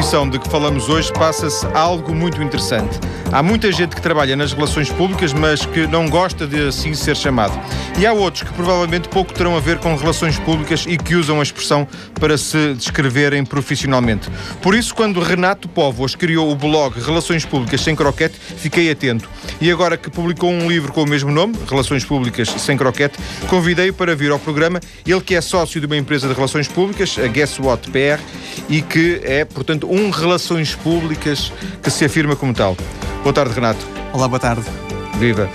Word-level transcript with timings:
Profissão 0.00 0.30
de 0.30 0.38
que 0.38 0.48
falamos 0.48 0.88
hoje, 0.88 1.12
passa-se 1.12 1.66
algo 1.74 2.14
muito 2.14 2.42
interessante. 2.42 2.98
Há 3.32 3.44
muita 3.44 3.70
gente 3.70 3.94
que 3.94 4.02
trabalha 4.02 4.34
nas 4.34 4.52
relações 4.52 4.90
públicas, 4.90 5.32
mas 5.32 5.64
que 5.64 5.86
não 5.86 6.08
gosta 6.08 6.48
de 6.48 6.66
assim 6.66 6.94
ser 6.94 7.16
chamado. 7.16 7.56
E 7.96 8.04
há 8.04 8.12
outros 8.12 8.42
que 8.42 8.52
provavelmente 8.52 9.08
pouco 9.08 9.32
terão 9.32 9.56
a 9.56 9.60
ver 9.60 9.78
com 9.78 9.94
relações 9.94 10.36
públicas 10.36 10.84
e 10.88 10.96
que 10.96 11.14
usam 11.14 11.38
a 11.38 11.42
expressão 11.42 11.86
para 12.18 12.36
se 12.36 12.74
descreverem 12.74 13.44
profissionalmente. 13.44 14.28
Por 14.60 14.74
isso, 14.74 14.92
quando 14.92 15.20
Renato 15.20 15.68
Povos 15.68 16.16
criou 16.16 16.50
o 16.50 16.56
blog 16.56 16.98
Relações 17.00 17.44
Públicas 17.44 17.80
Sem 17.82 17.94
Croquete, 17.94 18.34
fiquei 18.56 18.90
atento. 18.90 19.28
E 19.60 19.70
agora 19.70 19.96
que 19.96 20.10
publicou 20.10 20.50
um 20.50 20.68
livro 20.68 20.92
com 20.92 21.04
o 21.04 21.06
mesmo 21.08 21.30
nome, 21.30 21.54
Relações 21.68 22.04
Públicas 22.04 22.48
Sem 22.48 22.76
Croquete, 22.76 23.16
convidei-o 23.46 23.94
para 23.94 24.16
vir 24.16 24.32
ao 24.32 24.40
programa. 24.40 24.80
Ele 25.06 25.20
que 25.20 25.36
é 25.36 25.40
sócio 25.40 25.80
de 25.80 25.86
uma 25.86 25.96
empresa 25.96 26.26
de 26.26 26.34
relações 26.34 26.66
públicas, 26.66 27.16
a 27.16 27.28
Guess 27.28 27.60
What 27.60 27.92
PR, 27.92 28.20
e 28.68 28.82
que 28.82 29.20
é, 29.22 29.44
portanto, 29.44 29.88
um 29.88 30.10
relações 30.10 30.74
públicas 30.74 31.52
que 31.80 31.90
se 31.92 32.04
afirma 32.04 32.34
como 32.34 32.52
tal. 32.52 32.76
Boa 33.22 33.34
tarde, 33.34 33.52
Renato. 33.52 33.86
Olá, 34.14 34.26
boa 34.26 34.40
tarde. 34.40 34.64
Viva. 35.18 35.48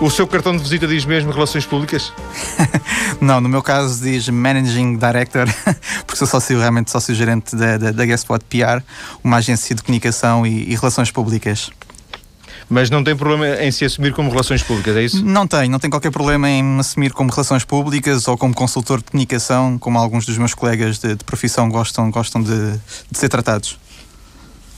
O 0.00 0.10
seu 0.10 0.26
cartão 0.26 0.56
de 0.56 0.62
visita 0.62 0.88
diz 0.88 1.04
mesmo 1.04 1.30
Relações 1.30 1.66
Públicas? 1.66 2.10
Não, 3.20 3.42
no 3.42 3.48
meu 3.48 3.62
caso 3.62 4.02
diz 4.02 4.26
Managing 4.30 4.96
Director, 4.96 5.46
porque 6.06 6.16
sou 6.16 6.26
sócio, 6.26 6.58
realmente 6.58 6.90
sócio-gerente 6.90 7.54
da, 7.54 7.76
da, 7.76 7.92
da 7.92 8.06
Guestpot 8.06 8.42
PR, 8.48 8.82
uma 9.22 9.36
agência 9.36 9.74
de 9.74 9.82
comunicação 9.82 10.46
e, 10.46 10.70
e 10.70 10.74
relações 10.74 11.10
públicas. 11.10 11.70
Mas 12.70 12.88
não 12.88 13.04
tem 13.04 13.14
problema 13.14 13.62
em 13.62 13.70
se 13.70 13.84
assumir 13.84 14.14
como 14.14 14.30
relações 14.30 14.62
públicas, 14.62 14.96
é 14.96 15.02
isso? 15.02 15.22
Não 15.22 15.46
tem, 15.46 15.68
não 15.68 15.78
tem 15.78 15.90
qualquer 15.90 16.10
problema 16.10 16.48
em 16.48 16.62
me 16.62 16.80
assumir 16.80 17.12
como 17.12 17.30
relações 17.30 17.64
públicas 17.64 18.26
ou 18.28 18.38
como 18.38 18.54
consultor 18.54 18.98
de 18.98 19.04
comunicação, 19.10 19.76
como 19.76 19.98
alguns 19.98 20.24
dos 20.24 20.38
meus 20.38 20.54
colegas 20.54 20.98
de, 20.98 21.16
de 21.16 21.24
profissão 21.24 21.68
gostam, 21.68 22.10
gostam 22.10 22.42
de, 22.42 22.72
de 23.10 23.18
ser 23.18 23.28
tratados. 23.28 23.78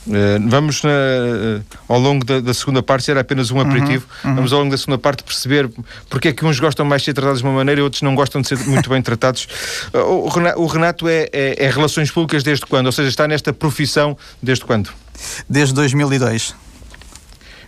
Uh, 0.05 0.49
vamos 0.49 0.83
na, 0.83 0.89
uh, 0.89 1.63
ao 1.87 1.97
longo 1.97 2.25
da, 2.25 2.41
da, 2.41 2.53
segunda 2.53 2.83
parte, 2.83 3.09
era 3.09 3.21
apenas 3.21 3.51
um 3.51 3.59
aperitivo, 3.59 4.05
uhum, 4.23 4.29
uhum. 4.29 4.35
vamos 4.35 4.53
ao 4.53 4.59
longo 4.59 4.71
da 4.71 4.77
segunda 4.77 4.97
parte 4.97 5.23
perceber 5.23 5.69
porque 6.09 6.27
é 6.27 6.33
que 6.33 6.45
uns 6.45 6.59
gostam 6.59 6.85
mais 6.85 7.01
de 7.01 7.05
ser 7.05 7.13
tratados 7.13 7.39
de 7.39 7.45
uma 7.45 7.53
maneira 7.53 7.79
e 7.79 7.83
outros 7.83 8.01
não 8.01 8.13
gostam 8.13 8.41
de 8.41 8.49
ser 8.49 8.57
muito 8.59 8.89
bem 8.89 9.01
tratados. 9.01 9.47
O, 9.93 10.27
Renato, 10.27 10.61
o 10.61 10.65
Renato 10.65 11.07
é, 11.07 11.29
é, 11.31 11.65
é, 11.65 11.69
relações 11.69 12.11
públicas 12.11 12.43
desde 12.43 12.65
quando? 12.65 12.87
Ou 12.87 12.91
seja, 12.91 13.09
está 13.09 13.27
nesta 13.27 13.53
profissão 13.53 14.17
desde 14.41 14.65
quando? 14.65 14.89
Desde 15.47 15.73
2002. 15.73 16.55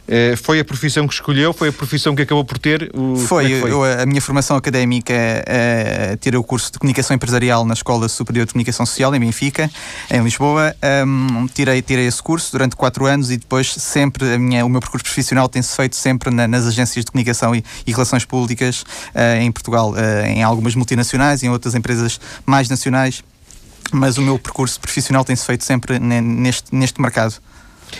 Eh, 0.07 0.35
foi 0.35 0.59
a 0.59 0.65
profissão 0.65 1.07
que 1.07 1.13
escolheu? 1.13 1.51
Foi 1.53 1.69
a 1.69 1.71
profissão 1.71 2.15
que 2.15 2.21
acabou 2.21 2.45
por 2.45 2.57
ter? 2.57 2.91
O, 2.93 3.15
foi, 3.15 3.53
é 3.53 3.61
foi? 3.61 3.71
Eu, 3.71 3.83
a 3.83 4.05
minha 4.05 4.21
formação 4.21 4.55
académica 4.55 5.13
é, 5.13 6.11
é 6.11 6.17
tirei 6.17 6.39
o 6.39 6.43
curso 6.43 6.71
de 6.71 6.79
Comunicação 6.79 7.15
Empresarial 7.15 7.65
na 7.65 7.73
Escola 7.73 8.07
Superior 8.07 8.45
de 8.45 8.53
Comunicação 8.53 8.85
Social, 8.85 9.13
em 9.15 9.19
Benfica, 9.19 9.69
em 10.11 10.23
Lisboa. 10.23 10.75
Um, 11.05 11.47
tirei, 11.47 11.81
tirei 11.81 12.05
esse 12.05 12.21
curso 12.21 12.51
durante 12.51 12.75
quatro 12.75 13.05
anos 13.05 13.31
e 13.31 13.37
depois 13.37 13.73
sempre 13.73 14.35
a 14.35 14.37
minha, 14.37 14.65
o 14.65 14.69
meu 14.69 14.79
percurso 14.79 15.03
profissional 15.03 15.49
tem-se 15.49 15.75
feito 15.75 15.95
sempre 15.95 16.29
na, 16.29 16.47
nas 16.47 16.67
agências 16.67 17.03
de 17.03 17.11
comunicação 17.11 17.55
e, 17.55 17.63
e 17.85 17.91
relações 17.91 18.25
públicas 18.25 18.81
uh, 18.81 19.41
em 19.41 19.51
Portugal, 19.51 19.91
uh, 19.91 20.25
em 20.27 20.43
algumas 20.43 20.75
multinacionais, 20.75 21.41
em 21.41 21.49
outras 21.49 21.73
empresas 21.73 22.19
mais 22.45 22.69
nacionais, 22.69 23.23
mas 23.91 24.17
o 24.17 24.21
meu 24.21 24.37
percurso 24.37 24.79
profissional 24.79 25.23
tem-se 25.23 25.45
feito 25.45 25.63
sempre 25.63 25.99
neste, 25.99 26.75
neste 26.75 27.01
mercado. 27.01 27.35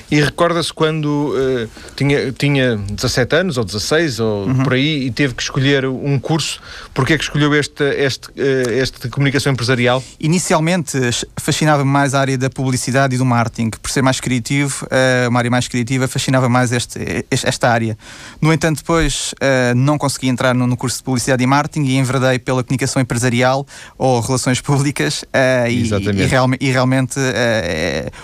E 0.09 0.22
recorda-se 0.22 0.72
quando 0.72 1.33
uh, 1.33 1.69
tinha, 1.95 2.31
tinha 2.31 2.78
17 2.78 3.36
anos, 3.36 3.58
ou 3.58 3.64
16, 3.64 4.19
ou 4.19 4.45
uhum. 4.45 4.64
por 4.64 4.73
aí, 4.73 5.08
e 5.08 5.11
teve 5.11 5.33
que 5.33 5.41
escolher 5.41 5.85
um 5.85 6.19
curso. 6.19 6.62
Porquê 6.94 7.13
é 7.13 7.18
que 7.18 7.23
escolheu 7.23 7.53
este, 7.56 7.84
este, 7.84 8.29
uh, 8.29 8.69
este 8.72 9.01
de 9.01 9.09
comunicação 9.09 9.51
empresarial? 9.51 10.03
Inicialmente 10.19 10.97
fascinava-me 11.38 11.90
mais 11.90 12.13
a 12.13 12.19
área 12.19 12.38
da 12.38 12.50
publicidade 12.50 13.16
e 13.16 13.18
do 13.18 13.25
marketing. 13.25 13.72
Por 13.81 13.90
ser 13.90 14.01
mais 14.01 14.19
criativo, 14.19 14.85
uh, 14.85 15.29
uma 15.29 15.40
área 15.40 15.51
mais 15.51 15.68
criativa, 15.68 16.07
fascinava 16.07 16.47
mais 16.47 16.72
este, 16.72 17.25
esta 17.31 17.69
área. 17.69 17.97
No 18.41 18.53
entanto, 18.53 18.78
depois 18.78 19.34
não 19.75 19.97
consegui 19.97 20.28
entrar 20.28 20.53
no, 20.53 20.68
no, 20.68 20.78
curso 20.78 20.97
de 20.97 21.03
publicidade 21.03 21.44
e 21.44 21.47
marketing 21.47 21.85
e 21.85 21.97
enverdei 21.97 22.40
pela 22.40 22.63
comunicação 22.63 23.01
empresarial 23.01 23.66
ou 23.97 24.19
relações 24.19 24.62
públicas. 24.62 25.24
E, 25.69 25.84
e, 25.84 26.25
real, 26.25 26.47
e, 26.59 26.72
realmente 26.72 27.19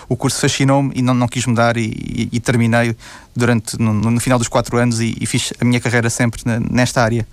o 0.08 0.16
curso 0.16 0.40
fascinou-me 0.40 0.92
e 0.94 1.02
não, 1.02 1.14
não 1.14 1.28
quis 1.28 1.46
mudar 1.46 1.51
e, 1.76 2.28
e 2.32 2.40
terminei 2.40 2.96
durante 3.34 3.78
no, 3.80 3.92
no, 3.92 4.20
final 4.20 4.38
dos 4.38 4.48
quatro 4.48 4.76
anos 4.76 5.00
e, 5.00 5.16
e 5.20 5.26
fiz 5.26 5.52
a 5.60 5.64
minha 5.64 5.80
carreira 5.80 6.10
sempre 6.10 6.42
nesta 6.70 7.02
área. 7.02 7.26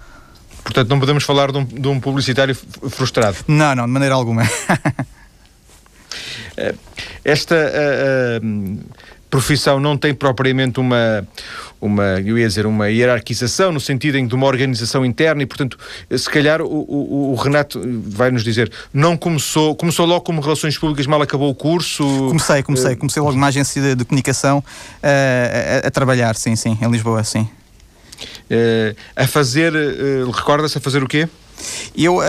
Portanto, 0.64 0.90
não 0.90 1.00
podemos 1.00 1.24
falar 1.24 1.52
de 1.52 1.58
um, 1.58 1.66
de 1.66 1.88
um 1.88 2.00
publicitário 2.00 2.56
frustrado. 2.90 3.38
Não, 3.48 3.76
não, 3.76 3.86
de 3.86 3.92
maneira 3.92 4.16
alguma. 4.16 4.44
Eh, 6.58 6.76
esta 7.24 7.56
uh, 7.56 8.46
uh, 8.46 8.80
profissão 9.30 9.80
não 9.80 9.98
tem 9.98 10.14
propriamente 10.14 10.80
uma, 10.80 11.28
uma, 11.80 12.20
eu 12.20 12.38
ia 12.38 12.48
dizer, 12.48 12.66
uma 12.66 12.90
hierarquização 12.90 13.72
no 13.72 13.80
sentido 13.80 14.18
em 14.18 14.28
de 14.28 14.36
uma 14.36 14.48
organização 14.48 15.06
interna 15.06 15.44
e, 15.44 15.46
portanto, 15.46 15.78
se 16.16 16.30
calhar 16.30 16.62
o, 16.62 16.66
o, 16.66 17.32
o, 17.32 17.36
Renato 17.36 17.80
vai 18.06 18.32
nos 18.32 18.44
dizer, 18.44 18.72
não 18.94 19.16
começou, 19.16 19.76
começou 19.76 20.06
logo 20.06 20.22
como 20.22 20.42
relações 20.42 20.78
públicas, 20.78 21.06
mal 21.06 21.22
acabou 21.22 21.50
o 21.50 21.56
curso? 21.56 22.04
Comecei, 22.28 22.64
comecei, 22.64 22.96
comecei 22.96 23.22
logo 23.22 23.34
numa 23.36 23.48
agência 23.48 23.82
de, 23.82 23.96
de 23.96 24.06
comunicação 24.06 24.60
uh, 24.60 25.84
a, 25.84 25.88
a, 25.88 25.92
trabalhar, 25.92 26.36
sim, 26.36 26.56
sim, 26.56 26.78
em 26.82 26.92
Lisboa, 26.92 27.24
sim. 27.24 27.48
Uh, 28.52 28.96
a 29.16 29.28
fazer, 29.28 29.74
uh, 29.74 30.30
recorda-se 30.32 30.78
a 30.78 30.82
fazer 30.82 31.04
o 31.04 31.08
quê? 31.08 31.30
Eu, 31.96 32.18
uh, 32.18 32.22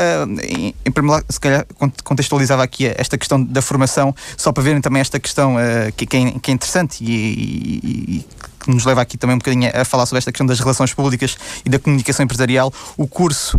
em, 0.42 0.74
em 0.84 0.90
primeiro 0.90 1.16
lugar, 1.16 1.24
se 1.28 1.40
calhar 1.40 1.66
contextualizava 2.04 2.62
aqui 2.62 2.86
esta 2.86 3.16
questão 3.16 3.42
da 3.42 3.62
formação, 3.62 4.14
só 4.36 4.52
para 4.52 4.62
verem 4.62 4.80
também 4.80 5.00
esta 5.00 5.18
questão 5.18 5.56
uh, 5.56 5.92
que, 5.96 6.04
é, 6.04 6.38
que, 6.38 6.50
é, 6.50 6.54
interessante 6.54 7.04
e, 7.04 7.10
e, 7.10 8.16
e, 8.16 8.26
que 8.60 8.70
nos 8.70 8.84
leva 8.84 9.00
aqui 9.00 9.16
também 9.16 9.34
um 9.34 9.38
bocadinho 9.38 9.70
a 9.74 9.84
falar 9.84 10.06
sobre 10.06 10.18
esta 10.18 10.30
questão 10.30 10.46
das 10.46 10.60
relações 10.60 10.92
públicas 10.92 11.36
e 11.64 11.68
da 11.68 11.78
comunicação 11.78 12.24
empresarial. 12.24 12.72
O 12.96 13.06
curso 13.06 13.56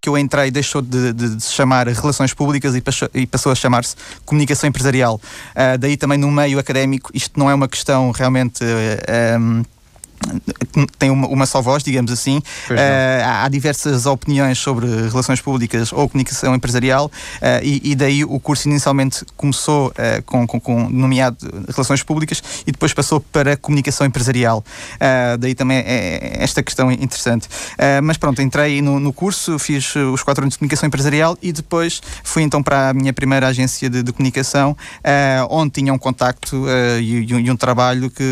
que 0.00 0.08
eu 0.08 0.16
entrei 0.16 0.50
deixou 0.50 0.80
de, 0.80 1.12
de, 1.12 1.36
de, 1.36 1.42
se 1.42 1.52
chamar 1.52 1.88
Relações 1.88 2.32
Públicas 2.32 2.74
e 2.74 2.80
passou, 2.80 3.10
e 3.12 3.26
passou 3.26 3.52
a 3.52 3.54
chamar-se 3.54 3.96
Comunicação 4.24 4.68
Empresarial. 4.68 5.16
Uh, 5.16 5.78
daí 5.78 5.96
também 5.96 6.18
no 6.18 6.30
meio 6.30 6.58
académico, 6.58 7.10
isto 7.12 7.38
não 7.38 7.50
é 7.50 7.54
uma 7.54 7.68
questão 7.68 8.10
realmente. 8.10 8.62
Uh, 8.62 9.38
um, 9.38 9.64
tem 10.98 11.10
uma, 11.10 11.26
uma, 11.28 11.46
só 11.46 11.60
voz, 11.60 11.82
digamos 11.82 12.10
assim. 12.10 12.38
Uh, 12.70 12.74
há 13.24 13.48
diversas 13.48 14.06
opiniões 14.06 14.58
sobre 14.58 14.86
relações 15.08 15.40
públicas 15.40 15.92
ou 15.92 16.08
comunicação 16.08 16.54
empresarial 16.54 17.06
uh, 17.06 17.62
e, 17.62 17.92
e, 17.92 17.94
daí 17.94 18.24
o 18.24 18.38
curso 18.40 18.68
inicialmente 18.68 19.24
começou 19.36 19.88
uh, 19.88 20.22
com, 20.24 20.46
com, 20.46 20.60
com, 20.60 20.88
nomeado 20.88 21.36
relações 21.68 22.02
públicas 22.02 22.42
e 22.66 22.72
depois 22.72 22.92
passou 22.92 23.20
para 23.20 23.56
comunicação 23.56 24.06
empresarial. 24.06 24.64
daí 25.38 25.54
também 25.54 25.78
é, 25.78 25.82
é 25.82 26.42
esta 26.42 26.62
questão 26.62 26.90
interessante. 26.90 27.48
mas 28.02 28.16
pronto, 28.16 28.40
entrei 28.42 28.80
no, 28.82 29.00
no, 29.00 29.12
curso, 29.12 29.58
fiz 29.58 29.94
os 29.96 30.22
quatro 30.22 30.44
anos 30.44 30.54
de 30.54 30.58
comunicação 30.58 30.86
empresarial 30.86 31.36
e 31.42 31.52
depois 31.52 32.00
fui 32.22 32.42
então 32.42 32.62
para 32.62 32.90
a 32.90 32.94
minha 32.94 33.12
primeira 33.12 33.48
agência 33.48 33.88
de, 33.88 34.02
de 34.02 34.12
comunicação, 34.12 34.76
onde 35.50 35.72
tinha 35.72 35.92
um 35.92 35.98
contacto 35.98 36.64
e, 37.00 37.24
e, 37.24 37.50
um 37.50 37.56
trabalho 37.56 38.10
que 38.10 38.24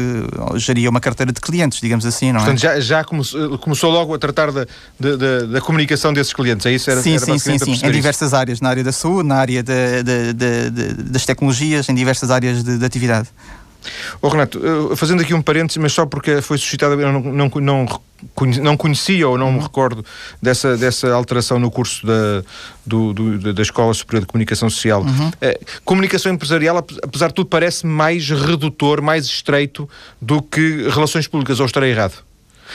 geria 0.57 0.91
uma 0.91 1.01
carteira 1.01 1.33
de 1.33 1.41
clientes 1.41 1.57
clientes, 1.57 1.81
digamos 1.86 2.04
assim, 2.04 2.32
não 2.32 2.41
Portanto, 2.41 2.64
é? 2.64 2.69
Portanto, 2.69 2.82
já, 2.82 2.97
já 2.98 3.04
começou, 3.04 3.58
começou, 3.58 3.91
logo 3.91 4.14
a 4.14 4.19
tratar 4.19 4.50
da, 4.52 4.66
da, 4.98 5.16
da, 5.16 5.41
da, 5.47 5.60
comunicação 5.60 6.12
desses 6.12 6.32
clientes, 6.32 6.66
é 6.66 6.72
isso? 6.72 6.91
Era, 6.91 7.00
sim, 7.00 7.14
era 7.14 7.24
sim, 7.24 7.38
sim, 7.38 7.58
sim. 7.58 7.86
em 7.86 7.91
diversas 7.91 8.34
áreas, 8.34 8.60
na 8.60 8.69
área 8.69 8.84
da 8.84 8.92
saúde, 8.92 9.28
na 9.28 9.36
área 9.36 9.62
de, 9.62 10.02
de, 10.02 10.32
de, 10.70 10.92
das 11.04 11.24
tecnologias, 11.24 11.88
em 11.88 11.94
diversas 11.94 12.30
áreas 12.30 12.62
de, 12.62 12.84
atividade. 12.84 13.28
Oh, 14.21 14.28
Renato, 14.28 14.60
fazendo 14.97 15.22
aqui 15.22 15.34
um 15.34 15.42
parênteses, 15.42 15.77
mas 15.77 15.92
só 15.92 16.06
porque 16.06 16.41
foi 16.41 16.59
suscitada, 16.59 16.94
eu 16.94 17.12
não, 17.12 17.21
não, 17.21 17.48
não, 17.48 18.00
não 18.62 18.77
conhecia 18.77 19.28
ou 19.28 19.36
não 19.36 19.53
me 19.53 19.60
recordo 19.60 20.04
dessa, 20.41 20.77
dessa 20.77 21.12
alteração 21.12 21.59
no 21.59 21.71
curso 21.71 22.06
da, 22.06 22.42
do, 22.84 23.12
do, 23.12 23.53
da 23.53 23.62
Escola 23.62 23.92
Superior 23.94 24.22
de 24.22 24.27
Comunicação 24.27 24.68
Social. 24.71 25.03
Uhum. 25.03 25.30
Eh, 25.41 25.60
comunicação 25.84 26.33
empresarial, 26.33 26.78
apesar 26.78 27.28
de 27.28 27.34
tudo, 27.34 27.48
parece 27.48 27.86
mais 27.86 28.28
redutor, 28.28 29.03
mais 29.03 29.27
estreito 29.27 29.89
do 30.21 30.42
que 30.42 30.89
relações 30.89 31.27
públicas, 31.27 31.60
ou 31.60 31.66
estarei 31.66 31.91
errado? 31.91 32.26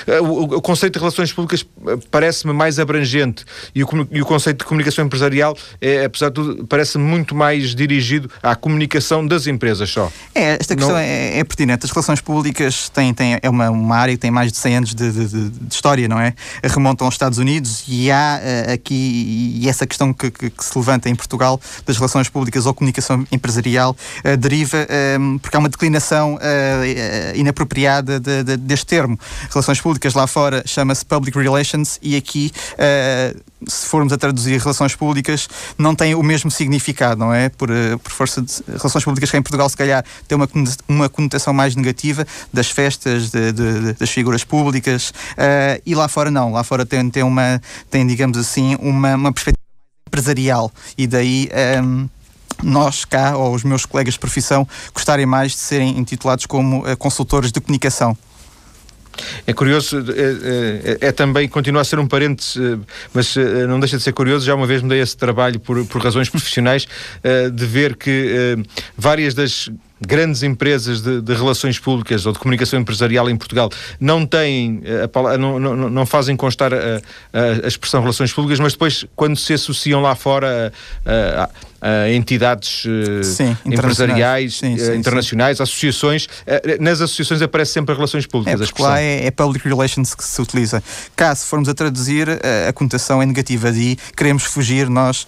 Eh, 0.07 0.19
o, 0.19 0.43
o, 0.43 0.61
conceito 0.61 0.93
de 0.93 0.99
relações 0.99 1.31
públicas 1.31 1.65
eh, 1.87 1.97
parece-me 2.09 2.53
mais 2.53 2.79
abrangente 2.79 3.45
e 3.73 3.83
o, 3.83 3.87
e 4.11 4.21
o, 4.21 4.25
conceito 4.25 4.59
de 4.59 4.65
comunicação 4.65 5.05
empresarial, 5.05 5.55
é, 5.79 6.05
apesar 6.05 6.29
de 6.29 6.35
tudo, 6.35 6.67
parece-me 6.67 7.03
muito 7.03 7.35
mais 7.35 7.75
dirigido 7.75 8.29
à 8.41 8.55
comunicação 8.55 9.25
das 9.25 9.47
empresas 9.47 9.89
só. 9.89 10.11
É, 10.33 10.57
esta 10.59 10.75
questão 10.75 10.95
Não... 10.95 11.01
é, 11.01 11.39
é, 11.39 11.43
pertinente. 11.43 11.85
As 11.85 11.91
relações 11.91 12.21
públicas 12.21 12.89
têm, 12.89 13.13
têm, 13.13 13.39
é 13.41 13.49
uma, 13.49 13.69
uma 13.69 13.97
área 13.97 14.13
que 14.13 14.19
tem 14.19 14.31
mais 14.31 14.51
de 14.51 14.57
100 14.57 14.75
anos 14.77 14.95
de, 14.95 15.11
de, 15.11 15.27
de, 15.27 15.49
de 15.49 15.73
história, 15.73 16.07
não 16.07 16.19
é? 16.19 16.33
Remontam 16.63 17.05
aos 17.05 17.15
Estados 17.15 17.37
Unidos 17.37 17.83
e 17.87 18.11
há 18.11 18.39
uh, 18.41 18.73
aqui, 18.73 19.59
e 19.61 19.69
essa 19.69 19.85
questão 19.85 20.13
que, 20.13 20.31
que, 20.31 20.49
que, 20.49 20.65
se 20.65 20.77
levanta 20.77 21.09
em 21.09 21.15
Portugal 21.15 21.59
das 21.85 21.97
relações 21.97 22.29
públicas 22.29 22.65
ou 22.65 22.73
comunicação 22.73 23.25
empresarial 23.31 23.95
uh, 24.25 24.37
deriva 24.37 24.87
um, 25.19 25.37
porque 25.37 25.55
há 25.55 25.59
uma 25.59 25.69
declinação 25.69 26.35
uh, 26.35 27.35
inapropriada 27.35 28.19
deste 28.19 28.85
termo. 28.85 29.19
Relações 29.49 29.79
públicas 29.79 29.90
públicas 29.91 30.13
lá 30.13 30.25
fora 30.25 30.63
chama-se 30.65 31.05
Public 31.05 31.37
Relations 31.37 31.99
e 32.01 32.15
aqui, 32.15 32.49
uh, 32.75 33.41
se 33.67 33.85
formos 33.87 34.13
a 34.13 34.17
traduzir 34.17 34.57
relações 34.57 34.95
públicas, 34.95 35.49
não 35.77 35.93
tem 35.93 36.15
o 36.15 36.23
mesmo 36.23 36.49
significado, 36.49 37.19
não 37.19 37.33
é? 37.33 37.49
Por, 37.49 37.69
uh, 37.69 37.99
por 37.99 38.09
força 38.09 38.41
de 38.41 38.63
relações 38.67 39.03
públicas 39.03 39.29
que 39.29 39.35
em 39.35 39.41
Portugal 39.41 39.67
se 39.67 39.75
calhar 39.75 40.05
tem 40.29 40.37
uma, 40.37 40.47
uma 40.87 41.09
conotação 41.09 41.53
mais 41.53 41.75
negativa 41.75 42.25
das 42.53 42.69
festas, 42.69 43.29
de, 43.29 43.51
de, 43.51 43.93
das 43.93 44.09
figuras 44.09 44.45
públicas 44.45 45.09
uh, 45.09 45.81
e 45.85 45.93
lá 45.93 46.07
fora 46.07 46.31
não, 46.31 46.53
lá 46.53 46.63
fora 46.63 46.85
tem, 46.85 47.09
tem 47.09 47.23
uma, 47.23 47.61
tem 47.89 48.07
digamos 48.07 48.37
assim, 48.37 48.77
uma, 48.79 49.15
uma 49.15 49.33
perspectiva 49.33 49.61
empresarial 50.07 50.71
e 50.97 51.05
daí... 51.05 51.49
Um, 51.83 52.07
nós 52.63 53.05
cá, 53.05 53.35
ou 53.35 53.55
os 53.55 53.63
meus 53.63 53.87
colegas 53.87 54.13
de 54.13 54.19
profissão, 54.19 54.67
gostarem 54.93 55.25
mais 55.25 55.53
de 55.53 55.57
serem 55.57 55.97
intitulados 55.97 56.45
como 56.45 56.87
uh, 56.87 56.95
consultores 56.95 57.51
de 57.51 57.59
comunicação. 57.59 58.15
É 59.45 59.53
curioso, 59.53 59.97
é, 59.99 60.97
é, 61.03 61.07
é, 61.07 61.11
também, 61.11 61.47
continua 61.47 61.81
a 61.81 61.83
ser 61.85 61.99
um 61.99 62.07
parênteses, 62.07 62.57
eh, 62.57 62.77
mas 63.13 63.35
eh, 63.37 63.67
não 63.67 63.79
deixa 63.79 63.97
de 63.97 64.03
ser 64.03 64.13
curioso, 64.13 64.45
já 64.45 64.55
uma 64.55 64.67
vez 64.67 64.81
me 64.81 64.89
dei 64.89 65.01
esse 65.01 65.15
trabalho 65.15 65.59
por, 65.59 65.85
por 65.85 66.01
razões 66.01 66.29
profissionais, 66.29 66.87
de 67.53 67.65
ver 67.65 67.95
que 67.95 68.57
várias 68.97 69.33
das 69.33 69.69
grandes 69.99 70.41
empresas 70.41 71.01
de, 71.01 71.21
de, 71.21 71.33
relações 71.33 71.77
públicas 71.77 72.25
ou 72.25 72.33
de 72.33 72.39
comunicação 72.39 72.79
empresarial 72.79 73.29
em 73.29 73.37
Portugal 73.37 73.69
não 73.99 74.25
têm, 74.25 74.81
a, 75.13 75.37
não, 75.37 75.59
não, 75.59 75.89
não, 75.89 76.05
fazem 76.05 76.35
constar 76.35 76.73
a, 76.73 76.77
a, 76.77 77.65
a, 77.65 77.67
expressão 77.67 78.01
relações 78.01 78.33
públicas, 78.33 78.59
mas 78.59 78.73
depois, 78.73 79.05
quando 79.15 79.37
se 79.37 79.53
associam 79.53 80.01
lá 80.01 80.15
fora 80.15 80.73
a, 81.05 81.49
uh, 81.81 82.11
entidades 82.13 82.85
uh, 82.85 83.23
sim, 83.23 83.57
empresariais, 83.65 84.57
sim, 84.57 84.77
sim, 84.77 84.95
internacionais, 84.95 85.59
associações. 85.59 86.27
Eh, 86.45 86.77
nas 86.79 87.01
associações 87.01 87.41
aparece 87.41 87.73
sempre 87.73 87.91
as 87.91 87.97
relações 87.97 88.25
públicas. 88.25 88.61
É, 88.61 88.65
porque 88.65 88.81
lá 88.81 89.01
é, 89.01 89.25
é, 89.25 89.31
public 89.31 89.67
relations 89.67 90.13
que 90.13 90.23
se 90.23 90.41
utiliza. 90.41 90.83
Cá, 91.15 91.33
se 91.35 91.45
formos 91.45 91.67
a 91.67 91.73
traduzir, 91.73 92.27
a 92.67 92.73
conotação 92.73 93.21
é 93.21 93.25
negativa 93.25 93.71
de 93.71 93.97
queremos 94.15 94.43
fugir, 94.43 94.89
nós, 94.89 95.25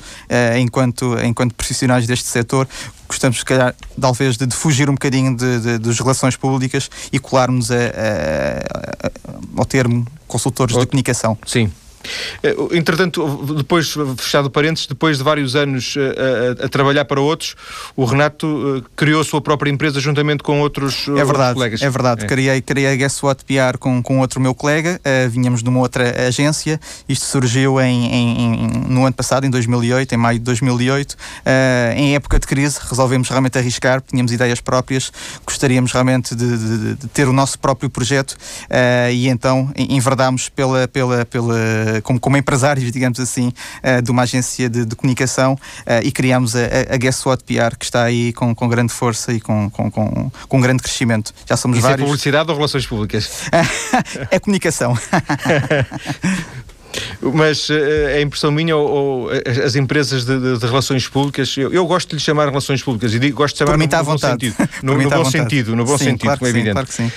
enquanto, 0.60 1.18
enquanto 1.24 1.54
profissionais 1.56 2.06
deste 2.06 2.26
setor, 2.26 2.68
gostamos, 3.08 3.40
se 3.40 3.46
calhar, 3.46 3.76
talvez, 4.00 4.38
de, 4.38 4.46
de 4.46 4.56
fugir 4.56 4.90
um 4.90 4.94
bocadinho 4.94 5.36
de, 5.36 5.80
das 5.80 6.00
relações 6.00 6.36
públicas 6.36 6.90
e 7.12 7.20
colarmos 7.20 7.72
a, 7.72 7.76
a, 7.76 9.08
a, 9.08 9.12
ao 9.58 9.66
termo 9.66 10.06
consultores 10.28 10.76
de 10.76 10.86
comunicação. 10.86 11.38
Sim. 11.46 11.72
Eh, 12.42 12.56
entretanto, 12.72 13.56
depois, 13.58 13.94
fechado 14.18 14.50
parênteses, 14.50 14.88
depois 14.88 15.18
de 15.18 15.24
vários 15.24 15.56
anos 15.56 15.96
a, 15.98 16.02
eh, 16.02 16.56
a, 16.62 16.66
a 16.66 16.70
trabalhar 16.70 17.06
para 17.06 17.22
outros, 17.22 17.56
o 17.96 18.06
Renato 18.06 18.78
eh, 18.78 18.90
criou 18.96 19.22
a 19.22 19.24
sua 19.24 19.42
própria 19.42 19.70
empresa 19.70 20.00
juntamente 20.00 20.44
com 20.44 20.60
outros, 20.62 21.08
é 21.08 21.12
verdade, 21.12 21.30
outros 21.30 21.54
colegas. 21.54 21.82
É 21.82 21.90
verdade, 21.90 22.24
é. 22.24 22.28
criei, 22.28 22.62
criei 22.62 22.94
a 22.94 22.96
Guess 22.96 23.24
What 23.24 23.46
PR 23.46 23.78
com, 23.78 24.02
com 24.02 24.20
outro 24.20 24.40
meu 24.40 24.54
colega, 24.54 25.00
uh, 25.00 25.30
vinhamos 25.30 25.64
de 25.64 25.70
uma 25.70 25.80
outra 25.80 26.28
agência, 26.28 26.80
isto 27.08 27.26
surgiu 27.26 27.80
em, 27.80 28.06
em, 28.06 28.42
em, 28.42 28.68
no 28.90 29.06
ano 29.06 29.16
passado, 29.16 29.46
em 29.46 29.50
2008, 29.50 30.14
em 30.14 30.18
maio 30.18 30.40
de 30.40 30.46
2008, 30.46 31.14
uh, 31.14 31.18
em 31.96 32.16
época 32.16 32.40
de 32.40 32.48
crise, 32.48 32.80
resolvemos 32.82 33.30
realmente 33.30 33.58
arriscar, 33.58 34.02
tínhamos 34.02 34.32
ideias 34.32 34.60
próprias, 34.60 35.12
gostaríamos 35.46 35.92
realmente 35.92 36.36
de, 36.36 36.58
de, 36.58 36.96
de 36.96 37.08
ter 37.08 37.28
o 37.28 37.34
nosso 37.34 37.58
próprio 37.60 37.90
projeto 37.90 38.32
uh, 38.32 39.12
e 39.12 39.28
então 39.28 39.72
enverdámos 39.76 40.50
pela, 40.50 40.88
pela, 40.88 41.26
pela 41.26 41.93
como, 42.02 42.20
como 42.20 42.38
empresários, 42.38 42.92
digamos 42.92 43.20
assim, 43.20 43.54
uh, 43.84 44.02
de 44.02 44.12
uma 44.12 44.24
agência 44.24 44.70
de, 44.70 44.86
de 44.86 44.96
comunicação 44.96 45.54
uh, 45.54 45.60
e 46.04 46.12
criámos 46.12 46.56
a, 46.56 46.60
a 46.92 46.98
Guess 46.98 47.26
What 47.26 47.44
PR, 47.44 47.78
que 47.78 47.86
está 47.86 48.04
aí 48.04 48.34
com, 48.34 48.54
com 48.54 48.68
grande 48.68 48.94
força 48.94 49.34
e 49.34 49.40
com, 49.40 49.70
com, 49.70 49.90
com, 49.92 50.32
com 50.48 50.62
grande 50.62 50.82
crescimento. 50.84 51.34
Já 51.48 51.58
somos 51.58 51.78
Isso 51.78 51.88
é 51.88 51.90
vários. 51.90 52.04
é 52.04 52.08
publicidade 52.08 52.50
ou 52.50 52.56
relações 52.56 52.86
públicas? 52.86 53.30
é 54.32 54.40
comunicação. 54.40 54.98
Mas 57.22 57.70
uh, 57.70 57.74
é 57.74 58.22
impressão 58.22 58.52
minha 58.52 58.76
ou, 58.76 58.88
ou 58.88 59.30
as 59.66 59.76
empresas 59.76 60.26
de, 60.26 60.40
de, 60.40 60.60
de 60.60 60.66
relações 60.66 61.08
públicas, 61.08 61.56
eu, 61.58 61.74
eu, 61.74 61.88
gosto 61.88 62.10
de 62.10 62.16
lhe 62.16 62.22
chamar 62.22 62.50
relações 62.50 62.84
públicas 62.84 63.14
e 63.16 63.20
digo, 63.20 63.36
gosto 63.36 63.56
de 63.56 63.60
chamar 63.60 63.78
no, 63.78 63.86
no 63.86 64.04
bom 64.04 64.18
sentido. 64.18 64.56
No, 64.84 64.98
no 64.98 65.10
bom 65.10 65.26
sentido, 65.26 65.76
no 65.76 65.86
bom 65.86 65.98
sim, 65.98 66.06
sentido, 66.06 66.22
claro 66.22 66.40
como 66.40 66.48
é 66.48 66.52
evidente. 66.52 66.74
Claro 66.74 66.88
que 66.88 66.94
sim 66.94 67.12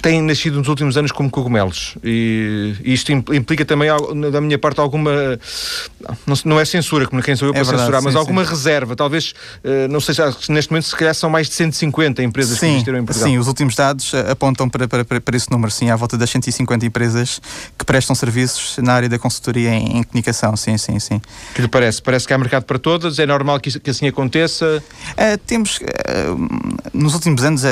têm 0.00 0.20
nascido 0.22 0.58
nos 0.58 0.68
últimos 0.68 0.96
anos 0.96 1.12
como 1.12 1.30
cogumelos 1.30 1.96
e 2.02 2.74
isto 2.84 3.12
implica 3.12 3.64
também 3.64 3.88
da 4.30 4.40
minha 4.40 4.58
parte 4.58 4.80
alguma 4.80 5.38
não, 6.26 6.36
não 6.44 6.60
é 6.60 6.64
censura, 6.64 7.06
como 7.06 7.22
quem 7.22 7.36
sou 7.36 7.48
eu 7.48 7.52
é 7.52 7.54
para 7.54 7.64
verdade, 7.64 7.82
censurar, 7.82 8.02
mas 8.02 8.12
sim, 8.12 8.18
alguma 8.18 8.44
sim. 8.44 8.50
reserva, 8.50 8.96
talvez 8.96 9.34
eh, 9.62 9.88
não 9.88 10.00
sei 10.00 10.14
se 10.14 10.50
neste 10.50 10.70
momento 10.70 10.84
se 10.84 10.96
calhar 10.96 11.14
são 11.14 11.30
mais 11.30 11.48
de 11.48 11.54
150 11.54 12.22
empresas 12.22 12.58
sim, 12.58 12.66
que 12.66 12.72
existiram 12.72 12.98
em 12.98 13.04
Portugal. 13.04 13.28
Sim, 13.28 13.38
os 13.38 13.46
últimos 13.48 13.74
dados 13.74 14.12
eh, 14.14 14.30
apontam 14.30 14.68
para, 14.68 14.88
para, 14.88 15.04
para 15.04 15.36
esse 15.36 15.50
número, 15.50 15.70
sim, 15.70 15.90
à 15.90 15.96
volta 15.96 16.18
das 16.18 16.30
150 16.30 16.86
empresas 16.86 17.40
que 17.78 17.84
prestam 17.84 18.14
serviços 18.14 18.78
na 18.78 18.94
área 18.94 19.08
da 19.08 19.18
consultoria 19.18 19.70
em, 19.70 19.98
em 19.98 20.02
comunicação, 20.02 20.56
sim, 20.56 20.76
sim, 20.76 20.98
sim. 20.98 21.16
O 21.50 21.54
que 21.54 21.62
lhe 21.62 21.68
parece? 21.68 22.02
Parece 22.02 22.26
que 22.26 22.32
há 22.32 22.38
mercado 22.38 22.64
para 22.64 22.78
todas? 22.78 23.18
É 23.18 23.26
normal 23.26 23.60
que, 23.60 23.78
que 23.78 23.90
assim 23.90 24.06
aconteça? 24.06 24.82
Uh, 25.10 25.38
temos, 25.46 25.78
uh, 25.78 26.88
nos 26.92 27.14
últimos 27.14 27.44
anos, 27.44 27.62
uh, 27.62 27.66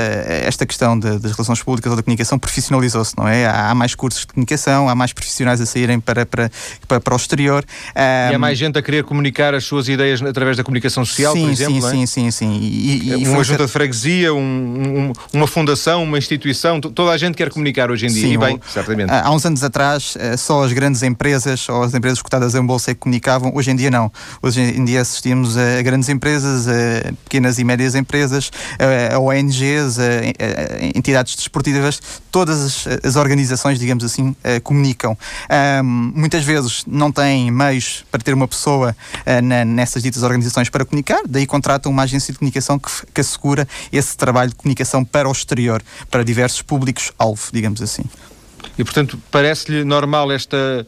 esta 0.44 0.64
questão 0.66 0.98
de, 0.98 1.18
das 1.18 1.32
relações 1.32 1.62
públicas 1.62 1.79
ou 1.88 1.96
da 1.96 2.02
comunicação 2.02 2.38
profissionalizou-se, 2.38 3.16
não 3.16 3.26
é? 3.26 3.46
Há, 3.46 3.74
mais 3.74 3.94
cursos 3.94 4.22
de 4.22 4.26
comunicação, 4.28 4.88
há 4.88 4.94
mais 4.94 5.12
profissionais 5.12 5.60
a 5.60 5.66
saírem 5.66 6.00
para, 6.00 6.26
para, 6.26 6.50
para, 6.86 7.00
para 7.00 7.14
o 7.14 7.16
exterior. 7.16 7.64
Um, 7.96 8.32
e 8.32 8.34
há 8.34 8.38
mais 8.38 8.58
gente 8.58 8.78
a 8.78 8.82
querer 8.82 9.04
comunicar 9.04 9.54
as 9.54 9.64
suas 9.64 9.88
ideias 9.88 10.22
através 10.22 10.56
da 10.56 10.64
comunicação 10.64 11.04
social, 11.04 11.32
sim, 11.32 11.42
por 11.42 11.50
exemplo? 11.50 11.82
Sim, 11.82 12.02
é? 12.02 12.06
sim, 12.06 12.06
sim, 12.06 12.30
sim. 12.30 12.58
E, 12.60 13.10
e 13.10 13.28
uma 13.28 13.44
junta 13.44 13.66
de 13.66 13.72
freguesia, 13.72 14.34
um, 14.34 14.40
um, 14.40 15.12
uma 15.32 15.46
fundação, 15.46 16.02
uma 16.02 16.18
instituição, 16.18 16.80
toda 16.80 17.10
a 17.10 17.16
gente 17.16 17.34
quer 17.34 17.50
comunicar 17.50 17.90
hoje 17.90 18.06
em 18.06 18.08
dia. 18.08 18.22
Sim, 18.22 18.34
e 18.34 18.38
bem, 18.38 18.60
certamente. 18.68 19.10
Há 19.10 19.30
uns 19.30 19.44
anos 19.44 19.62
atrás, 19.62 20.16
eh, 20.18 20.36
só 20.36 20.64
as 20.64 20.72
grandes 20.72 21.02
empresas 21.02 21.68
ou 21.68 21.82
as 21.82 21.94
empresas 21.94 22.20
cotadas 22.20 22.54
em 22.54 22.64
bolsa 22.64 22.90
é 22.90 22.94
que 22.94 23.00
comunicavam. 23.00 23.52
Hoje 23.54 23.70
em 23.70 23.76
dia, 23.76 23.90
não. 23.90 24.10
Hoje 24.42 24.60
em 24.60 24.84
dia 24.84 25.00
assistimos 25.00 25.56
a 25.56 25.82
grandes 25.82 26.08
empresas, 26.08 26.68
a 26.68 27.12
pequenas 27.24 27.58
e 27.58 27.64
médias 27.64 27.94
empresas, 27.94 28.50
a 29.12 29.18
ONGs, 29.18 29.98
a 29.98 30.84
entidades 30.96 31.34
desportivas, 31.36 31.69
todas 32.30 32.60
as, 32.60 33.04
as 33.04 33.16
organizações, 33.16 33.78
digamos 33.78 34.04
assim, 34.04 34.28
uh, 34.30 34.60
comunicam. 34.62 35.16
Um, 35.82 36.12
muitas 36.14 36.44
vezes 36.44 36.84
não 36.86 37.10
têm 37.10 37.50
meios 37.50 38.04
para 38.10 38.20
ter 38.20 38.34
uma 38.34 38.48
pessoa 38.48 38.96
uh, 39.26 39.42
na, 39.42 39.64
nessas 39.64 40.02
ditas 40.02 40.22
organizações 40.22 40.68
para 40.68 40.84
comunicar, 40.84 41.20
daí 41.28 41.46
contratam 41.46 41.90
uma 41.90 42.02
agência 42.02 42.32
de 42.32 42.38
comunicação 42.38 42.78
que, 42.78 42.90
que 43.12 43.20
assegura 43.20 43.66
esse 43.92 44.16
trabalho 44.16 44.50
de 44.50 44.56
comunicação 44.56 45.04
para 45.04 45.28
o 45.28 45.32
exterior, 45.32 45.82
para 46.10 46.22
diversos 46.24 46.62
públicos-alvo, 46.62 47.48
digamos 47.52 47.82
assim. 47.82 48.04
E, 48.78 48.84
portanto, 48.84 49.18
parece-lhe 49.30 49.84
normal 49.84 50.32
esta 50.32 50.86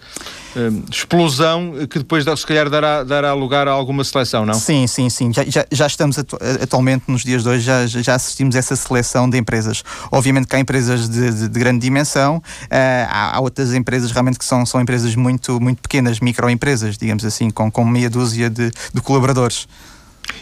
uh, 0.57 0.85
explosão 0.91 1.87
que 1.89 1.99
depois, 1.99 2.25
se 2.25 2.47
calhar, 2.47 2.71
dará, 2.71 3.05
dará 3.05 3.35
lugar 3.35 3.69
a 3.69 3.71
alguma 3.71 4.03
seleção, 4.05 4.47
não? 4.47 4.55
Sim, 4.55 4.87
sim, 4.87 5.11
sim. 5.11 5.33
Já, 5.33 5.45
já, 5.45 5.67
já 5.71 5.87
estamos 5.87 6.19
atu 6.19 6.39
atualmente, 6.63 7.05
nos 7.09 7.23
dias 7.23 7.43
de 7.43 7.49
hoje, 7.49 7.65
já, 7.65 7.87
já 7.87 8.15
assistimos 8.15 8.57
a 8.57 8.59
essa 8.59 8.77
seleção 8.77 9.29
de 9.29 9.37
empresas. 9.37 9.83
Obviamente 10.11 10.47
que 10.47 10.57
há 10.57 10.59
empresas 10.59 11.09
de, 11.09 11.31
de, 11.31 11.49
de 11.49 11.59
grande 11.59 11.81
dimensão, 11.81 12.37
uh, 12.37 12.43
há, 12.71 13.37
há, 13.37 13.41
outras 13.41 13.75
empresas 13.75 14.11
realmente 14.11 14.39
que 14.39 14.45
são, 14.45 14.65
são 14.65 14.81
empresas 14.81 15.15
muito, 15.15 15.61
muito 15.61 15.83
pequenas, 15.83 16.21
microempresas, 16.21 16.97
digamos 16.97 17.25
assim, 17.25 17.51
com, 17.51 17.71
com 17.71 17.85
meia 17.85 18.09
dúzia 18.09 18.49
de, 18.49 18.71
de 18.71 19.01
colaboradores. 19.01 19.67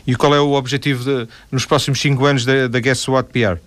E 0.06 0.14
qual 0.14 0.34
é 0.34 0.40
o 0.40 0.52
objetivo 0.52 1.04
de, 1.04 1.28
nos 1.50 1.64
próximos 1.64 2.00
cinco 2.00 2.24
anos 2.24 2.44
da, 2.44 2.68
da 2.68 2.80
Guess 2.80 3.08
What 3.08 3.30
PR? 3.32 3.58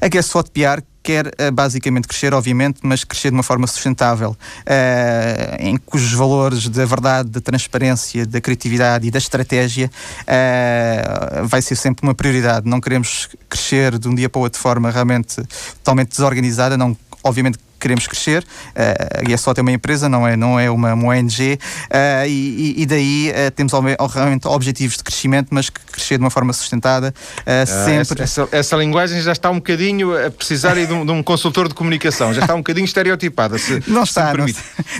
A 0.00 0.08
Guess 0.08 0.34
What 0.34 0.50
PR 0.50 0.82
quer 1.02 1.26
uh, 1.26 1.50
basicamente 1.52 2.06
crescer, 2.06 2.34
obviamente, 2.34 2.80
mas 2.82 3.04
crescer 3.04 3.30
de 3.30 3.34
uma 3.34 3.42
forma 3.42 3.66
sustentável, 3.66 4.30
uh, 4.30 5.56
em 5.58 5.76
cujos 5.76 6.12
valores 6.12 6.68
da 6.68 6.84
verdade, 6.84 7.30
da 7.30 7.40
transparência, 7.40 8.26
da 8.26 8.40
criatividade 8.40 9.06
e 9.06 9.10
da 9.10 9.18
estratégia 9.18 9.90
uh, 10.22 11.46
vai 11.46 11.62
ser 11.62 11.76
sempre 11.76 12.06
uma 12.06 12.14
prioridade. 12.14 12.68
Não 12.68 12.80
queremos 12.80 13.28
crescer 13.48 13.98
de 13.98 14.08
um 14.08 14.14
dia 14.14 14.28
para 14.28 14.38
o 14.38 14.42
outro 14.42 14.58
de 14.58 14.62
forma 14.62 14.90
realmente 14.90 15.42
totalmente 15.82 16.10
desorganizada, 16.10 16.76
não 16.76 16.96
obviamente 17.22 17.58
queremos 17.80 18.06
crescer, 18.06 18.42
uh, 18.42 19.28
e 19.28 19.32
é 19.32 19.36
só 19.36 19.54
ter 19.54 19.62
uma 19.62 19.72
empresa, 19.72 20.08
não 20.08 20.28
é, 20.28 20.36
não 20.36 20.60
é 20.60 20.70
uma, 20.70 20.92
uma 20.92 21.08
ONG, 21.08 21.54
uh, 21.54 21.58
eh, 21.90 22.28
e, 22.28 22.82
e, 22.82 22.86
daí 22.86 23.30
uh, 23.30 23.50
temos 23.52 23.72
realmente 24.12 24.46
objetivos 24.46 24.98
de 24.98 25.02
crescimento, 25.02 25.48
mas 25.50 25.70
que 25.70 25.80
crescer 25.90 26.16
de 26.16 26.24
uma 26.24 26.30
forma 26.30 26.52
sustentada, 26.52 27.14
uh, 27.40 27.66
sempre. 27.66 28.22
Essa, 28.22 28.42
essa, 28.42 28.48
essa, 28.56 28.76
linguagem 28.76 29.20
já 29.20 29.32
está 29.32 29.50
um 29.50 29.56
bocadinho 29.56 30.14
a 30.26 30.30
precisar 30.30 30.74
de 30.74 30.92
um, 30.92 31.04
de 31.04 31.12
um, 31.12 31.22
consultor 31.22 31.68
de 31.68 31.74
comunicação, 31.74 32.32
já 32.32 32.42
está 32.42 32.54
um 32.54 32.58
bocadinho 32.58 32.84
estereotipada. 32.84 33.58
Se, 33.58 33.82
não 33.86 34.04
está, 34.04 34.32
não, 34.34 34.46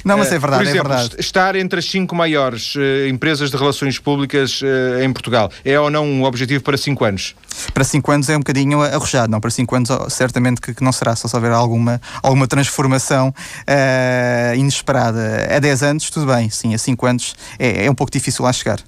não, 0.05 0.19
mas 0.19 0.33
é 0.33 0.39
verdade. 0.39 0.65
Por 0.65 0.71
exemplo, 0.71 0.93
é 0.93 0.97
verdade. 0.97 1.17
estar 1.19 1.57
entre 1.57 1.79
as 1.79 1.85
cinco 1.85 2.15
maiores 2.15 2.75
empresas 3.09 3.51
de 3.51 3.57
relações 3.57 3.99
públicas 3.99 4.61
em 5.03 5.13
Portugal 5.13 5.51
é 5.65 5.79
ou 5.79 5.91
não 5.91 6.05
um 6.05 6.25
objetivo 6.25 6.63
para 6.63 6.77
cinco 6.77 7.05
anos? 7.05 7.35
Para 7.73 7.85
cinco 7.85 8.11
anos 8.11 8.29
é 8.29 8.37
um 8.37 8.41
bocadinho 8.41 8.83
arrojado, 8.83 9.31
não? 9.31 9.41
Para 9.41 9.51
cinco 9.51 9.75
anos 9.75 9.89
certamente 10.09 10.61
que, 10.61 10.75
que 10.75 10.85
não 10.85 10.93
será, 10.93 11.15
só 11.17 11.29
se 11.29 11.37
houver 11.37 11.53
alguma, 11.53 12.01
alguma 12.23 12.47
transformação 12.47 13.29
uh, 13.29 14.55
inesperada. 14.57 15.49
A 15.55 15.59
10 15.59 15.83
anos, 15.83 16.11
tudo 16.11 16.27
bem, 16.27 16.51
sim, 16.51 16.75
a 16.75 16.79
5 16.79 17.07
anos 17.07 17.35
é, 17.59 17.87
é 17.87 17.91
um 17.91 17.95
pouco 17.95 18.13
difícil 18.13 18.45
lá 18.45 18.53
chegar. 18.53 18.81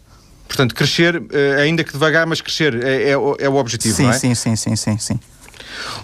Portanto, 0.53 0.75
crescer, 0.75 1.17
uh, 1.17 1.61
ainda 1.63 1.83
que 1.83 1.93
devagar, 1.93 2.27
mas 2.27 2.43
crescer 2.43 2.75
é, 2.85 3.05
é, 3.05 3.11
é 3.13 3.49
o 3.49 3.57
objetivo, 3.57 3.97
sim, 3.97 4.03
não 4.03 4.11
é? 4.11 4.13
Sim, 4.13 4.35
sim, 4.35 4.55
sim, 4.55 4.77
sim, 4.77 4.99
sim. 4.99 5.21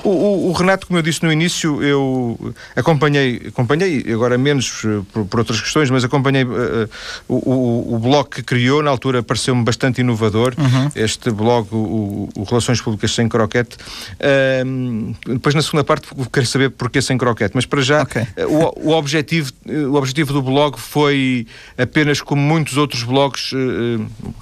O, 0.04 0.08
o, 0.08 0.48
o, 0.50 0.52
Renato, 0.52 0.86
como 0.86 0.98
eu 0.98 1.02
disse 1.02 1.22
no 1.22 1.32
início, 1.32 1.82
eu 1.82 2.54
acompanhei, 2.76 3.42
acompanhei 3.48 4.04
agora 4.12 4.38
menos 4.38 4.82
eh, 4.84 5.00
por, 5.12 5.24
por 5.26 5.40
outras 5.40 5.60
questões, 5.60 5.90
mas 5.90 6.04
acompanhei 6.04 6.44
uh, 6.44 6.88
o, 7.28 7.94
o, 7.94 7.98
blog 7.98 8.28
que 8.28 8.42
criou, 8.42 8.82
na 8.82 8.90
altura 8.90 9.22
pareceu-me 9.22 9.64
bastante 9.64 10.00
inovador, 10.00 10.54
uhum. 10.56 10.90
este 10.94 11.30
blog, 11.30 11.68
o, 11.72 12.28
Relações 12.48 12.80
Públicas 12.80 13.12
Sem 13.12 13.28
Croquete. 13.28 13.76
Uh, 14.14 15.14
depois, 15.26 15.54
na 15.54 15.62
segunda 15.62 15.84
parte, 15.84 16.08
quero 16.32 16.46
saber 16.46 16.70
porquê 16.70 17.02
sem 17.02 17.18
croquete, 17.18 17.52
mas 17.54 17.66
para 17.66 17.82
já, 17.82 18.02
okay. 18.02 18.26
o, 18.46 18.90
o, 18.90 18.92
objetivo, 18.92 19.52
o 19.66 19.94
objetivo 19.94 20.32
do 20.32 20.42
blog 20.42 20.78
foi 20.78 21.46
apenas 21.76 22.20
como 22.20 22.40
muitos 22.40 22.76
outros 22.76 23.02
blogs, 23.02 23.52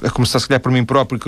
a 0.03 0.11
começar 0.11 0.39
se 0.39 0.49
calhar 0.49 0.61
por 0.61 0.71
mim 0.71 0.85
próprio 0.85 1.21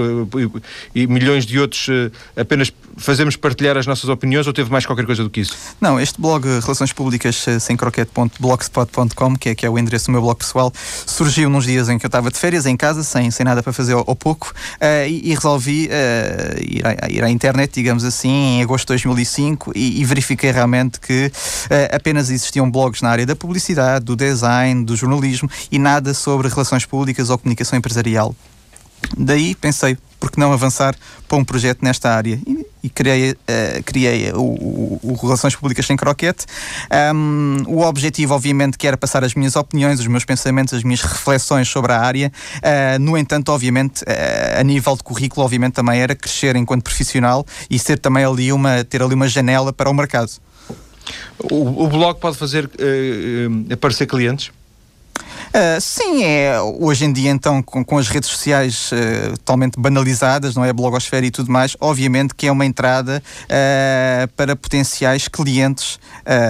e, 0.95 1.03
e 1.03 1.07
milhões 1.07 1.47
de 1.47 1.59
outros, 1.59 1.89
apenas 2.37 2.73
fazemos 2.99 3.37
partilhar 3.37 3.78
as 3.79 3.87
nossas 3.87 4.09
opiniões 4.09 4.47
ou 4.47 4.53
teve 4.53 4.71
mais 4.71 4.85
qualquer 4.85 5.07
coisa 5.07 5.23
do 5.23 5.31
que 5.31 5.41
isso? 5.41 5.57
Não, 5.81 6.01
este 6.01 6.21
blog 6.21 6.47
Relações 6.61 6.93
Públicas 6.93 7.47
eh, 7.47 7.59
sem 7.59 7.77
croquete.blogspot.com, 7.77 9.37
que 9.37 9.51
é, 9.51 9.55
que 9.55 9.67
é 9.67 9.71
o 9.71 9.79
endereço 9.79 10.07
do 10.07 10.13
meu 10.13 10.21
blog 10.21 10.37
pessoal, 10.37 10.73
surgiu 11.07 11.49
nos 11.49 11.65
dias 11.65 11.89
em 11.89 11.99
que 11.99 12.07
eu 12.07 12.09
estava 12.09 12.31
de 12.31 12.39
férias, 12.39 12.67
em 12.67 12.77
casa, 12.77 13.03
sem, 13.03 13.31
sem 13.31 13.45
nada 13.45 13.63
para 13.63 13.73
fazer 13.73 13.95
ao 13.95 14.17
pouco, 14.17 14.53
uh, 14.77 15.09
e, 15.09 15.31
e, 15.31 15.35
resolvi 15.35 15.89
uh, 15.89 16.61
ir, 16.61 16.87
à, 16.87 17.11
ir, 17.11 17.25
à, 17.25 17.31
internet, 17.31 17.73
digamos 17.73 18.05
assim, 18.05 18.59
em 18.59 18.63
agosto 18.63 18.85
de 18.85 19.05
2005 19.05 19.73
e, 19.75 20.01
e 20.01 20.05
verifiquei 20.05 20.51
realmente 20.51 21.01
que 21.01 21.27
uh, 21.27 21.95
apenas 21.95 22.31
existiam 22.31 22.71
blogs 22.71 23.03
na 23.03 23.11
área 23.11 23.27
da 23.27 23.37
publicidade, 23.37 24.05
do 24.05 24.17
design, 24.17 24.85
do 24.85 24.97
jornalismo 24.97 25.51
e 25.71 25.79
nada 25.79 26.15
sobre 26.15 26.49
relações 26.49 26.85
públicas 26.85 27.31
ou 27.31 27.39
comunicação 27.39 27.79
empresarial. 27.79 28.35
Daí 29.17 29.55
pensei, 29.55 29.97
por 30.19 30.31
que 30.31 30.39
não 30.39 30.53
avançar 30.53 30.95
para 31.27 31.39
um 31.39 31.45
projeto 31.45 31.79
nesta 31.83 32.11
área? 32.11 32.41
E, 32.47 32.67
e 32.83 32.89
criei, 32.89 33.33
uh, 33.33 33.83
criei 33.85 34.33
o, 34.33 34.41
o, 34.41 35.01
o, 35.03 35.15
Relações 35.15 35.55
Públicas 35.55 35.87
Sem 35.87 35.97
Croquete. 35.97 36.45
Um, 37.15 37.63
o 37.67 37.83
objetivo, 37.83 38.35
obviamente, 38.35 38.77
que 38.77 38.87
era 38.87 38.97
passar 38.97 39.25
as 39.25 39.35
minhas 39.35 39.57
opiniões, 39.57 40.01
os 40.01 40.07
meus 40.07 40.25
pensamentos, 40.25 40.75
as 40.75 40.83
minhas 40.83 41.01
reflexões 41.03 41.69
sobre 41.69 41.93
a 41.93 42.01
área. 42.01 42.33
Uh, 42.57 42.99
no 43.01 43.17
entanto, 43.17 43.51
obviamente, 43.51 44.03
uh, 44.03 44.61
a 44.61 44.63
nível 44.63 44.97
de 44.97 45.03
currículo, 45.03 45.45
obviamente, 45.45 45.75
também 45.75 46.01
era 46.01 46.15
crescer 46.15 46.57
enquanto 46.57 46.83
profissional 46.83 47.47
e 47.71 47.79
ser 47.79 47.99
também 47.99 48.25
ali 48.25 48.53
uma, 48.53 48.85
ter 48.85 49.03
ali 49.03 49.15
uma 49.15 49.29
janela 49.29 49.73
para 49.73 49.89
o 49.89 49.95
mercado. 49.95 50.31
O, 51.51 51.85
o 51.85 51.89
blog 51.89 52.21
pode 52.21 52.37
fazer 52.37 52.71
aparecer 53.73 54.07
clientes? 54.07 54.51
Uh, 55.49 55.81
sim, 55.81 56.25
é 56.25 56.61
hoje 56.61 57.05
em 57.05 57.13
dia 57.13 57.31
então 57.31 57.63
com, 57.63 57.83
com 57.83 57.97
as 57.97 58.09
redes 58.09 58.29
sociais 58.29 58.91
uh, 58.93 59.31
totalmente 59.39 59.79
banalizadas, 59.79 60.55
não 60.55 60.65
é? 60.65 60.73
Blogosfera 60.73 61.25
e 61.25 61.31
tudo 61.31 61.51
mais, 61.51 61.77
obviamente 61.81 62.35
que 62.35 62.47
é 62.47 62.53
uma 62.53 62.67
entrada 62.67 63.23
uh, 63.45 64.29
para 64.37 64.55
potenciais 64.55 65.27
clientes 65.27 65.99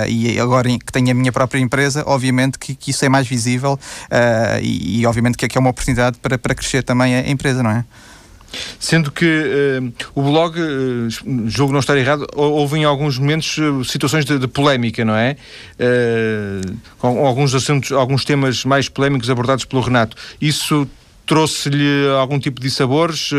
e 0.09 0.41
agora 0.41 0.69
que 0.69 0.93
tenho 0.93 1.11
a 1.11 1.15
minha 1.15 1.31
própria 1.31 1.61
empresa, 1.61 2.03
obviamente 2.05 2.59
que, 2.59 2.75
que 2.75 2.91
isso 2.91 3.05
é 3.05 3.09
mais 3.09 3.29
visível 3.29 3.79
e, 4.61 5.01
e, 5.01 5.07
obviamente 5.07 5.37
que 5.37 5.45
é, 5.45 5.49
que 5.49 5.57
é 5.57 5.61
uma 5.61 5.71
oportunidade 5.71 6.19
para, 6.19 6.37
para 6.37 6.53
crescer 6.53 6.83
também 6.83 7.15
a 7.15 7.31
empresa, 7.31 7.63
não 7.63 7.71
é? 7.71 7.85
Sendo 8.79 9.11
que 9.11 9.25
uh, 9.25 9.93
o 10.15 10.23
blog, 10.23 10.59
uh, 10.59 11.09
julgo 11.49 11.73
não 11.73 11.81
estar 11.81 11.97
errado, 11.97 12.27
houve 12.35 12.79
em 12.79 12.85
alguns 12.85 13.19
momentos 13.19 13.59
uh, 13.59 13.85
situações 13.85 14.25
de, 14.25 14.39
de, 14.39 14.49
polémica, 14.49 15.05
não 15.05 15.15
é? 15.15 15.37
com 16.99 17.27
alguns 17.27 17.55
assuntos, 17.55 17.93
alguns 17.93 18.25
temas 18.25 18.65
mais 18.65 18.89
polémicos 18.89 19.31
abordados 19.31 19.65
pelo 19.65 19.83
Renato. 19.83 20.17
Isso 20.41 20.89
trouxe-lhe 21.27 22.09
algum 22.19 22.39
tipo 22.39 22.61
de 22.61 22.71
sabores? 22.71 23.31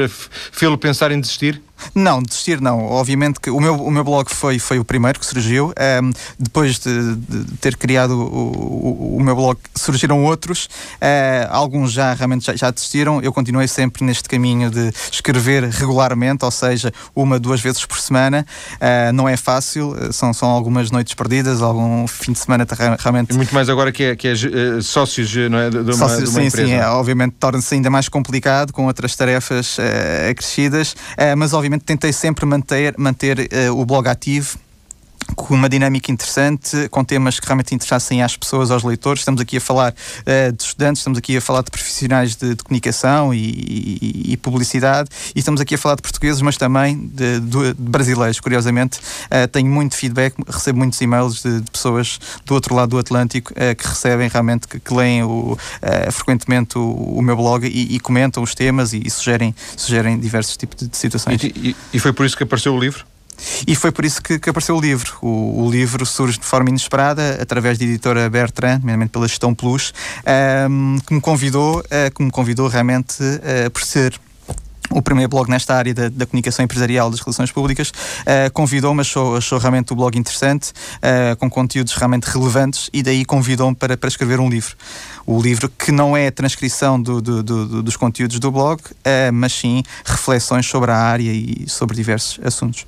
Fê-lo 0.51 0.77
pensar 0.77 1.11
em 1.11 1.19
desistir? 1.19 1.61
Não, 1.93 2.21
desistir 2.21 2.61
não. 2.61 2.85
Obviamente 2.85 3.39
que 3.39 3.49
o 3.49 3.59
meu, 3.59 3.75
o 3.75 3.91
meu 3.91 4.03
blog 4.03 4.29
foi, 4.29 4.59
foi 4.59 4.79
o 4.79 4.85
primeiro 4.85 5.19
que 5.19 5.25
surgiu. 5.25 5.73
Um, 6.01 6.11
depois 6.37 6.79
de, 6.79 7.15
de, 7.15 7.57
ter 7.57 7.75
criado 7.77 8.11
o, 8.11 9.15
o, 9.15 9.17
o, 9.17 9.23
meu 9.23 9.35
blog, 9.35 9.59
surgiram 9.75 10.23
outros. 10.23 10.65
Uh, 10.95 11.47
alguns 11.49 11.91
já 11.91 12.13
realmente 12.13 12.45
já, 12.45 12.55
já 12.55 12.71
desistiram. 12.71 13.21
Eu 13.21 13.33
continuei 13.33 13.67
sempre 13.67 14.03
neste 14.03 14.27
caminho 14.27 14.69
de 14.69 14.91
escrever 15.11 15.63
regularmente, 15.63 16.45
ou 16.45 16.51
seja, 16.51 16.91
uma, 17.15 17.39
duas 17.39 17.61
vezes 17.61 17.85
por 17.85 17.99
semana. 17.99 18.45
Uh, 18.75 19.13
não 19.13 19.27
é 19.27 19.37
fácil, 19.37 19.95
eh, 19.99 20.11
são, 20.11 20.33
são 20.33 20.49
algumas 20.49 20.91
noites 20.91 21.13
perdidas, 21.13 21.61
algum 21.61 22.07
fim 22.07 22.31
de 22.31 22.39
semana 22.39 22.65
realmente. 22.99 23.31
E 23.31 23.33
muito 23.35 23.53
mais 23.53 23.69
agora 23.69 23.91
que 23.91 24.03
é, 24.03 24.15
que 24.15 24.27
é 24.27 24.33
uh, 24.33 24.81
sócios 24.81 25.33
não 25.49 25.57
é, 25.57 25.69
de, 25.69 25.77
uma, 25.77 25.93
sócios, 25.93 26.23
de 26.23 26.29
uma 26.29 26.41
sim, 26.41 26.47
empresa. 26.47 26.67
Sim, 26.67 26.73
é, 26.73 26.87
obviamente 26.87 27.35
torna-se 27.39 27.73
ainda 27.73 27.89
mais 27.89 28.09
complicado 28.09 28.71
com 28.71 28.85
outras 28.85 29.15
tarefas 29.15 29.77
acrescidas, 30.29 30.95
mas 31.37 31.53
obviamente 31.53 31.68
obviamente 31.69 31.85
tentei 31.85 32.11
sempre 32.11 32.45
manter, 32.45 32.95
manter 32.97 33.47
uh, 33.69 33.79
o 33.79 33.85
blog 33.85 34.07
ativo 34.07 34.57
com 35.35 35.53
uma 35.53 35.69
dinâmica 35.69 36.11
interessante, 36.11 36.87
com 36.89 37.03
temas 37.03 37.39
que 37.39 37.45
realmente 37.45 37.73
interessassem 37.73 38.21
às 38.21 38.35
pessoas, 38.35 38.71
aos 38.71 38.83
leitores. 38.83 39.21
Estamos 39.21 39.41
aqui 39.41 39.57
a 39.57 39.61
falar 39.61 39.93
uh, 39.93 40.51
de 40.51 40.63
estudantes, 40.63 40.99
estamos 41.01 41.17
aqui 41.17 41.37
a 41.37 41.41
falar 41.41 41.61
de 41.61 41.71
profissionais 41.71 42.35
de, 42.35 42.55
de 42.55 42.63
comunicação 42.63 43.33
e, 43.33 43.37
e, 43.37 44.33
e, 44.33 44.37
publicidade, 44.37 45.09
e 45.35 45.39
estamos 45.39 45.61
aqui 45.61 45.75
a 45.75 45.77
falar 45.77 45.95
de 45.95 46.01
portugueses, 46.01 46.41
mas 46.41 46.57
também 46.57 47.07
de, 47.07 47.39
de, 47.39 47.73
de 47.73 47.81
brasileiros. 47.81 48.39
Curiosamente, 48.39 48.99
uh, 48.99 49.47
tenho 49.51 49.69
muito 49.69 49.95
feedback, 49.95 50.35
recebo 50.47 50.79
muitos 50.79 50.99
e-mails 51.01 51.43
de, 51.43 51.61
pessoas 51.71 52.19
do 52.45 52.53
outro 52.53 52.75
lado 52.75 52.89
do 52.89 52.99
Atlântico 52.99 53.53
uh, 53.53 53.75
que 53.75 53.87
recebem 53.87 54.27
realmente, 54.27 54.67
que, 54.67 54.79
que 54.79 54.93
leem 54.93 55.23
o, 55.23 55.57
frequentemente 56.11 56.77
o, 56.77 56.91
o, 56.91 57.21
meu 57.21 57.35
blog 57.35 57.65
e, 57.65 57.95
e, 57.95 57.99
comentam 57.99 58.41
os 58.43 58.53
temas 58.53 58.93
e, 58.93 59.09
sugerem, 59.09 59.55
sugerem 59.75 60.19
diversos 60.19 60.57
tipos 60.57 60.87
de, 60.87 60.95
situações. 60.95 61.41
e 61.93 61.99
foi 61.99 62.13
por 62.13 62.25
isso 62.25 62.35
que 62.35 62.43
apareceu 62.43 62.73
o 62.73 62.79
livro? 62.79 63.05
E 63.67 63.75
foi 63.75 63.91
por 63.91 64.05
isso 64.05 64.21
que, 64.21 64.39
que 64.39 64.49
apareceu 64.49 64.75
o 64.75 64.81
livro. 64.81 65.17
O, 65.21 65.65
o, 65.65 65.71
livro 65.71 66.05
surge 66.05 66.37
de 66.37 66.45
forma 66.45 66.69
inesperada, 66.69 67.39
através 67.41 67.77
da 67.77 67.85
editora 67.85 68.29
Bertrand, 68.29 68.79
nomeadamente 68.79 69.11
pela 69.11 69.27
Gestão 69.27 69.53
Plus, 69.53 69.93
um, 70.69 70.97
que 71.05 71.13
me 71.13 71.21
convidou, 71.21 71.79
uh, 71.79 72.13
que 72.15 72.23
me 72.23 72.31
convidou 72.31 72.67
realmente 72.67 73.21
uh, 73.21 73.69
por 73.71 73.83
ser 73.83 74.19
o 74.89 75.01
primeiro 75.01 75.29
blog 75.29 75.49
nesta 75.49 75.75
área 75.75 75.93
da, 75.93 76.09
da 76.09 76.25
comunicação 76.25 76.65
empresarial 76.65 77.09
das 77.09 77.19
relações 77.19 77.51
públicas, 77.51 77.89
uh, 77.89 78.51
convidou-me, 78.53 79.01
achou, 79.01 79.37
achou 79.37 79.59
realmente 79.59 79.93
o 79.93 79.95
blog 79.95 80.17
interessante, 80.17 80.71
uh, 80.71 81.35
com 81.37 81.49
conteúdos 81.49 81.93
realmente 81.93 82.25
relevantes, 82.25 82.89
e 82.91 83.03
daí 83.03 83.23
convidou-me 83.23 83.75
para, 83.75 83.95
para 83.95 84.07
escrever 84.07 84.39
um 84.39 84.49
livro. 84.49 84.75
O 85.25 85.41
livro 85.41 85.69
que 85.69 85.91
não 85.91 86.17
é 86.17 86.27
a 86.27 86.31
transcrição 86.31 86.99
do, 86.99 87.21
do, 87.21 87.43
do, 87.43 87.83
dos 87.83 87.95
conteúdos 87.95 88.39
do 88.39 88.51
blog, 88.51 88.81
uh, 88.81 89.31
mas 89.31 89.53
sim 89.53 89.83
reflexões 90.03 90.65
sobre 90.65 90.91
a 90.91 90.97
área 90.97 91.31
e 91.31 91.65
sobre 91.67 91.95
diversos 91.95 92.39
assuntos. 92.43 92.85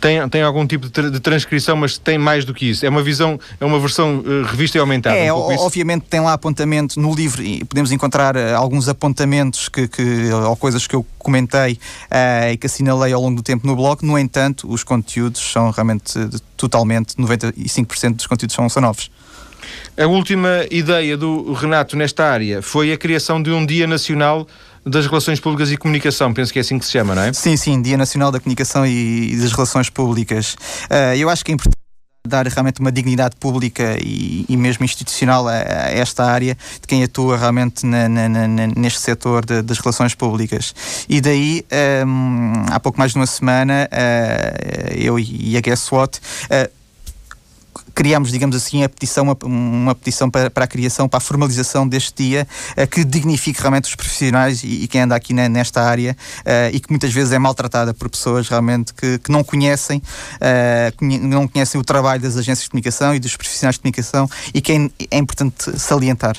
Tem, 0.00 0.28
tem 0.28 0.42
algum 0.42 0.66
tipo 0.66 0.88
de, 0.88 1.10
de, 1.10 1.20
transcrição, 1.20 1.76
mas 1.76 1.98
tem 1.98 2.16
mais 2.16 2.44
do 2.44 2.54
que 2.54 2.70
isso. 2.70 2.86
É 2.86 2.88
uma 2.88 3.02
visão, 3.02 3.38
é 3.60 3.64
uma 3.64 3.78
versão 3.78 4.18
uh, 4.18 4.42
revista 4.44 4.78
e 4.78 4.80
aumentada. 4.80 5.16
É, 5.16 5.32
um 5.32 5.58
obviamente 5.58 6.06
tem 6.08 6.20
lá 6.20 6.32
apontamento 6.32 7.00
no 7.00 7.14
livro 7.14 7.42
e 7.42 7.64
podemos 7.64 7.92
encontrar 7.92 8.36
uh, 8.36 8.56
alguns 8.56 8.88
apontamentos 8.88 9.68
que, 9.68 9.88
que, 9.88 10.30
ou 10.32 10.56
coisas 10.56 10.86
que 10.86 10.94
eu 10.94 11.04
comentei 11.18 11.74
uh, 12.10 12.52
e 12.52 12.56
que 12.56 12.66
assinalei 12.66 13.12
ao 13.12 13.20
longo 13.20 13.36
do 13.36 13.42
tempo 13.42 13.66
no 13.66 13.74
blog. 13.76 14.04
No 14.04 14.18
entanto, 14.18 14.70
os 14.70 14.84
conteúdos 14.84 15.40
são 15.52 15.70
realmente 15.70 16.14
totalmente, 16.56 17.16
95% 17.16 18.14
dos 18.14 18.26
conteúdos 18.26 18.54
são, 18.54 18.68
são 18.68 18.82
novos. 18.82 19.10
A 19.96 20.06
última 20.06 20.66
ideia 20.70 21.16
do 21.16 21.52
Renato 21.52 21.96
nesta 21.96 22.24
área 22.24 22.60
foi 22.60 22.92
a 22.92 22.96
criação 22.96 23.42
de 23.42 23.50
um 23.50 23.64
Dia 23.64 23.86
Nacional 23.86 24.46
das 24.86 25.06
Relações 25.06 25.40
Públicas 25.40 25.70
e 25.72 25.76
Comunicação, 25.76 26.32
penso 26.32 26.52
que 26.52 26.58
é 26.58 26.62
assim 26.62 26.78
que 26.78 26.84
se 26.84 26.92
chama, 26.92 27.14
não 27.14 27.22
é? 27.22 27.32
Sim, 27.32 27.56
sim, 27.56 27.80
Dia 27.80 27.96
Nacional 27.96 28.30
da 28.30 28.38
Comunicação 28.38 28.86
e, 28.86 29.36
das 29.36 29.52
Relações 29.52 29.88
Públicas. 29.88 30.54
Uh, 30.90 31.16
eu 31.16 31.28
acho 31.28 31.44
que 31.44 31.52
é 31.52 31.54
importante 31.54 31.74
dar 32.26 32.46
realmente 32.46 32.80
uma 32.80 32.90
dignidade 32.90 33.36
pública 33.36 33.98
e, 34.00 34.46
e 34.48 34.56
mesmo 34.56 34.82
institucional 34.82 35.46
a, 35.46 35.52
a, 35.52 35.90
esta 35.90 36.24
área 36.24 36.56
de 36.80 36.86
quem 36.86 37.04
atua 37.04 37.36
realmente 37.36 37.84
na, 37.84 38.08
na, 38.08 38.28
na, 38.28 38.66
neste 38.74 39.00
setor 39.00 39.44
de, 39.44 39.60
das 39.60 39.78
relações 39.78 40.14
públicas. 40.14 40.74
E 41.06 41.20
daí, 41.20 41.64
um, 42.06 42.64
há 42.70 42.80
pouco 42.80 42.98
mais 42.98 43.12
de 43.12 43.18
uma 43.18 43.26
semana, 43.26 43.88
uh, 43.92 44.94
eu 44.94 45.18
e 45.18 45.56
a 45.56 45.60
Guess 45.60 45.92
What 45.92 46.18
uh, 46.18 46.83
criámos, 47.94 48.30
digamos 48.30 48.56
assim, 48.56 48.82
a 48.82 48.88
petição, 48.88 49.24
uma, 49.24 49.36
uma 49.44 49.94
petição 49.94 50.30
para, 50.30 50.50
para, 50.50 50.64
a 50.64 50.68
criação, 50.68 51.08
para 51.08 51.18
a 51.18 51.20
formalização 51.20 51.86
deste 51.86 52.24
dia, 52.24 52.46
uh, 52.76 52.86
que 52.86 53.04
dignifique 53.04 53.60
realmente 53.60 53.84
os 53.84 53.94
profissionais 53.94 54.62
e, 54.64 54.84
e 54.84 54.88
quem 54.88 55.02
anda 55.02 55.14
aqui 55.14 55.32
na, 55.32 55.48
nesta 55.48 55.82
área 55.82 56.16
uh, 56.40 56.74
e 56.74 56.80
que 56.80 56.90
muitas 56.90 57.12
vezes 57.12 57.32
é 57.32 57.38
maltratada 57.38 57.94
por 57.94 58.08
pessoas 58.08 58.48
realmente 58.48 58.92
que, 58.92 59.18
que 59.18 59.30
não 59.30 59.44
conhecem, 59.44 59.98
uh, 59.98 61.04
não 61.22 61.46
conhecem 61.46 61.80
o 61.80 61.84
trabalho 61.84 62.20
das 62.20 62.36
agências 62.36 62.64
de 62.64 62.70
comunicação 62.70 63.14
e 63.14 63.20
dos 63.20 63.36
profissionais 63.36 63.76
de 63.76 63.80
comunicação 63.80 64.28
e 64.52 64.60
que 64.60 64.72
é, 64.72 64.90
é 65.10 65.18
importante 65.18 65.78
salientar. 65.78 66.36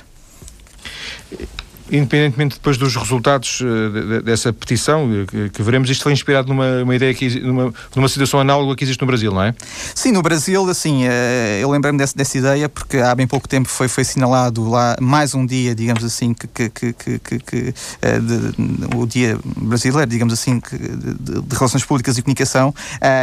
Independentemente 1.92 2.56
depois 2.56 2.78
dos 2.78 2.96
resultados 2.96 3.62
uh, 3.62 4.22
dessa 4.22 4.52
petição 4.52 5.06
uh, 5.06 5.26
que, 5.26 5.50
que, 5.50 5.62
veremos, 5.62 5.90
isto 5.90 6.04
foi 6.04 6.14
inspirado 6.14 6.48
numa 6.48 6.84
uma 6.84 6.96
ideia 6.96 7.14
que 7.14 7.40
numa, 7.40 7.74
numa 7.96 8.10
situação 8.10 8.40
análoga 8.40 8.76
que 8.76 8.84
existe 8.84 9.00
no 9.02 9.08
Brasil, 9.08 9.32
não 9.32 9.44
é? 9.44 9.54
Sim, 9.94 10.12
no 10.12 10.22
Brasil, 10.22 10.68
assim, 10.70 11.06
uh, 11.06 11.12
eu 11.60 11.70
lembro-me 11.70 11.98
dessa, 11.98 12.16
dessa 12.16 12.38
ideia 12.38 12.68
porque 12.68 12.98
há 12.98 13.14
bem 13.14 13.28
pouco 13.28 13.48
tempo 13.48 13.70
foi, 13.70 13.88
foi 13.88 14.02
assinalado 14.02 14.68
lá 14.68 14.96
mais 15.00 15.36
um 15.36 15.46
dia, 15.46 15.76
digamos 15.76 16.04
assim, 16.04 16.34
que, 16.34 16.48
que, 16.48 16.70
que, 16.70 17.20
que, 17.20 17.40
que 17.40 17.74
de, 18.02 18.96
o 18.96 19.06
dia 19.06 19.38
brasileiro, 19.58 20.10
digamos 20.10 20.34
assim, 20.34 20.60
de, 20.60 21.42
de 21.42 21.56
relações 21.56 21.84
públicas 21.84 22.18
e 22.18 22.22
comunicação, 22.22 22.74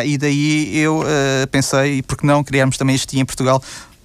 e 0.04 0.16
daí 0.16 0.78
eu 0.78 1.04
pensei, 1.50 2.02
porque 2.02 2.26
não 2.26 2.42
criarmos 2.44 2.76
também 2.76 2.94
este 2.94 3.12
dia 3.12 3.22
em 3.22 3.24
Portugal 3.24 3.62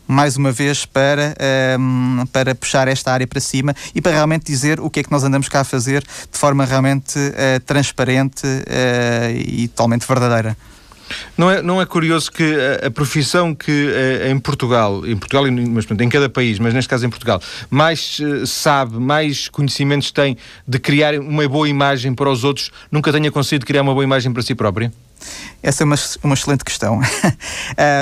mais 0.08 0.38
uma 0.38 0.52
vez 0.52 0.86
para, 0.86 1.36
um, 1.80 2.20
ehm, 2.22 2.26
para 2.28 2.56
puxar 2.56 2.88
esta 2.88 3.12
área 3.12 3.28
para 3.28 3.40
cima 3.40 3.76
e 3.94 4.02
para 4.02 4.12
realmente 4.14 4.46
dizer 4.46 4.80
o 4.80 4.90
que 4.90 5.02
é 5.02 5.04
que 5.04 5.12
nós 5.12 5.24
andamos 5.24 5.50
cá 5.50 5.62
a 5.62 5.64
fazer 5.64 6.02
de 6.02 6.38
forma 6.38 6.66
realmente 6.66 7.18
uh, 7.20 7.60
transparente 7.66 8.46
uh, 8.46 9.32
e 9.36 9.68
totalmente 9.68 10.08
verdadeira. 10.08 10.58
Não 11.38 11.50
é, 11.50 11.62
não 11.62 11.82
é 11.82 11.86
curioso 11.86 12.32
que 12.32 12.44
a, 12.44 12.88
a 12.88 12.92
profissão 12.92 13.54
que 13.54 13.72
uh, 13.72 14.30
em 14.30 14.40
Portugal, 14.40 15.06
em 15.06 15.18
Portugal, 15.18 15.44
mas 15.52 15.86
portanto, 15.86 16.02
em 16.02 16.10
cada 16.10 16.30
país, 16.30 16.60
mas 16.60 16.74
neste 16.74 16.90
caso 16.90 17.06
em 17.06 17.10
Portugal, 17.10 17.42
mais 17.70 18.20
sabe, 18.46 18.98
mais 18.98 19.48
conhecimentos 19.48 20.12
tem 20.12 20.38
de 20.68 20.80
criar 20.80 21.16
uma 21.20 21.48
boa 21.48 21.68
imagem 21.68 22.14
para 22.14 22.30
os 22.30 22.44
outros, 22.44 22.72
nunca 22.92 23.12
tenha 23.12 23.32
conseguido 23.32 23.66
criar 23.66 23.82
uma 23.82 23.94
boa 23.94 24.04
imagem 24.04 24.32
para 24.32 24.42
si 24.42 24.56
própria? 24.56 24.92
Essa 25.62 25.84
é 25.84 25.86
uma, 25.86 25.96
uma 26.24 26.34
excelente 26.34 26.64
questão. 26.64 27.00
uh, 27.00 27.04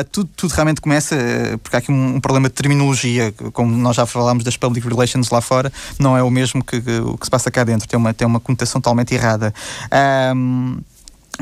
tudo, 0.12 0.30
tudo, 0.36 0.52
realmente 0.52 0.82
começa 0.82 1.16
uh, 1.16 1.58
porque 1.60 1.76
há 1.76 1.80
aqui 1.80 1.92
um, 1.92 2.16
um, 2.16 2.22
problema 2.22 2.50
de 2.50 2.56
terminologia, 2.56 3.34
como 3.54 3.76
nós 3.76 3.96
já 3.96 4.06
falámos 4.06 4.44
das 4.44 4.58
public 4.58 4.88
relations 4.88 5.30
lá 5.30 5.42
fora, 5.42 5.72
não 5.98 6.18
é 6.18 6.24
o 6.24 6.30
mesmo 6.30 6.64
que, 6.64 6.82
que 6.82 7.00
o 7.00 7.18
que 7.18 7.26
se 7.26 7.32
passa 7.32 7.50
cá 7.50 7.64
dentro, 7.64 7.88
tem 7.88 7.98
uma, 7.98 8.14
tem 8.14 8.28
uma 8.28 8.40
conotação 8.40 8.82
totalmente 8.82 9.14
errada. 9.14 9.54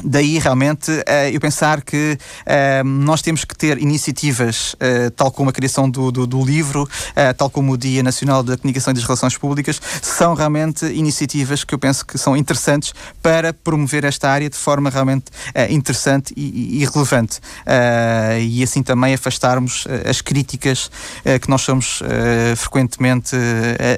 Daí 0.01 0.39
realmente 0.39 0.91
uh, 0.91 1.03
eu 1.31 1.39
pensar 1.39 1.81
que 1.81 2.17
uh, 2.17 2.83
nós 2.87 3.21
temos 3.21 3.45
que 3.45 3.55
ter 3.55 3.77
iniciativas, 3.77 4.73
uh, 4.73 5.11
tal 5.11 5.31
como 5.31 5.49
a 5.49 5.53
criação 5.53 5.89
do, 5.89 6.11
do, 6.11 6.25
do 6.25 6.43
livro, 6.43 6.87
tal 7.37 7.49
como 7.49 7.73
o 7.73 7.77
Dia 7.77 8.01
Nacional 8.01 8.43
da 8.43 8.57
Comunicação 8.57 8.91
e 8.91 8.95
das 8.95 9.03
Relações 9.03 9.37
Públicas, 9.37 9.79
são 10.01 10.33
realmente 10.33 10.85
iniciativas 10.85 11.63
que 11.63 11.73
eu 11.75 11.79
penso 11.79 12.05
que 12.05 12.17
são 12.17 12.35
interessantes 12.35 12.93
para 13.21 13.53
promover 13.53 14.03
esta 14.03 14.29
área 14.29 14.49
de 14.49 14.57
forma 14.57 14.89
realmente 14.89 15.25
interessante 15.69 16.33
e, 16.35 16.81
e 16.81 16.85
relevante. 16.85 17.39
e 18.41 18.63
assim 18.63 18.81
também 18.81 19.13
afastarmos 19.13 19.85
as 20.09 20.21
críticas 20.21 20.89
que 21.41 21.49
nós 21.49 21.61
somos 21.61 22.01
frequentemente 22.55 23.35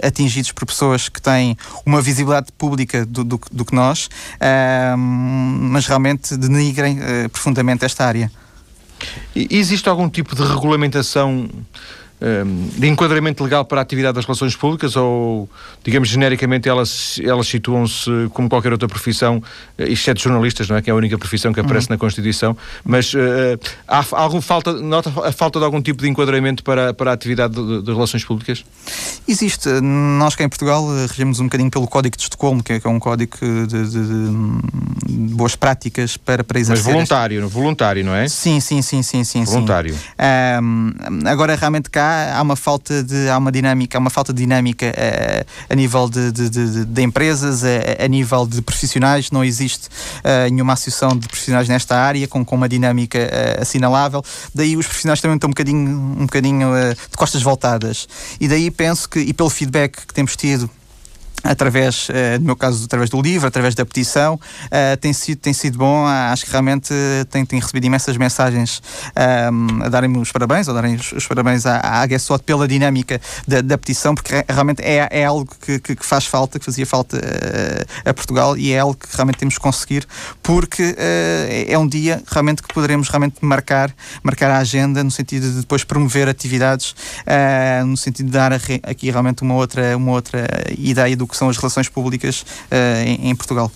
atingidos 0.06 0.52
por 0.52 0.66
pessoas 0.66 1.10
que 1.10 1.22
têm 1.22 1.58
uma 1.86 2.02
visibilidade 2.02 2.52
pública 2.58 3.06
do, 3.06 3.24
do, 3.24 3.40
do 3.52 3.66
que 3.66 3.75
nós, 3.75 4.10
mas 5.58 5.85
realmente 5.88 6.38
denigrem 6.38 7.00
uh, 7.00 7.30
profundamente 7.30 7.86
esta 7.86 8.06
área. 8.06 8.32
E 9.36 9.48
existe 9.58 9.89
algum 9.89 10.10
tipo 10.10 10.36
de 10.36 10.44
regulamentação 10.44 11.50
de 12.78 12.88
enquadramento 12.88 13.44
legal 13.44 13.66
para 13.66 13.82
a 13.82 13.84
atividade 13.84 14.16
das 14.16 14.26
relações 14.26 14.56
públicas 14.56 14.96
ou, 14.96 15.50
digamos, 15.84 16.08
genericamente 16.08 16.70
elas, 16.70 17.20
elas 17.24 17.48
situam-se 17.48 18.10
como 18.34 18.50
qualquer 18.50 18.72
outra 18.72 18.88
profissão, 18.88 19.44
eh, 19.78 19.92
exceto 19.92 20.22
jornalistas, 20.22 20.70
não 20.70 20.78
é? 20.78 20.82
Que 20.82 20.90
é 20.90 20.94
a 20.94 20.96
única 20.96 21.18
profissão 21.18 21.52
que 21.52 21.60
aparece 21.60 21.88
uhum. 21.88 21.96
na 21.96 21.98
Constituição, 21.98 22.56
mas 22.84 23.14
uh, 23.14 23.60
há 23.88 24.04
algum 24.12 24.40
falta, 24.40 24.74
nota 24.74 25.12
a 25.26 25.32
falta 25.32 25.60
de 25.60 25.66
algum 25.66 25.82
tipo 25.82 26.02
de 26.02 26.10
enquadramento 26.10 26.64
para, 26.64 26.94
para 26.94 27.12
a 27.12 27.14
atividade 27.14 27.54
de, 27.54 27.82
de 27.82 27.92
relações 27.92 28.24
públicas? 28.24 28.64
Existe. 29.28 29.70
Nós 29.82 30.36
cá 30.36 30.44
em 30.44 30.50
Portugal 30.50 30.86
regemos 31.08 31.40
um 31.40 31.46
bocadinho 31.46 31.70
pelo 31.70 31.88
Código 31.88 32.16
de 32.16 32.24
Estocolmo, 32.24 32.64
que 32.64 32.74
é, 32.74 32.80
que 32.80 32.88
é 32.88 32.90
um 32.90 33.00
código 33.00 33.38
de, 33.42 33.68
de, 33.68 33.88
de, 33.90 35.36
boas 35.36 35.56
práticas 35.56 36.16
para, 36.16 36.44
para 36.44 36.60
exercer. 36.60 36.86
Mas 36.86 36.94
voluntário, 36.94 37.44
este... 37.44 37.54
voluntário, 37.54 38.06
não 38.06 38.16
é? 38.16 38.28
Sim, 38.28 38.60
sim, 38.60 38.82
sim, 38.82 39.04
sim, 39.04 39.24
sim. 39.24 39.44
Voluntário. 39.44 39.96
Um, 40.62 40.94
agora, 41.26 41.56
realmente 41.56 41.90
cá 41.90 42.05
há, 42.06 42.42
uma 42.42 42.56
falta 42.56 43.04
de 43.04 43.30
há 43.30 43.38
uma 43.38 43.52
dinâmica, 43.52 43.98
há 43.98 44.00
uma 44.00 44.10
falta 44.10 44.34
de 44.34 44.42
dinâmica 44.42 44.88
uh, 44.88 45.46
a 45.70 45.76
nível 45.76 46.10
de, 46.10 46.32
de, 46.32 46.50
de, 46.50 46.86
de 46.86 47.02
empresas, 47.02 47.64
a, 47.64 48.04
a, 48.04 48.08
nível 48.08 48.46
de 48.46 48.62
profissionais, 48.62 49.32
não 49.32 49.44
existe 49.44 49.88
uh, 49.88 50.52
nenhuma 50.52 50.74
associação 50.74 51.18
de 51.18 51.28
profissionais 51.28 51.68
nesta 51.68 51.98
área 51.98 52.28
com, 52.28 52.44
com 52.44 52.56
uma 52.56 52.70
dinâmica 52.70 53.20
assinalável. 53.60 54.24
Daí 54.53 54.77
os 54.77 54.86
profissionais 54.86 55.22
também 55.22 55.36
estão 55.36 55.48
um 55.48 55.51
bocadinho, 55.51 55.90
um 56.20 56.25
bocadinho 56.25 56.72
de 56.94 57.18
costas 57.18 57.42
voltadas. 57.42 58.08
E 58.40 58.48
daí 58.48 58.70
penso 58.72 59.10
que, 59.10 59.20
e 59.20 59.34
pelo 59.34 59.50
feedback 59.50 60.06
que 60.06 60.14
temos 60.14 60.36
tido 60.36 60.70
através, 61.44 62.10
uh, 62.10 62.40
no 62.40 62.46
meu 62.46 62.56
caso, 62.56 62.84
através 62.86 63.10
do 63.10 63.22
livro, 63.22 63.48
através 63.48 63.76
da 63.76 63.86
petição, 63.86 64.36
uh, 64.36 64.98
tem, 65.00 65.14
sido, 65.14 65.40
tem 65.40 65.54
sido 65.54 65.78
bom. 65.78 66.06
Acho 66.06 66.46
que 66.46 66.52
realmente 66.52 66.94
tenho, 67.30 67.46
tenho 67.46 67.62
recebido 67.62 67.86
imensas 67.86 68.18
mensagens 68.18 68.82
um, 69.52 69.84
a 69.84 69.90
darem-me 69.90 70.18
os 70.18 70.32
parabéns, 70.32 70.68
a 70.68 70.74
darem 70.74 70.96
os, 70.96 71.12
os 71.12 71.28
parabéns 71.28 71.66
à, 71.66 71.78
à 71.78 72.02
AGSOT 72.02 72.44
pela 72.44 72.68
dinâmica 72.68 73.20
da, 73.48 73.62
da, 73.62 73.78
petição, 73.78 74.16
porque 74.16 74.44
realmente 74.50 74.82
é, 74.82 75.08
é 75.12 75.26
algo 75.26 75.48
que, 75.62 75.80
que, 75.80 75.96
que, 75.96 76.06
faz 76.06 76.26
falta, 76.26 76.60
que 76.60 76.66
fazia 76.66 76.86
falta 76.86 77.18
uh, 77.18 78.10
a 78.10 78.14
Portugal 78.14 78.58
e 78.58 78.72
é 78.72 78.80
algo 78.80 78.96
que 78.96 79.08
realmente 79.16 79.38
temos 79.38 79.56
que 79.56 79.62
conseguir, 79.62 80.06
porque 80.42 80.96
é, 80.98 81.66
é 81.70 81.78
um 81.78 81.88
dia 81.88 82.22
realmente 82.28 82.62
que 82.62 82.74
poderemos 82.74 83.10
realmente 83.10 83.38
marcar, 83.42 83.94
marcar 84.24 84.52
a 84.52 84.58
agenda 84.58 85.04
no 85.04 85.12
sentido 85.12 85.50
de 85.50 85.60
depois 85.62 85.84
promover 85.84 86.28
atividades, 86.28 86.96
no 87.86 87.98
sentido 87.98 88.28
de 88.28 88.32
dar 88.32 88.52
aqui 88.54 89.10
realmente 89.10 89.42
uma 89.44 89.56
outra, 89.56 89.96
uma 89.98 90.12
outra 90.12 90.48
ideia 90.78 91.16
do 91.16 91.25
que 91.27 91.35
que 91.35 91.38
são 91.38 91.50
as 91.50 91.57
relações 91.57 91.90
públicas 91.90 92.46
em, 93.05 93.29
em 93.29 93.35
Portugal. 93.35 93.72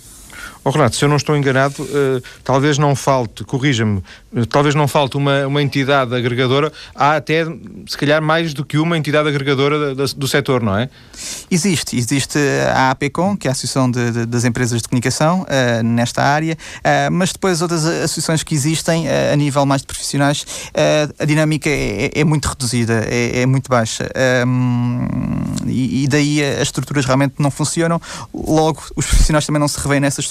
Oh, 0.63 0.71
Renato, 0.71 0.95
se 0.95 1.05
eu 1.05 1.09
não 1.09 1.15
estou 1.15 1.37
enganado, 1.37 1.81
uh, 1.81 2.21
talvez 2.43 2.77
não 2.77 2.93
falte, 2.93 3.45
corrija-me, 3.45 4.03
uh, 4.33 4.45
talvez 4.45 4.75
não 4.75 4.89
falte 4.89 5.15
uma, 5.15 5.47
uma 5.47 5.61
entidade 5.61 6.13
agregadora, 6.13 6.71
há 6.93 7.15
até, 7.15 7.45
se 7.87 7.97
calhar, 7.97 8.21
mais 8.21 8.53
do 8.53 8.65
que 8.65 8.77
uma 8.77 8.97
entidade 8.97 9.29
agregadora 9.29 9.95
da, 9.95 10.05
da, 10.05 10.13
do 10.15 10.27
setor, 10.27 10.61
não 10.61 10.77
é? 10.77 10.89
Existe, 11.49 11.97
existe 11.97 12.37
a 12.73 12.91
APCOM, 12.91 13.37
que 13.37 13.47
é 13.47 13.49
a 13.49 13.51
Associação 13.53 13.89
de, 13.89 14.11
de, 14.11 14.25
das 14.25 14.43
Empresas 14.43 14.81
de 14.81 14.87
Comunicação, 14.87 15.43
uh, 15.43 15.83
nesta 15.83 16.23
área, 16.23 16.57
mas 17.11 17.31
depois 17.31 17.61
outras 17.61 17.85
associações 17.85 18.43
que 18.43 18.53
existem, 18.53 19.07
a 19.09 19.35
nível 19.35 19.65
mais 19.65 19.81
de 19.81 19.87
profissionais, 19.87 20.45
a 21.17 21.25
dinâmica 21.25 21.69
é, 21.69 22.11
é, 22.15 22.23
muito 22.23 22.47
reduzida, 22.47 23.05
é, 23.07 23.41
é 23.41 23.45
muito 23.45 23.69
baixa. 23.69 24.09
Um, 24.45 25.07
e, 25.65 26.03
e 26.03 26.07
daí 26.07 26.43
as 26.43 26.63
estruturas 26.63 27.05
realmente 27.05 27.35
não 27.39 27.51
funcionam, 27.51 28.01
logo 28.33 28.81
os 28.95 29.05
profissionais 29.05 29.45
também 29.45 29.59
não 29.59 29.67
se 29.67 29.79
revêem 29.79 30.01
nessas 30.01 30.25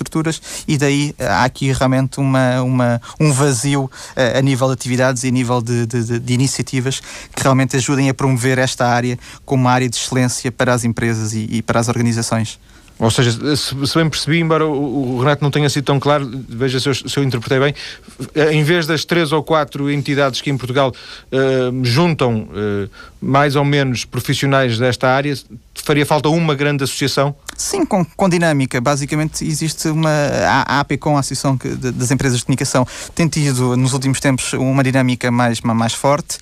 e 0.67 0.77
daí 0.77 1.15
há 1.19 1.45
aqui 1.45 1.73
realmente 1.73 2.19
uma, 2.19 2.63
uma, 2.63 3.01
um 3.21 3.33
vazio 3.33 3.85
uh, 3.85 4.39
a 4.39 4.43
nível 4.43 4.67
de 4.69 4.73
atividades 4.75 5.25
e 5.25 5.29
a 5.29 5.31
nível 5.31 5.61
de, 5.61 5.87
de, 5.87 6.19
de, 6.19 6.33
iniciativas 6.33 7.01
que 7.35 7.43
realmente 7.43 7.77
ajudem 7.77 8.09
a 8.09 8.15
promover 8.15 8.59
esta 8.59 8.87
área 8.87 9.19
como 9.45 9.65
uma 9.65 9.73
área 9.73 9.89
de 9.89 9.97
excelência 9.97 10.51
para 10.51 10.73
as 10.73 10.85
empresas 10.85 11.33
e, 11.33 11.47
e 11.51 11.63
para 11.63 11.81
as 11.81 11.89
organizações. 11.89 12.59
Ou 12.99 13.11
seja, 13.13 13.57
se, 13.57 13.75
bem 13.75 14.11
percebi, 14.11 14.41
embora 14.41 14.67
o, 14.67 15.17
o, 15.17 15.19
Renato 15.21 15.43
não 15.43 15.53
tenha 15.53 15.71
sido 15.71 15.85
tão 15.85 16.01
claro, 16.01 16.29
veja 16.49 16.81
se 16.81 16.89
eu, 16.89 16.95
se 16.95 17.17
eu, 17.17 17.23
interpretei 17.23 17.61
bem, 17.61 17.75
eh, 18.35 18.53
em 18.53 18.65
vez 18.65 18.89
das 18.89 19.05
três 19.05 19.31
ou 19.31 19.41
quatro 19.41 19.89
entidades 19.89 20.41
que 20.41 20.51
em 20.51 20.57
Portugal 20.59 20.93
uh, 20.93 21.85
juntam 21.85 22.49
uh, 22.51 22.91
mais 23.21 23.57
ou 23.57 23.65
menos 23.65 24.05
profissionais 24.05 24.79
desta 24.79 25.09
área, 25.09 25.35
faria 25.75 26.05
falta 26.05 26.29
uma 26.29 26.55
grande 26.55 26.85
associação? 26.85 27.35
Sim, 27.57 27.85
com, 27.85 28.05
com 28.05 28.29
dinâmica. 28.29 28.81
Basicamente 28.81 29.45
existe 29.45 29.89
uma. 29.89 30.11
A, 30.47 30.81
APCOM, 30.81 31.17
a 31.17 31.21
Associação 31.21 31.59
das 31.95 32.11
Empresas 32.11 32.39
de 32.39 32.45
Comunicação, 32.45 32.87
tem 33.15 33.27
tido 33.27 33.77
nos 33.77 33.93
últimos 33.93 34.21
tempos 34.21 34.53
uma 34.53 34.85
dinâmica 34.85 35.31
mais, 35.31 35.61
mais 35.61 35.93
forte. 35.93 36.39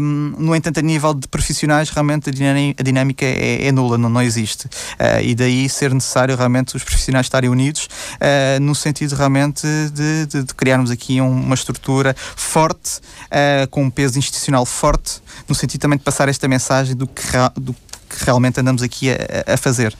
Um, 0.00 0.34
no 0.38 0.56
entanto, 0.56 0.80
a 0.80 0.82
nível 0.82 1.14
de 1.14 1.28
profissionais, 1.28 1.90
realmente 1.90 2.30
a 2.30 2.82
dinâmica 2.82 3.24
é, 3.24 3.66
é 3.66 3.72
nula, 3.72 3.96
não, 3.96 4.08
não 4.08 4.20
existe. 4.22 4.66
Uh, 4.66 5.22
e 5.22 5.34
daí 5.34 5.68
ser 5.68 5.94
necessário 5.94 6.36
realmente 6.36 6.74
os 6.76 6.82
profissionais 6.82 7.26
estarem 7.26 7.48
unidos 7.48 7.88
uh, 8.16 8.60
no 8.60 8.74
sentido 8.74 9.14
realmente 9.14 9.66
de, 9.92 10.26
de, 10.26 10.42
de 10.44 10.54
criarmos 10.54 10.90
aqui 10.90 11.20
um, 11.20 11.30
uma 11.30 11.54
estrutura 11.54 12.16
forte, 12.18 12.98
uh, 13.26 13.68
com 13.70 13.84
um 13.84 13.90
peso 13.90 14.18
institucional 14.18 14.66
forte, 14.66 15.22
no 15.48 15.54
sentido 15.54 15.82
também 15.82 15.91
passar 16.00 16.28
esta 16.28 16.48
mensagem 16.48 16.96
do 16.96 17.06
que, 17.06 17.22
do 17.56 17.72
que 17.72 18.24
realmente 18.24 18.60
andamos 18.60 18.82
aqui 18.82 19.10
a, 19.10 19.54
a 19.54 19.56
fazer. 19.56 19.94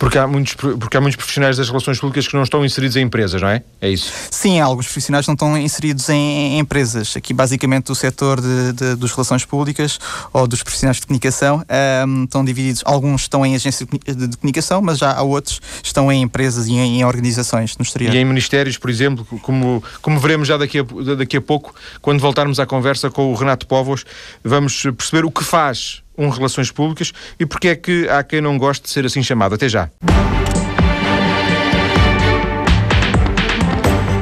Porque 0.00 0.16
há, 0.16 0.26
muitos, 0.26 0.54
porque 0.54 0.96
há 0.96 1.00
muitos 1.00 1.16
profissionais 1.16 1.58
das 1.58 1.68
relações 1.68 2.00
públicas 2.00 2.26
que 2.26 2.34
não 2.34 2.42
estão 2.42 2.64
inseridos 2.64 2.96
em 2.96 3.02
empresas, 3.02 3.42
não 3.42 3.50
é? 3.50 3.62
É 3.82 3.90
isso? 3.90 4.10
Sim, 4.30 4.58
alguns 4.58 4.86
profissionais 4.86 5.26
não 5.26 5.34
estão 5.34 5.58
inseridos 5.58 6.08
em, 6.08 6.54
em 6.54 6.58
empresas. 6.58 7.14
Aqui, 7.18 7.34
basicamente, 7.34 7.92
o 7.92 7.94
setor 7.94 8.40
de, 8.40 8.72
de, 8.72 8.94
dos 8.94 9.12
relações 9.12 9.44
públicas 9.44 10.00
ou 10.32 10.48
dos 10.48 10.62
profissionais 10.62 10.96
de 10.96 11.06
comunicação 11.06 11.62
um, 12.08 12.24
estão 12.24 12.42
divididos. 12.42 12.80
Alguns 12.86 13.22
estão 13.22 13.44
em 13.44 13.54
agências 13.54 13.86
de, 13.86 14.26
de, 14.26 14.36
comunicação, 14.38 14.80
mas 14.80 14.96
já 14.96 15.12
há 15.12 15.20
outros 15.20 15.58
que 15.58 15.86
estão 15.86 16.10
em 16.10 16.22
empresas 16.22 16.66
e 16.66 16.72
em, 16.72 17.00
em, 17.00 17.04
organizações 17.04 17.76
no 17.76 17.82
exterior. 17.82 18.14
E 18.14 18.16
em 18.16 18.24
ministérios, 18.24 18.78
por 18.78 18.88
exemplo, 18.88 19.26
como, 19.42 19.84
como 20.00 20.18
veremos 20.18 20.48
já 20.48 20.56
daqui 20.56 20.78
a, 20.78 21.14
daqui 21.14 21.36
a 21.36 21.42
pouco, 21.42 21.74
quando 22.00 22.20
voltarmos 22.20 22.58
à 22.58 22.64
conversa 22.64 23.10
com 23.10 23.30
o 23.30 23.34
Renato 23.34 23.66
Povos, 23.66 24.06
vamos 24.42 24.82
perceber 24.96 25.26
o 25.26 25.30
que 25.30 25.44
faz 25.44 26.02
um 26.20 26.28
Relações 26.28 26.70
Públicas 26.70 27.12
e 27.38 27.46
porque 27.46 27.68
é 27.68 27.76
que 27.76 28.08
há 28.08 28.22
quem 28.22 28.40
não 28.40 28.58
goste 28.58 28.84
de 28.84 28.90
ser 28.90 29.06
assim 29.06 29.22
chamado. 29.22 29.54
Até 29.54 29.68
já. 29.68 29.90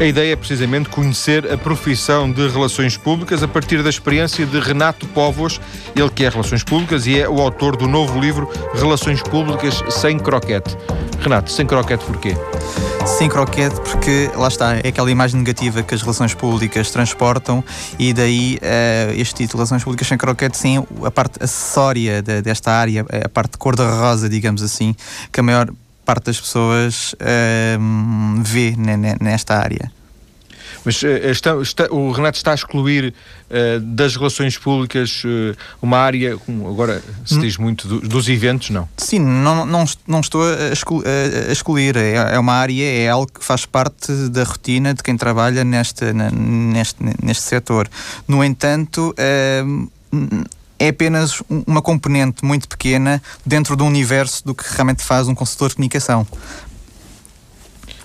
A 0.01 0.05
ideia 0.05 0.33
é 0.33 0.37
precisamente 0.37 0.89
conhecer 0.89 1.53
a 1.53 1.59
profissão 1.59 2.31
de 2.31 2.47
Relações 2.47 2.97
Públicas 2.97 3.43
a 3.43 3.49
partir 3.49 3.83
da 3.83 3.91
experiência 3.91 4.47
de 4.47 4.61
Renato 4.61 5.09
Povos, 5.09 5.61
ele 5.97 6.09
que 6.09 6.25
é 6.25 6.29
Relações 6.29 6.63
Públicas 6.63 7.05
e 7.05 7.19
é 7.19 7.29
o 7.29 7.41
autor 7.41 7.77
do 7.77 7.89
novo 7.89 8.21
livro 8.21 8.49
Relações 8.75 9.21
Públicas 9.21 9.83
sem 9.91 10.17
croquete. 10.17 10.77
Renato, 11.21 11.51
sem 11.51 11.67
croquete 11.67 12.05
porquê? 12.05 12.37
Sem 13.07 13.29
croquete 13.29 13.75
porque, 13.81 14.31
lá 14.37 14.47
está, 14.47 14.77
é 14.77 14.87
aquela 14.87 15.11
imagem 15.11 15.41
negativa 15.41 15.83
que 15.83 15.97
as 15.97 16.03
relações 16.03 16.33
públicas 16.33 16.93
transportam 16.93 17.65
e 17.99 18.13
daí 18.13 18.61
uh, 18.63 19.21
este 19.21 19.35
título, 19.35 19.59
Relações 19.59 19.83
Públicas 19.83 20.07
sem 20.07 20.17
croquete, 20.17 20.57
sim, 20.57 20.87
a 21.05 21.11
parte 21.11 21.43
acessória 21.43 22.23
de, 22.23 22.41
desta 22.41 22.71
área, 22.71 23.05
a 23.25 23.29
parte 23.29 23.53
de 23.53 23.59
cor-de-rosa, 23.59 24.29
digamos 24.29 24.63
assim, 24.63 24.95
que 25.33 25.41
a 25.41 25.43
maior 25.43 25.69
parte 26.09 26.25
das 26.25 26.40
pessoas 26.40 27.12
uh, 27.12 28.42
vê 28.42 28.75
nesta 29.21 29.59
área. 29.59 29.92
Mas 30.83 31.03
uh, 31.03 31.07
está, 31.07 31.55
está, 31.61 31.87
o 31.90 32.11
Renato 32.12 32.38
está 32.38 32.53
a 32.53 32.55
excluir 32.55 33.12
uh, 33.12 33.81
das 33.81 34.16
relações 34.16 34.57
públicas 34.57 35.23
uh, 35.23 35.55
uma 35.83 35.99
área, 35.99 36.38
como 36.38 36.66
agora 36.66 37.03
se 37.27 37.35
hum. 37.35 37.40
diz 37.40 37.59
muito, 37.59 37.87
do, 37.87 38.01
dos 38.01 38.27
eventos, 38.27 38.71
não? 38.71 38.88
Sim, 38.97 39.18
não, 39.18 39.66
não, 39.66 39.85
não 40.07 40.21
estou 40.21 40.42
a, 40.42 40.73
excluir. 40.73 41.05
A 41.07 41.53
excluir. 41.53 41.97
É, 41.99 42.14
é, 42.14 42.38
uma 42.38 42.55
área, 42.55 42.90
é 42.90 43.07
algo 43.07 43.31
que 43.31 43.44
faz 43.44 43.66
parte 43.66 44.11
da 44.31 44.44
rotina 44.44 44.94
de 44.94 45.03
quem 45.03 45.14
trabalha 45.14 45.62
neste, 45.62 46.07
neste, 46.14 46.97
neste 47.23 47.42
setor. 47.42 47.87
No 48.27 48.42
entanto, 48.42 49.14
é 50.79 50.88
apenas 50.88 51.43
uma 51.67 51.83
componente 51.83 52.45
muito 52.45 52.69
pequena 52.69 53.23
dentro 53.45 53.75
do 53.75 53.85
universo 53.85 54.45
do 54.45 54.55
que 54.55 54.64
realmente 54.73 55.03
faz 55.03 55.29
um 55.29 55.35
consultor 55.35 55.71
de 55.71 55.75
comunicação. 55.75 56.27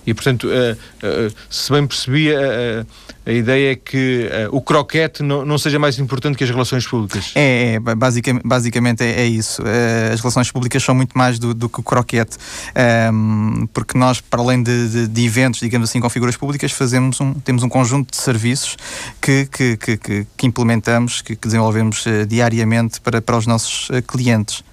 E, 0.05 0.13
portanto, 0.13 0.47
uh, 0.47 0.73
uh, 0.73 1.33
se 1.49 1.71
bem 1.71 1.87
percebi, 1.87 2.29
uh, 2.31 2.85
a 3.25 3.31
ideia 3.31 3.71
é 3.71 3.75
que 3.75 4.29
o 4.51 4.61
croquete 4.61 5.23
não, 5.23 5.45
não 5.45 5.57
seja 5.57 5.79
mais 5.79 5.97
importante 5.97 6.37
que 6.37 6.43
as 6.43 6.49
relações 6.49 6.85
públicas. 6.85 7.31
É, 7.35 7.75
é 7.75 7.95
basicamente, 7.95 8.43
basicamente 8.43 9.01
é, 9.01 9.21
é 9.21 9.25
isso. 9.25 9.63
as 10.11 10.19
relações 10.19 10.51
públicas 10.51 10.83
são 10.83 10.93
muito 10.93 11.17
mais 11.17 11.39
do, 11.39 11.53
do 11.53 11.69
que 11.69 11.79
o 11.79 11.83
croquete, 11.83 12.35
um, 12.35 13.61
ehm, 13.61 13.65
porque 13.67 13.97
nós, 13.97 14.19
para 14.19 14.41
além 14.41 14.61
de, 14.61 14.89
de, 14.89 15.07
de, 15.07 15.25
eventos, 15.25 15.61
digamos 15.61 15.89
assim, 15.89 16.01
com 16.01 16.09
figuras 16.09 16.35
públicas, 16.35 16.73
fazemos 16.73 17.21
um, 17.21 17.33
temos 17.33 17.63
um 17.63 17.69
conjunto 17.69 18.11
de 18.11 18.17
serviços 18.17 18.75
que, 19.21 19.45
que, 19.45 19.77
que, 19.77 20.27
que 20.35 20.45
implementamos, 20.45 21.21
que 21.21 21.37
desenvolvemos 21.37 22.03
diariamente 22.27 22.99
para, 22.99 23.21
para 23.21 23.37
os 23.37 23.47
nossos 23.47 23.87
clientes. 24.05 24.65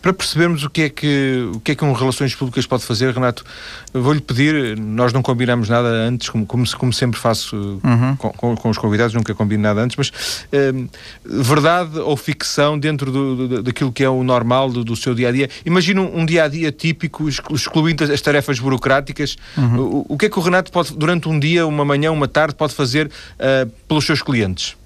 Para 0.00 0.12
percebermos 0.12 0.62
o 0.64 0.70
que 0.70 0.82
é 0.82 0.88
que, 0.88 1.50
o 1.54 1.60
que, 1.60 1.72
é 1.72 1.74
que 1.74 1.84
um 1.84 1.92
Relações 1.92 2.34
Públicas 2.34 2.64
pode 2.66 2.84
fazer, 2.84 3.12
Renato, 3.12 3.44
vou-lhe 3.92 4.20
pedir, 4.20 4.78
nós 4.78 5.12
não 5.12 5.22
combinamos 5.22 5.68
nada 5.68 5.88
antes, 5.88 6.28
como, 6.28 6.46
como, 6.46 6.64
como 6.76 6.92
sempre 6.92 7.18
faço 7.18 7.80
uhum. 7.82 8.16
com, 8.16 8.30
com, 8.30 8.56
com, 8.56 8.70
os 8.70 8.78
convidados, 8.78 9.12
nunca 9.14 9.34
combino 9.34 9.62
nada 9.64 9.80
antes, 9.80 9.96
mas 9.96 10.12
hum, 10.52 10.88
verdade 11.24 11.98
ou 11.98 12.16
ficção 12.16 12.78
dentro 12.78 13.10
do, 13.10 13.48
do, 13.48 13.62
daquilo 13.62 13.92
que 13.92 14.04
é 14.04 14.08
o 14.08 14.22
normal 14.22 14.70
do, 14.70 14.84
do 14.84 14.94
seu 14.94 15.14
dia-a-dia? 15.14 15.50
Imagina 15.66 16.00
um, 16.00 16.20
um 16.20 16.26
dia-a-dia 16.26 16.70
típico, 16.70 17.28
excluindo 17.28 18.04
as 18.04 18.20
tarefas 18.20 18.60
burocráticas, 18.60 19.36
uhum. 19.56 19.80
o, 19.80 20.06
o 20.10 20.18
que 20.18 20.26
é 20.26 20.30
que 20.30 20.38
o 20.38 20.42
Renato 20.42 20.70
pode, 20.70 20.94
durante 20.94 21.28
um 21.28 21.38
dia, 21.38 21.66
uma 21.66 21.84
manhã, 21.84 22.12
uma 22.12 22.28
tarde, 22.28 22.54
pode 22.54 22.72
fazer 22.72 23.08
uh, 23.08 23.68
pelos 23.88 24.06
seus 24.06 24.22
clientes? 24.22 24.77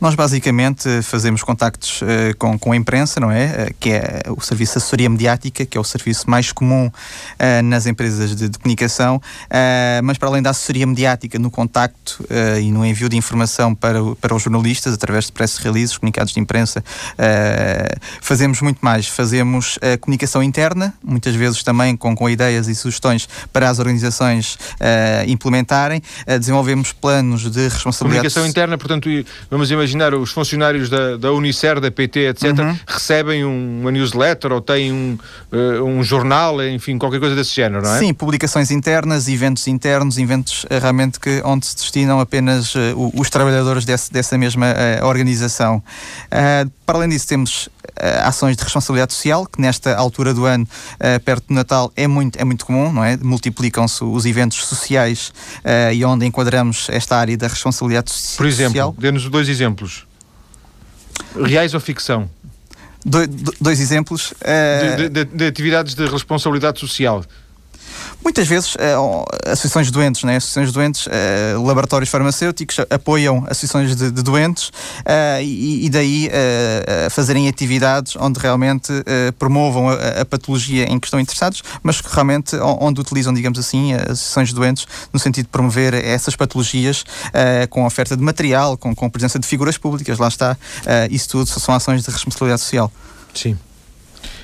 Nós 0.00 0.14
basicamente 0.14 1.02
fazemos 1.02 1.42
contactos 1.42 2.00
uh, 2.00 2.06
com, 2.38 2.58
com 2.58 2.72
a 2.72 2.76
imprensa, 2.76 3.20
não 3.20 3.30
é? 3.30 3.68
Uh, 3.68 3.74
que 3.78 3.90
é 3.90 4.22
o 4.28 4.40
serviço 4.40 4.72
de 4.72 4.78
assessoria 4.78 5.10
mediática, 5.10 5.66
que 5.66 5.76
é 5.76 5.80
o 5.80 5.84
serviço 5.84 6.28
mais 6.30 6.52
comum 6.52 6.86
uh, 6.86 7.62
nas 7.62 7.86
empresas 7.86 8.34
de, 8.34 8.48
de 8.48 8.58
comunicação, 8.58 9.20
mas 10.02 10.16
para 10.16 10.28
além 10.28 10.42
da 10.42 10.50
assessoria 10.50 10.86
mediática 10.86 11.38
no 11.38 11.50
contacto 11.50 12.24
e 12.60 12.70
no 12.70 12.84
envio 12.84 13.08
de 13.08 13.16
informação 13.16 13.74
para, 13.74 13.98
para 14.20 14.34
os 14.34 14.42
jornalistas, 14.42 14.94
através 14.94 15.26
de 15.26 15.32
press 15.32 15.56
releases, 15.58 15.96
comunicados 15.96 16.32
de 16.32 16.40
imprensa, 16.40 16.82
fazemos 18.20 18.60
muito 18.60 18.78
mais. 18.80 19.06
Fazemos 19.08 19.78
comunicação 20.00 20.42
interna, 20.42 20.94
muitas 21.02 21.34
vezes 21.34 21.62
também 21.62 21.96
com, 21.96 22.14
com 22.14 22.28
ideias 22.28 22.68
e 22.68 22.74
sugestões 22.74 23.28
para 23.52 23.68
as 23.68 23.78
organizações 23.78 24.58
implementarem. 25.26 26.02
desenvolvemos 26.26 26.92
planos 26.92 27.50
de 27.50 27.68
responsabilidade. 27.68 28.28
Comunicação 28.28 28.46
interna, 28.46 28.78
portanto, 28.78 29.08
vamos 29.50 29.59
imaginar 29.68 29.90
imaginar 29.90 30.14
os 30.14 30.30
funcionários 30.30 30.88
da, 30.88 31.16
da 31.16 31.32
Unicer, 31.32 31.80
da 31.80 31.90
PT, 31.90 32.28
etc., 32.28 32.58
uhum. 32.58 32.78
recebem 32.86 33.44
uma 33.44 33.90
newsletter 33.90 34.52
ou 34.52 34.60
têm 34.60 34.92
um, 34.92 35.18
uh, 35.52 35.84
um 35.84 36.02
jornal, 36.02 36.62
enfim, 36.64 36.96
qualquer 36.96 37.20
coisa 37.20 37.34
desse 37.34 37.54
género, 37.54 37.82
não 37.82 37.94
é? 37.94 37.98
Sim, 37.98 38.14
publicações 38.14 38.70
internas, 38.70 39.28
eventos 39.28 39.66
internos, 39.66 40.18
eventos 40.18 40.64
uh, 40.64 40.78
realmente 40.80 41.20
que, 41.20 41.42
onde 41.44 41.66
se 41.66 41.76
destinam 41.76 42.20
apenas 42.20 42.74
uh, 42.74 42.78
os 43.14 43.28
trabalhadores 43.28 43.84
desse, 43.84 44.12
dessa 44.12 44.38
mesma 44.38 44.66
organização. 45.02 45.82
Para 46.90 46.98
além 46.98 47.08
disso, 47.08 47.28
temos 47.28 47.68
ações 48.24 48.56
de 48.56 48.64
responsabilidade 48.64 49.12
social, 49.12 49.46
que 49.46 49.60
nesta 49.60 49.94
altura 49.94 50.34
do 50.34 50.44
ano, 50.44 50.66
perto 51.24 51.46
do 51.46 51.54
Natal, 51.54 51.92
é 51.94 52.08
muito, 52.08 52.36
é 52.36 52.44
muito 52.44 52.66
comum, 52.66 52.92
não 52.92 53.04
é? 53.04 53.16
Multiplicam-se 53.16 54.02
os 54.02 54.26
eventos 54.26 54.64
sociais 54.64 55.32
e 55.94 56.04
onde 56.04 56.26
enquadramos 56.26 56.88
esta 56.90 57.16
área 57.16 57.36
da 57.36 57.46
responsabilidade 57.46 58.10
social. 58.10 58.36
Por 58.38 58.46
exemplo, 58.46 58.94
dê-nos 58.98 59.28
dois 59.28 59.48
exemplos. 59.48 60.04
Reais 61.40 61.74
ou 61.74 61.80
ficção? 61.80 62.28
Do, 63.06 63.24
do, 63.24 63.54
dois 63.60 63.78
exemplos. 63.78 64.32
Uh... 64.32 64.96
De, 64.96 65.08
de, 65.10 65.24
de, 65.26 65.46
atividades 65.46 65.94
de 65.94 66.04
responsabilidade 66.06 66.80
social. 66.80 67.24
Muitas 68.22 68.46
vezes, 68.46 68.74
uh, 68.74 69.24
associações 69.46 69.86
de 69.86 69.92
doentes, 69.92 70.22
né? 70.24 70.36
associações 70.36 70.68
de 70.68 70.74
doentes, 70.74 71.06
uh, 71.06 71.62
laboratórios 71.64 72.10
farmacêuticos 72.10 72.78
apoiam 72.90 73.44
associações 73.48 73.96
de, 73.96 74.10
de 74.10 74.22
doentes 74.22 74.68
uh, 74.68 75.42
e, 75.42 75.86
e, 75.86 75.90
daí 75.90 76.30
fazerem 77.10 77.48
atividades 77.48 78.14
onde 78.16 78.38
realmente 78.38 78.92
promovam 79.38 79.88
a, 79.88 80.20
a, 80.20 80.24
patologia 80.24 80.84
em 80.84 80.98
que 80.98 81.06
estão 81.06 81.18
interessados, 81.18 81.62
mas 81.82 82.00
que 82.00 82.12
realmente 82.12 82.56
onde 82.56 83.00
utilizam, 83.00 83.32
digamos 83.32 83.58
assim, 83.58 83.94
as 83.94 84.10
associações 84.10 84.48
de 84.48 84.54
doentes 84.54 84.86
no 85.12 85.18
sentido 85.18 85.46
de 85.46 85.50
promover 85.50 85.94
essas 85.94 86.36
patologias 86.36 87.04
com 87.70 87.84
oferta 87.84 88.16
de 88.16 88.22
material, 88.22 88.76
com, 88.76 88.94
com 88.94 89.08
presença 89.10 89.38
de 89.38 89.46
figuras 89.46 89.76
públicas, 89.78 90.18
lá 90.18 90.28
está. 90.28 90.56
isso 91.10 91.28
tudo 91.28 91.46
são 91.46 91.74
ações 91.74 92.04
de 92.04 92.10
responsabilidade 92.10 92.60
social. 92.60 92.92
Sim. 93.34 93.56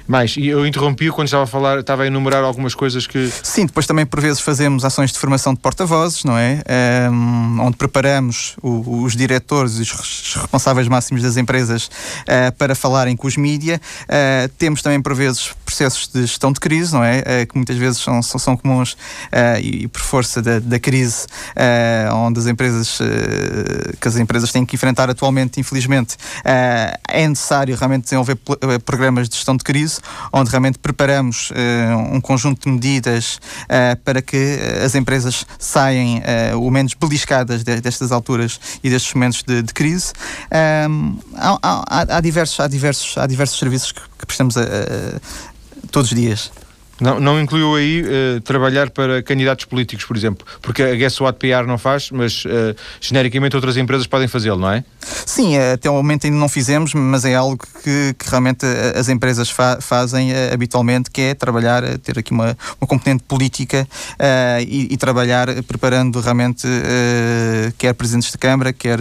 Mais, 0.06 0.36
e 0.36 0.46
eu 0.46 0.66
interrompi 0.66 1.10
quando 1.10 1.26
estava 1.26 1.44
a 1.44 1.46
falar, 1.46 1.78
estava 1.80 2.04
a 2.04 2.06
enumerar 2.06 2.44
algumas 2.44 2.74
coisas 2.74 3.06
que. 3.06 3.30
Sim, 3.42 3.66
depois 3.66 3.86
também 3.86 4.06
por 4.06 4.20
vezes 4.20 4.40
fazemos 4.40 4.84
ações 4.84 5.12
de 5.12 5.18
formação 5.18 5.52
de 5.52 5.60
porta-vozes, 5.60 6.24
não 6.24 6.38
é? 6.38 6.62
Um, 7.10 7.60
onde 7.60 7.76
preparamos 7.76 8.56
o, 8.62 9.02
os 9.02 9.16
diretores 9.16 9.78
e 9.78 9.82
os 9.82 10.34
responsáveis 10.36 10.88
máximos 10.88 11.22
das 11.22 11.36
empresas 11.36 11.86
uh, 11.86 12.52
para 12.56 12.74
falarem 12.74 13.16
com 13.16 13.26
os 13.26 13.36
mídia. 13.36 13.80
Uh, 14.04 14.48
temos 14.58 14.82
também 14.82 15.00
por 15.00 15.14
vezes 15.14 15.52
processos 15.66 16.08
de 16.08 16.22
gestão 16.22 16.52
de 16.52 16.60
crise, 16.60 16.94
não 16.94 17.04
é? 17.04 17.18
Uh, 17.18 17.46
que 17.46 17.56
muitas 17.56 17.76
vezes 17.76 18.00
são, 18.00 18.22
são, 18.22 18.40
são 18.40 18.56
comuns 18.56 18.96
e, 19.60 19.84
e, 19.84 19.88
por 19.88 20.00
força 20.00 20.40
da, 20.40 20.58
da 20.58 20.78
crise, 20.78 21.26
onde 22.14 22.40
as 22.40 22.46
empresas 22.46 22.98
que 24.00 24.08
as 24.08 24.16
empresas 24.16 24.50
têm 24.52 24.64
que 24.64 24.76
enfrentar 24.76 25.10
atualmente, 25.10 25.60
infelizmente, 25.60 26.16
é 26.44 27.28
necessário 27.28 27.76
realmente 27.76 28.04
desenvolver 28.04 28.36
programas 28.84 29.28
de 29.28 29.36
gestão 29.36 29.56
de 29.56 29.64
crise 29.64 30.00
onde 30.32 30.50
realmente 30.50 30.78
preparamos 30.78 31.50
uh, 31.50 32.14
um 32.14 32.20
conjunto 32.20 32.64
de 32.64 32.70
medidas 32.70 33.40
uh, 33.64 33.96
para 34.04 34.22
que 34.22 34.36
eh, 34.36 34.84
as 34.84 34.94
empresas 34.94 35.46
saiam 35.58 36.18
uh, 36.18 36.60
o 36.60 36.70
menos 36.70 36.94
beliscadas 36.94 37.64
de, 37.64 37.80
destas 37.80 38.12
alturas 38.12 38.60
e 38.82 38.90
destes 38.90 39.12
momentos 39.14 39.42
de, 39.42 39.62
de 39.62 39.74
crise. 39.74 40.12
Um, 40.88 41.18
há, 41.34 41.58
há, 41.62 42.16
há, 42.16 42.20
diversos, 42.20 42.60
há, 42.60 42.68
diversos, 42.68 43.18
há 43.18 43.26
diversos 43.26 43.58
serviços 43.58 43.92
que, 43.92 44.00
que 44.18 44.26
prestamos 44.26 44.54
todos 45.90 46.10
os 46.10 46.16
dias. 46.16 46.50
Não, 46.98 47.20
não 47.20 47.38
incluiu 47.38 47.74
aí 47.74 48.02
uh, 48.02 48.40
trabalhar 48.40 48.88
para 48.88 49.22
candidatos 49.22 49.66
políticos, 49.66 50.04
por 50.06 50.16
exemplo, 50.16 50.46
porque 50.62 50.82
a 50.82 50.94
Guess 50.94 51.20
What 51.20 51.38
PR 51.38 51.66
não 51.66 51.76
faz, 51.76 52.10
mas 52.10 52.44
uh, 52.46 52.74
genericamente 53.00 53.54
outras 53.54 53.76
empresas 53.76 54.06
podem 54.06 54.26
fazê-lo, 54.26 54.58
não 54.58 54.70
é? 54.70 54.82
Sim, 55.26 55.56
eh, 55.56 55.72
até 55.72 55.90
o 55.90 55.92
momento 55.92 56.24
ainda 56.24 56.38
não 56.38 56.48
fizemos, 56.48 56.94
mas 56.94 57.24
é 57.24 57.34
algo 57.34 57.58
que, 57.84 58.14
que 58.18 58.30
realmente 58.30 58.64
as 58.94 59.08
empresas 59.08 59.50
fa 59.50 59.78
fazem 59.80 60.32
uh, 60.32 60.54
habitualmente, 60.54 61.10
que 61.10 61.20
é 61.20 61.34
trabalhar, 61.34 61.82
ter 61.98 62.18
aqui 62.18 62.32
uma, 62.32 62.56
uma 62.80 62.88
componente 62.88 63.22
política 63.24 63.86
e, 64.66 64.88
e, 64.90 64.96
trabalhar 64.96 65.48
preparando 65.64 66.18
realmente 66.20 66.66
quer 67.78 67.92
presidentes 67.94 68.32
de 68.32 68.38
Câmara, 68.38 68.72
quer 68.72 68.98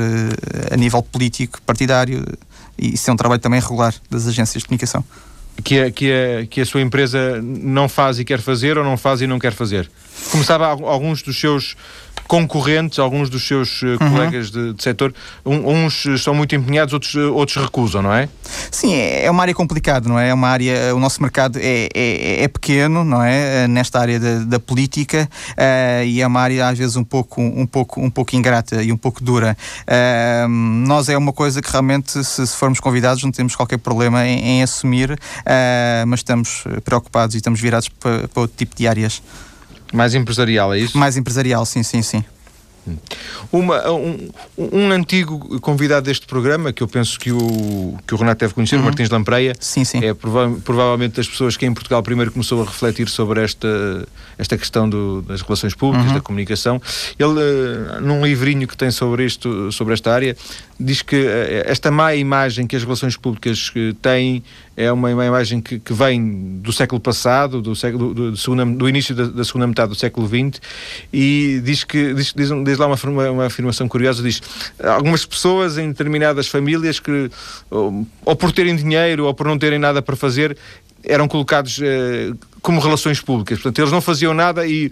a 0.72 0.76
nível 0.76 1.02
político, 1.02 1.62
partidário, 1.62 2.24
e 2.78 2.96
isso 2.96 3.10
é 3.10 3.14
um 3.14 3.18
trabalho 3.18 3.42
também 3.42 3.60
regular 3.60 3.94
das 4.10 4.28
agências 4.28 4.62
de 4.62 4.68
comunicação 4.68 5.04
que 5.64 5.80
a, 5.80 5.92
que, 5.92 6.12
a, 6.12 6.46
que 6.46 6.62
a 6.62 6.66
sua 6.66 6.82
empresa 6.82 7.42
não 7.42 7.88
faz 7.88 8.20
e 8.20 8.26
quer 8.26 8.42
fazer 8.42 8.78
ou 8.78 8.84
não 8.84 8.98
faz 8.98 9.22
e 9.22 9.28
não 9.28 9.40
quer 9.40 9.54
fazer? 9.54 9.90
Começava 10.32 10.68
alguns 10.68 11.22
dos 11.22 11.40
seus 11.40 11.76
concorrentes, 12.28 13.00
alguns 13.00 13.30
dos 13.30 13.48
seus 13.48 13.82
uh, 13.82 13.88
uhum. 13.88 14.12
colegas 14.12 14.52
de, 14.52 14.74
de 14.74 14.84
setor, 14.84 15.14
um, 15.46 15.86
uns 15.86 16.06
são 16.22 16.34
muito 16.34 16.56
empenhados, 16.56 16.94
outros, 16.94 17.16
outros 17.16 17.64
recusam, 17.64 18.02
não 18.02 18.14
é? 18.14 18.28
Sim, 18.72 18.94
é, 18.94 19.26
é 19.26 19.32
uma 19.32 19.44
área 19.44 19.54
complicada, 19.54 20.08
não 20.08 20.18
é? 20.18 20.30
É 20.30 20.34
uma 20.34 20.48
área, 20.48 20.96
o 20.96 21.00
nosso 21.00 21.22
mercado 21.22 21.60
é, 21.62 21.88
é, 21.94 22.44
é 22.44 22.48
pequeno, 22.48 23.04
não 23.04 23.22
é? 23.22 23.68
Nesta 23.68 24.00
área 24.00 24.20
da, 24.20 24.40
da 24.40 24.60
política 24.60 25.30
uh, 25.52 26.04
e 26.06 26.22
é 26.22 26.28
uma 26.28 26.42
área 26.42 26.68
às 26.68 26.78
vezes 26.78 26.96
um 26.96 27.04
pouco, 27.04 27.42
um 27.42 27.66
pouco, 27.66 28.02
um 28.02 28.10
pouco 28.10 28.36
ingrata 28.36 28.82
e 28.82 28.92
um 28.92 28.98
pouco 28.98 29.24
dura. 29.24 29.58
Uh, 29.82 30.48
nós 30.48 31.10
é 31.10 31.18
uma 31.18 31.34
coisa 31.34 31.62
que 31.62 31.72
realmente, 31.72 32.24
se, 32.24 32.48
se 32.48 32.56
formos 32.56 32.80
convidados, 32.80 33.24
não 33.24 33.32
temos 33.32 33.56
qualquer 33.56 33.78
problema 33.78 34.26
em, 34.26 34.40
em 34.40 34.64
assumir, 34.64 35.12
uh, 35.12 35.18
mas 36.08 36.20
estamos 36.20 36.64
preocupados 36.84 37.36
e 37.36 37.38
estamos 37.38 37.60
virados 37.60 37.90
para, 37.90 38.28
para 38.28 38.42
outro 38.42 38.58
tipo 38.58 38.76
de 38.76 38.88
áreas. 38.88 39.22
Mais 39.96 40.14
empresarial, 40.14 40.74
é 40.74 40.80
isso? 40.80 40.98
Mais 40.98 41.18
empresarial, 41.18 41.66
sim, 41.66 41.84
sim, 41.84 42.02
sim. 42.02 42.24
Uma, 43.52 43.90
um, 43.92 44.30
um, 44.58 44.92
antigo 44.92 45.60
convidado 45.60 46.06
deste 46.06 46.28
programa, 46.28 46.72
que 46.72 46.84
eu 46.84 46.88
penso 46.88 47.20
que 47.20 47.32
o, 47.32 47.98
que 48.06 48.14
o 48.14 48.18
Renato 48.18 48.40
deve 48.42 48.54
conhecer, 48.54 48.76
uhum. 48.76 48.82
o 48.82 48.86
Martins 48.86 49.10
Lampreia, 49.10 49.54
sim, 49.60 49.84
sim. 49.84 50.04
é 50.04 50.14
prova 50.14 50.56
provavelmente 50.64 51.16
das 51.16 51.28
pessoas 51.28 51.58
que 51.58 51.66
em 51.66 51.74
Portugal 51.74 52.04
primeiro 52.04 52.32
começou 52.32 52.62
a 52.62 52.66
refletir 52.66 53.10
sobre 53.10 53.44
esta, 53.44 54.08
esta 54.38 54.58
questão 54.58 54.88
do, 54.88 55.22
das 55.24 55.42
relações 55.42 55.74
públicas, 55.74 56.10
uhum. 56.10 56.14
da 56.14 56.22
comunicação. 56.22 56.82
Ele, 57.18 57.40
eh, 57.40 58.00
num 58.02 58.24
livrinho 58.24 58.68
que 58.68 58.78
tem 58.78 58.92
sobre 58.92 59.26
isto, 59.26 59.72
sobre 59.72 59.94
esta 59.94 60.14
área, 60.14 60.38
diz 60.80 61.02
que 61.02 61.16
eh, 61.16 61.64
esta 61.68 61.90
má 61.90 62.14
imagem 62.16 62.68
que 62.68 62.76
as 62.76 62.84
relações 62.84 63.16
públicas 63.16 63.72
eh, 63.76 63.94
têm 64.02 64.44
é 64.76 64.92
uma, 64.92 65.10
uma 65.10 65.26
imagem 65.26 65.62
que, 65.62 65.80
que, 65.80 65.94
vem 65.94 66.60
do 66.60 66.74
século 66.74 67.00
passado, 67.00 67.62
do, 67.62 67.76
século, 67.76 68.14
do, 68.14 68.32
do, 68.32 68.38
segunda, 68.38 68.66
do 68.66 68.90
início 68.90 69.16
da, 69.16 69.26
da, 69.28 69.44
segunda 69.44 69.68
metade 69.68 69.90
do 69.90 69.96
século 69.96 70.28
XX, 70.28 70.62
e 71.14 71.62
diz 71.64 71.86
que 71.86 72.14
diz, 72.14 72.34
diz, 72.34 72.50
diz 72.64 72.78
lá 72.78 72.88
uma, 72.88 73.30
uma, 73.30 73.46
afirmação 73.46 73.88
curiosa: 73.88 74.22
diz 74.22 74.42
algumas 74.84 75.26
pessoas 75.26 75.78
em 75.78 75.88
determinadas 75.88 76.48
famílias 76.48 77.00
que, 77.00 77.32
ou, 77.70 78.06
ou 78.26 78.36
por 78.36 78.52
terem 78.52 78.76
dinheiro 78.76 79.26
ou 79.26 79.34
por 79.34 79.48
não 79.48 79.58
terem 79.58 79.80
nada 79.80 80.02
para 80.02 80.16
fazer, 80.16 80.58
eram 81.06 81.28
colocados 81.28 81.80
eh, 81.82 82.34
como 82.66 82.82
relações 82.82 83.22
públicas. 83.22 83.60
Portanto, 83.60 83.78
eles 83.78 83.92
não 83.92 84.02
faziam 84.02 84.34
nada 84.34 84.66
e 84.66 84.92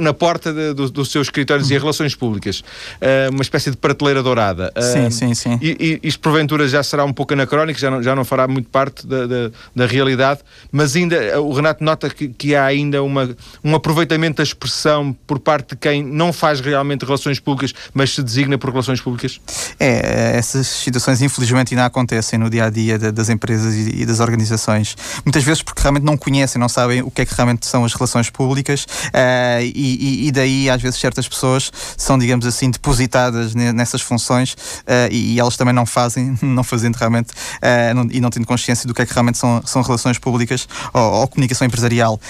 na 0.00 0.14
porta 0.14 0.54
de, 0.54 0.72
do, 0.72 0.90
dos 0.90 1.12
seus 1.12 1.26
escritórios 1.26 1.68
uhum. 1.68 1.76
e 1.76 1.78
relações 1.78 2.14
públicas. 2.14 2.60
Uh, 2.60 3.30
uma 3.30 3.42
espécie 3.42 3.70
de 3.70 3.76
prateleira 3.76 4.22
dourada. 4.22 4.72
Uh, 4.74 4.82
sim, 4.82 5.10
sim, 5.10 5.34
sim. 5.34 5.58
E, 5.60 6.00
e 6.02 6.08
isto 6.08 6.18
porventura 6.18 6.66
já 6.66 6.82
será 6.82 7.04
um 7.04 7.12
pouco 7.12 7.34
anacrónico, 7.34 7.78
já 7.78 7.90
não, 7.90 8.02
já 8.02 8.16
não 8.16 8.24
fará 8.24 8.48
muito 8.48 8.70
parte 8.70 9.06
da, 9.06 9.26
da, 9.26 9.50
da 9.76 9.84
realidade, 9.84 10.40
mas 10.72 10.96
ainda 10.96 11.38
o 11.42 11.52
Renato 11.52 11.84
nota 11.84 12.08
que, 12.08 12.28
que 12.28 12.54
há 12.54 12.64
ainda 12.64 13.02
uma, 13.02 13.36
um 13.62 13.74
aproveitamento 13.74 14.38
da 14.38 14.42
expressão 14.42 15.14
por 15.26 15.38
parte 15.38 15.74
de 15.74 15.76
quem 15.76 16.02
não 16.02 16.32
faz 16.32 16.60
realmente 16.60 17.04
relações 17.04 17.38
públicas, 17.38 17.74
mas 17.92 18.14
se 18.14 18.22
designa 18.22 18.56
por 18.56 18.70
relações 18.70 18.98
públicas? 19.02 19.38
É, 19.78 20.38
essas 20.38 20.66
situações 20.66 21.20
infelizmente 21.20 21.74
ainda 21.74 21.84
acontecem 21.84 22.38
no 22.38 22.48
dia 22.48 22.64
a 22.64 22.70
dia 22.70 22.98
das 22.98 23.28
empresas 23.28 23.74
e 23.74 24.06
das 24.06 24.20
organizações. 24.20 24.96
Muitas 25.22 25.44
vezes 25.44 25.62
porque 25.62 25.82
realmente 25.82 26.04
não 26.04 26.16
conhecem, 26.16 26.58
não 26.58 26.68
sabem 26.68 27.09
o 27.10 27.12
que 27.12 27.22
é 27.22 27.26
que 27.26 27.34
realmente 27.34 27.66
são 27.66 27.84
as 27.84 27.92
relações 27.92 28.30
públicas 28.30 28.84
uh, 28.84 29.60
e, 29.62 30.28
e, 30.28 30.32
daí 30.32 30.70
às 30.70 30.80
vezes 30.80 30.98
certas 30.98 31.28
pessoas 31.28 31.70
são, 31.96 32.18
digamos 32.18 32.46
assim, 32.46 32.70
depositadas 32.70 33.54
nessas 33.54 34.00
funções 34.00 34.52
uh, 34.52 35.10
e, 35.10 35.38
elas 35.38 35.56
também 35.56 35.74
não 35.74 35.84
fazem, 35.84 36.38
não 36.42 36.62
fazendo 36.62 36.94
realmente 36.96 37.30
uh, 37.30 37.94
não, 37.94 38.08
e 38.10 38.20
não 38.20 38.30
tendo 38.30 38.46
consciência 38.46 38.86
do 38.86 38.94
que 38.94 39.02
é 39.02 39.06
que 39.06 39.12
realmente 39.12 39.38
são, 39.38 39.60
são 39.64 39.82
relações 39.82 40.18
públicas 40.18 40.68
ou, 40.94 41.02
ou 41.02 41.28
comunicação 41.28 41.66
empresarial. 41.66 42.20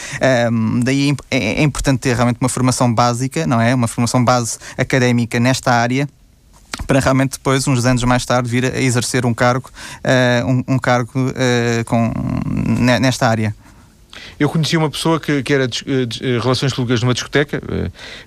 daí 0.83 1.15
é, 1.31 1.61
é 1.61 1.63
importante 1.63 2.01
ter 2.01 2.17
realmente 2.17 2.39
uma 2.41 2.49
formação 2.49 2.93
básica, 2.93 3.47
não 3.47 3.61
é? 3.61 3.75
Uma 3.75 3.89
formação 3.89 4.25
base 4.25 4.59
académica 4.79 5.39
nesta 5.39 5.73
área 5.73 6.09
para 6.87 7.01
realmente 7.01 7.33
depois, 7.33 7.67
uns 7.67 7.85
anos 7.85 8.03
mais 8.05 8.25
tarde, 8.25 8.49
vir 8.49 8.65
a 8.65 8.81
exercer 8.81 9.27
um 9.27 9.35
cargo, 9.35 9.71
uh, 9.99 10.47
um, 10.47 10.75
um, 10.75 10.79
cargo 10.79 11.13
uh, 11.29 11.85
com, 11.85 12.13
nesta 13.01 13.29
área. 13.29 13.55
Eu 14.41 14.49
conheci 14.49 14.77
uma 14.77 14.91
pessoa 14.91 15.21
que, 15.21 15.43
que 15.43 15.53
era 15.53 15.69
de, 15.69 16.07
de, 16.07 16.25
eh, 16.25 16.41
relações 16.41 16.73
públicas 16.73 17.03
numa 17.03 17.15
discoteca, 17.15 17.63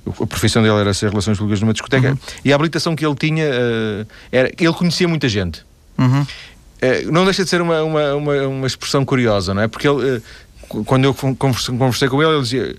a 0.07 0.25
profissão 0.27 0.61
dele 0.61 0.75
era 0.75 0.93
ser 0.93 1.09
relações 1.09 1.37
públicas 1.37 1.59
numa 1.59 1.73
discoteca, 1.73 2.11
uhum. 2.11 2.17
e 2.45 2.53
a 2.53 2.55
habilitação 2.55 2.95
que 2.95 3.05
ele 3.05 3.15
tinha 3.15 3.45
era 4.31 4.51
ele 4.57 4.73
conhecia 4.73 5.07
muita 5.07 5.27
gente. 5.27 5.65
Uhum. 5.97 6.25
não 7.11 7.25
deixa 7.25 7.43
de 7.43 7.49
ser 7.49 7.61
uma, 7.61 7.83
uma, 7.83 8.15
uma, 8.15 8.47
uma, 8.47 8.67
expressão 8.67 9.03
curiosa, 9.03 9.53
não 9.53 9.63
é? 9.63 9.67
Porque 9.67 9.87
ele 9.87 10.21
quando 10.85 11.05
eu 11.05 11.13
conversei, 11.13 11.77
conversei, 11.77 12.09
com 12.09 12.21
ele, 12.21 12.31
ele 12.31 12.41
dizia: 12.41 12.75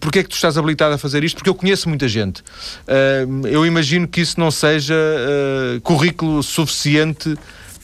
Porquê 0.00 0.20
é 0.20 0.22
que 0.22 0.28
tu 0.28 0.36
estás 0.36 0.56
habilitado 0.56 0.94
a 0.94 0.98
fazer 0.98 1.24
isto? 1.24 1.36
Porque 1.36 1.50
eu 1.50 1.54
conheço 1.54 1.88
muita 1.88 2.06
gente. 2.06 2.40
Uh, 2.40 3.46
eu 3.46 3.66
imagino 3.66 4.06
que 4.06 4.20
isso 4.20 4.38
não 4.38 4.50
seja 4.50 4.94
uh, 4.94 5.80
currículo 5.80 6.42
suficiente 6.42 7.36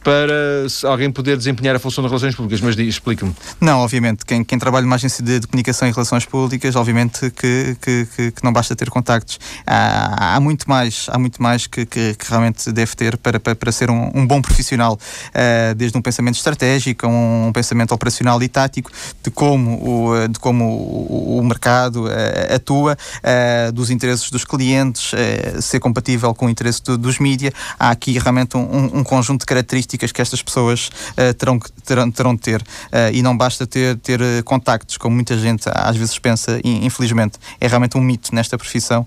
para 0.02 0.66
alguém 0.84 1.10
poder 1.10 1.36
desempenhar 1.36 1.76
a 1.76 1.78
função 1.78 2.02
de 2.02 2.08
relações 2.08 2.34
públicas, 2.34 2.60
mas 2.60 2.78
explique-me. 2.78 3.34
Não, 3.60 3.80
obviamente, 3.80 4.24
quem, 4.24 4.42
quem 4.42 4.58
trabalha 4.58 4.84
numa 4.84 4.96
agência 4.96 5.22
de, 5.22 5.40
de, 5.40 5.46
comunicação 5.46 5.88
e 5.88 5.92
relações 5.92 6.24
públicas, 6.24 6.74
obviamente 6.74 7.30
que, 7.30 7.76
que, 7.80 8.06
que, 8.16 8.30
que 8.30 8.44
não 8.44 8.52
basta 8.52 8.74
ter 8.74 8.88
contactos. 8.88 9.38
Há, 9.66 10.36
há, 10.36 10.40
muito 10.40 10.68
mais, 10.68 11.06
há 11.10 11.18
muito 11.18 11.42
mais 11.42 11.66
que, 11.66 11.84
que, 11.84 12.16
realmente 12.26 12.72
deve 12.72 12.94
ter 12.96 13.16
para, 13.18 13.38
para, 13.38 13.54
para 13.54 13.72
ser 13.72 13.90
um, 13.90 14.10
um 14.14 14.26
bom 14.26 14.40
profissional, 14.40 14.94
uh, 14.94 15.74
desde 15.74 15.96
um 15.96 16.02
pensamento 16.02 16.36
estratégico, 16.36 17.06
um, 17.06 17.48
um, 17.48 17.52
pensamento 17.52 17.92
operacional 17.92 18.42
e 18.42 18.48
tático, 18.48 18.90
de 19.22 19.30
como 19.30 20.10
o, 20.12 20.28
de 20.28 20.38
como 20.38 20.64
o, 20.64 21.38
o 21.38 21.44
mercado 21.44 22.06
uh, 22.06 22.54
atua, 22.54 22.96
uh, 23.18 23.72
dos 23.72 23.90
interesses 23.90 24.30
dos 24.30 24.44
clientes, 24.44 25.12
ser 25.60 25.80
compatível 25.80 26.34
com 26.34 26.46
o 26.46 26.50
interesse 26.50 26.82
do, 26.82 26.96
dos 26.96 27.18
mídias. 27.18 27.52
Há 27.78 27.90
aqui 27.90 28.18
realmente 28.18 28.56
um, 28.56 28.98
um 28.98 29.04
conjunto 29.04 29.40
de 29.40 29.46
características 29.46 29.89
características 29.90 30.12
que 30.12 30.22
estas 30.22 30.42
pessoas 30.42 30.90
uh, 31.12 31.34
terão, 31.34 31.58
terão, 31.84 32.10
terão 32.10 32.34
de 32.34 32.40
ter. 32.40 32.60
Uh, 32.62 33.12
e 33.12 33.22
não 33.22 33.36
basta 33.36 33.66
ter, 33.66 33.96
ter 33.98 34.20
uh, 34.20 34.44
contactos, 34.44 34.96
como 34.96 35.14
muita 35.14 35.36
gente 35.36 35.68
às 35.72 35.96
vezes 35.96 36.18
pensa, 36.18 36.60
infelizmente. 36.64 37.38
É 37.60 37.66
realmente 37.66 37.96
um 37.96 38.00
mito 38.00 38.34
nesta 38.34 38.56
profissão 38.56 39.06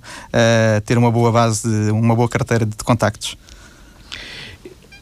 ter 0.85 0.97
uma 0.97 1.11
boa 1.11 1.31
base, 1.31 1.67
de, 1.67 1.91
uma 1.91 2.15
boa 2.15 2.27
carteira 2.27 2.65
de 2.65 2.75
contactos. 2.77 3.37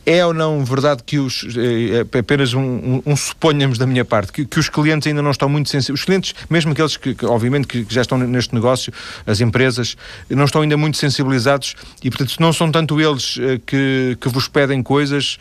É 0.06 0.26
ou 0.26 0.34
não 0.34 0.66
verdade 0.66 1.04
que 1.04 1.20
os, 1.20 1.46
é, 1.56 2.18
apenas 2.18 2.54
um, 2.54 2.62
um, 2.62 3.02
um, 3.06 3.16
suponhamos 3.16 3.78
da 3.78 3.86
minha 3.86 4.04
parte, 4.04 4.32
que, 4.32 4.46
que, 4.46 4.60
os 4.60 4.68
clientes 4.68 5.08
ainda 5.08 5.22
não 5.22 5.32
estão 5.32 5.48
muito 5.48 5.70
sensíveis, 5.70 6.00
os 6.00 6.06
clientes, 6.06 6.34
mesmo 6.50 6.72
aqueles 6.72 6.98
que, 6.98 7.14
que 7.14 7.26
obviamente 7.26 7.68
que, 7.68 7.86
que, 7.86 7.94
já 7.94 8.02
estão 8.02 8.18
neste 8.18 8.56
negócio, 8.56 8.92
as 9.28 9.42
empresas, 9.42 9.96
não 10.30 10.46
estão 10.46 10.62
ainda 10.62 10.76
muito 10.76 10.98
sensibilizados 10.98 11.76
e 12.04 12.10
portanto 12.10 12.36
não 12.40 12.52
são 12.52 12.72
tanto 12.72 13.00
eles 13.00 13.38
uh, 13.38 13.60
que, 13.66 14.18
que 14.20 14.30
vos 14.30 14.48
pedem 14.48 14.82
coisas, 14.82 15.38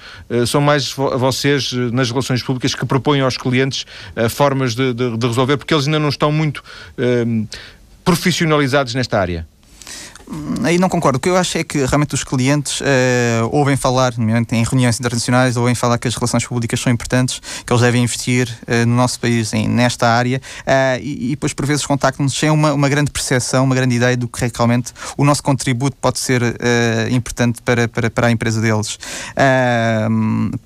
são 0.46 0.60
mais 0.60 0.92
vo 0.92 1.16
vocês 1.18 1.72
nas 1.72 2.10
relações 2.10 2.42
públicas 2.42 2.74
que 2.74 2.84
propõem 2.84 3.20
aos 3.20 3.36
clientes 3.36 3.86
formas 4.28 4.74
de, 4.74 4.92
de, 4.92 5.16
de, 5.16 5.26
resolver, 5.26 5.56
porque 5.56 5.72
eles 5.72 5.86
ainda 5.86 5.98
não 5.98 6.08
estão 6.08 6.30
muito 6.30 6.62
profissionalizados 8.04 8.94
nesta 8.94 9.18
área. 9.18 9.46
Aí 10.62 10.78
não 10.78 10.88
concordo. 10.88 11.16
O 11.16 11.20
que 11.20 11.28
eu 11.28 11.36
acho 11.36 11.58
é 11.58 11.64
que 11.64 11.84
realmente 11.84 12.14
os 12.14 12.22
clientes 12.22 12.80
uh, 12.80 12.84
ouvem 13.50 13.76
falar, 13.76 14.14
em 14.16 14.64
reuniões 14.64 15.00
internacionais, 15.00 15.56
ouvem 15.56 15.74
falar 15.74 15.98
que 15.98 16.06
as 16.06 16.14
relações 16.14 16.46
públicas 16.46 16.78
são 16.78 16.92
importantes, 16.92 17.40
que 17.66 17.72
eles 17.72 17.82
devem 17.82 18.04
investir 18.04 18.48
uh, 18.62 18.86
no 18.86 18.94
nosso 18.94 19.18
país 19.18 19.52
em, 19.52 19.66
nesta 19.66 20.08
área 20.08 20.38
uh, 20.38 21.02
e, 21.02 21.26
e, 21.26 21.30
depois 21.30 21.52
por 21.52 21.66
vezes 21.66 21.84
contactam-nos 21.84 22.34
sem 22.34 22.50
uma, 22.50 22.72
uma 22.72 22.88
grande 22.88 23.10
percepção, 23.10 23.64
uma 23.64 23.74
grande 23.74 23.96
ideia 23.96 24.16
do 24.16 24.28
que 24.28 24.50
realmente 24.54 24.92
o 25.16 25.24
nosso 25.24 25.42
contributo 25.42 25.96
pode 26.00 26.18
ser 26.18 26.42
importante 27.10 27.60
para, 27.62 27.88
para, 27.88 28.10
para 28.10 28.26
a 28.28 28.30
empresa 28.30 28.60
deles. 28.60 28.98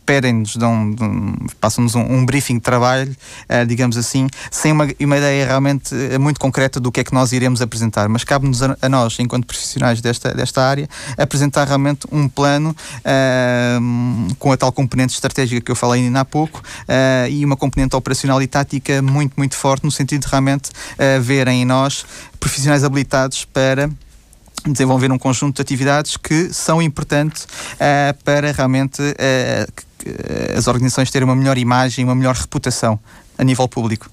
Pedem-nos, 0.05 0.57
passam-nos 1.61 1.95
um, 1.95 2.01
um, 2.01 2.27
briefing 2.27 2.55
de 2.55 2.61
trabalho, 2.61 3.15
digamos 3.67 3.97
assim, 3.97 4.27
sem 4.51 4.73
uma, 4.73 4.87
uma 5.01 5.17
ideia 5.17 5.47
realmente 5.47 5.95
muito 6.19 6.41
concreta 6.41 6.81
do 6.81 6.91
que 6.91 7.01
é 7.01 7.05
que 7.05 7.15
nós 7.15 7.33
iremos 7.33 7.63
apresentar, 7.63 8.09
mas 8.09 8.25
cabe-nos 8.25 8.63
a, 8.63 8.77
a 8.81 8.89
nós, 8.89 9.17
enquanto 9.19 9.47
profissionais 9.57 10.01
desta, 10.01 10.35
desta 10.35 10.63
área, 10.63 10.89
apresentar 11.17 11.67
realmente 11.67 12.07
um 12.11 12.29
plano 12.29 12.75
uh, 13.01 14.35
com 14.37 14.53
a 14.53 14.57
tal 14.57 14.73
componente 14.73 15.15
estratégica 15.15 15.61
que 15.61 15.71
eu 15.71 15.77
falei 15.77 16.05
ainda 16.05 16.21
há 16.21 16.25
pouco 16.25 16.61
uh, 16.61 17.29
e 17.29 17.45
uma 17.45 17.57
componente 17.57 17.97
operacional 17.97 18.41
e 18.43 18.47
tática 18.47 19.01
muito, 19.03 19.35
muito 19.37 19.55
forte, 19.55 19.85
no 19.85 19.91
sentido 19.91 20.23
de 20.23 20.29
realmente 20.29 20.71
uh, 20.71 21.21
verem 21.21 21.63
em 21.63 21.65
nós 21.65 22.05
profissionais 22.39 22.85
habilitados 22.85 23.45
para 23.45 23.91
desenvolver 24.67 25.13
um 25.13 25.19
conjunto 25.19 25.57
de 25.57 25.63
atividades 25.63 26.17
que 26.17 26.53
são 26.53 26.81
importantes 26.81 27.45
uh, 27.45 28.23
para 28.25 28.53
realmente 28.53 29.03
uh, 29.03 29.95
as 30.57 30.67
organizações 30.67 31.11
terem 31.11 31.27
uma 31.27 31.37
melhor 31.37 31.59
imagem, 31.59 32.05
uma 32.05 32.15
melhor 32.15 32.35
reputação 32.35 32.99
a 33.39 33.45
nível 33.45 33.69
público. 33.69 34.11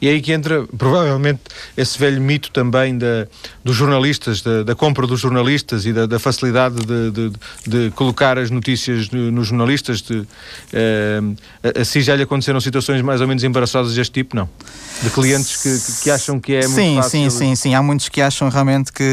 E 0.00 0.08
é 0.08 0.12
aí 0.12 0.20
que 0.20 0.32
entra, 0.32 0.66
provavelmente, 0.76 1.40
esse 1.76 1.98
velho 1.98 2.20
mito 2.20 2.50
também 2.50 2.96
da, 2.96 3.26
dos 3.64 3.76
jornalistas, 3.76 4.42
da, 4.42 4.62
da 4.62 4.74
compra 4.74 5.06
dos 5.06 5.20
jornalistas 5.20 5.86
e 5.86 5.92
da, 5.92 6.06
da 6.06 6.18
facilidade 6.18 6.76
de, 6.76 7.10
de, 7.10 7.32
de, 7.66 7.90
colocar 7.92 8.38
as 8.38 8.50
notícias 8.50 9.10
nos 9.10 9.48
jornalistas. 9.48 10.02
De, 10.02 10.26
eh, 10.72 11.20
assim 11.80 12.00
já 12.00 12.14
lhe 12.14 12.22
aconteceram 12.22 12.60
situações 12.60 13.02
mais 13.02 13.20
ou 13.20 13.28
menos 13.28 13.42
embaraçosas 13.44 13.94
deste 13.94 14.12
tipo, 14.12 14.36
não? 14.36 14.48
De 15.02 15.10
clientes 15.10 15.56
que, 15.56 16.02
que 16.04 16.10
acham 16.10 16.38
que 16.40 16.54
é 16.54 16.66
muito 16.66 16.74
sim, 16.74 16.96
fácil. 16.96 17.10
Sim, 17.10 17.30
sim, 17.30 17.54
sim. 17.54 17.74
Há 17.74 17.82
muitos 17.82 18.08
que 18.08 18.20
acham 18.20 18.48
realmente 18.48 18.92
que 18.92 19.04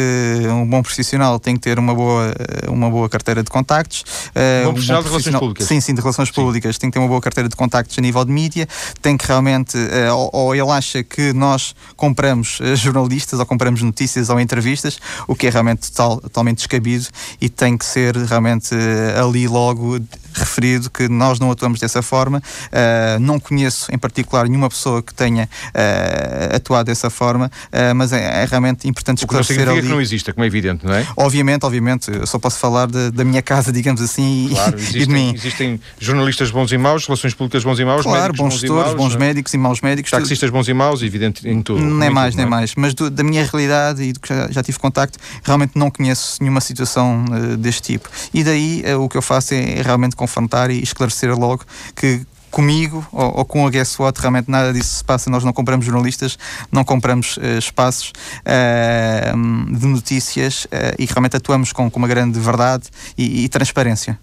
um 0.49 0.67
bom 0.67 0.81
profissional 0.81 1.39
tem 1.39 1.55
que 1.55 1.62
ter 1.62 1.79
uma 1.79 1.93
boa, 1.93 2.34
uma 2.67 2.89
boa 2.89 3.10
carteira 3.10 3.43
de 3.43 3.49
contactos. 3.49 4.03
Um 4.36 4.65
bom 4.65 4.73
profissional, 4.73 5.01
um 5.01 5.03
bom 5.03 5.10
profissional 5.10 5.10
de 5.10 5.10
relações 5.10 5.39
públicas. 5.39 5.67
Sim, 5.67 5.81
sim, 5.81 5.93
de 5.93 6.01
relações 6.01 6.29
sim. 6.29 6.34
públicas. 6.34 6.77
Tem 6.77 6.89
que 6.89 6.93
ter 6.93 6.99
uma 6.99 7.07
boa 7.07 7.21
carteira 7.21 7.49
de 7.49 7.55
contactos 7.55 7.97
a 7.97 8.01
nível 8.01 8.23
de 8.23 8.31
mídia. 8.31 8.67
Tem 9.01 9.17
que 9.17 9.25
realmente, 9.27 9.77
uh, 9.77 10.15
ou, 10.15 10.29
ou, 10.34 10.55
ele 10.62 10.71
acha 10.71 11.04
que 11.04 11.34
nós 11.34 11.76
compramos 11.95 12.60
uh, 12.60 12.76
jornalistas 12.76 13.39
ou 13.39 13.45
compramos 13.45 13.82
notícias 13.82 14.30
ou 14.30 14.39
entrevistas, 14.39 15.00
o 15.28 15.36
que 15.36 15.47
é 15.47 15.50
realmente 15.50 15.91
total, 15.91 16.21
totalmente 16.21 16.58
descabido 16.58 17.08
e 17.39 17.50
tem 17.50 17.78
que 17.78 17.86
ser 17.86 18.15
realmente 18.15 18.74
uh, 18.74 19.26
ali 19.26 19.47
logo 19.47 20.00
referido 20.41 20.89
que 20.89 21.08
nós 21.08 21.39
não 21.39 21.51
atuamos 21.51 21.80
dessa 21.80 22.01
forma. 22.01 22.41
Uh, 22.67 23.19
não 23.19 23.39
conheço 23.39 23.93
em 23.93 23.97
particular 23.97 24.47
nenhuma 24.47 24.69
pessoa 24.69 25.01
que 25.01 25.13
tenha 25.13 25.45
uh, 25.45 26.56
atuado 26.56 26.88
dessa 26.88 27.10
forma, 27.10 27.45
uh, 27.47 27.95
mas 27.95 28.12
é, 28.12 28.43
é, 28.43 28.45
realmente 28.45 28.88
importante 28.88 29.19
esclarecer 29.19 29.65
não 29.65 29.73
ali. 29.73 29.82
que 29.82 29.88
não 29.88 30.01
existe, 30.01 30.32
como 30.34 30.43
é 30.43 30.47
evidente, 30.47 30.86
não 30.86 30.93
é? 30.93 31.06
Obviamente, 31.15 31.65
obviamente, 31.65 32.12
eu 32.12 32.27
só 32.27 32.39
posso 32.39 32.60
falar 32.60 32.88
de, 32.88 33.12
da 33.12 33.23
minha 33.23 33.41
casa, 33.41 33.71
digamos 33.73 34.01
assim, 34.01 34.49
claro, 34.51 34.77
e, 34.77 34.82
existem, 34.82 35.06
de 35.06 35.13
mim. 35.13 35.34
Existem 35.36 35.82
jornalistas 35.99 36.51
bons 36.51 36.71
e 36.71 36.77
maus, 36.77 37.06
relações 37.06 37.34
públicas 37.34 37.63
bons 37.63 37.80
e 37.80 37.86
maus, 37.86 38.04
claro, 38.04 38.34
bons 38.34 38.62
bons, 38.63 38.93
bons 38.93 39.15
médicos 39.15 39.54
e 39.54 39.58
maus 39.58 39.82
médicos. 39.82 40.12
Taxistas 40.12 40.49
bons 40.49 40.67
e 40.67 40.73
maus, 40.73 41.01
evidente 41.01 41.47
em 41.47 41.62
tudo. 41.62 41.82
Nem 41.82 42.10
mais, 42.10 42.34
tudo, 42.34 42.38
nem 42.38 42.47
é? 42.47 42.49
mais. 42.49 42.75
Mas 42.75 42.93
do, 42.93 43.10
da 43.10 43.23
minha 43.23 43.45
realidade 43.45 44.04
e 44.04 44.13
do 44.13 44.19
que 44.19 44.30
já, 44.30 44.49
já, 44.51 44.63
tive 44.63 44.80
contacto, 44.80 45.17
realmente 45.43 45.73
não 45.75 45.89
conheço 45.89 46.38
nenhuma 46.41 46.62
situação 46.62 47.25
deste 47.60 47.82
tipo. 47.82 48.10
E 48.34 48.43
daí 48.43 48.84
o 48.99 49.08
que 49.08 49.17
eu 49.17 49.21
faço 49.21 49.54
é, 49.54 49.80
é 49.80 49.82
realmente 49.82 50.15
confrontar 50.32 50.72
e 50.72 50.82
esclarecer 50.82 51.38
logo 51.38 51.65
que 51.94 52.26
comigo 52.50 53.06
ou, 53.12 53.39
ou, 53.39 53.46
com 53.46 53.65
a 53.65 53.70
Guess 53.70 53.98
What, 54.00 54.20
realmente 54.20 54.50
nada 54.50 54.74
disso 54.74 54.98
se 54.98 55.04
passa. 55.04 55.30
Nós 55.30 55.44
não 55.44 55.54
compramos 55.54 55.86
jornalistas, 55.86 56.38
não 56.72 56.84
compramos 56.84 57.38
uh, 57.38 57.58
espaços 57.58 58.12
uh, 58.41 59.78
de 59.78 59.88
notícias 59.88 60.65
uh, 60.65 60.96
e 61.00 61.06
realmente 61.06 61.38
atuamos 61.38 61.72
com, 61.72 61.89
com 61.89 61.98
uma 61.98 62.10
grande 62.10 62.39
verdade 62.39 62.89
e, 63.17 63.46
e 63.46 63.50
transparência. 63.50 64.20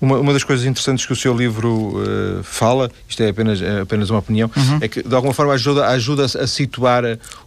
Uma, 0.00 0.18
uma 0.18 0.32
das 0.32 0.44
coisas 0.44 0.64
interessantes 0.64 1.04
que 1.04 1.12
o 1.12 1.16
seu 1.16 1.36
livro 1.36 1.94
uh, 1.96 2.42
fala, 2.42 2.90
isto 3.08 3.22
é 3.22 3.28
apenas, 3.28 3.60
é 3.60 3.80
apenas 3.80 4.10
uma 4.10 4.20
opinião, 4.20 4.50
uhum. 4.56 4.78
é 4.80 4.88
que 4.88 5.02
de 5.02 5.14
alguma 5.14 5.34
forma 5.34 5.52
ajuda, 5.52 5.86
ajuda 5.88 6.24
a 6.24 6.46
situar 6.46 7.02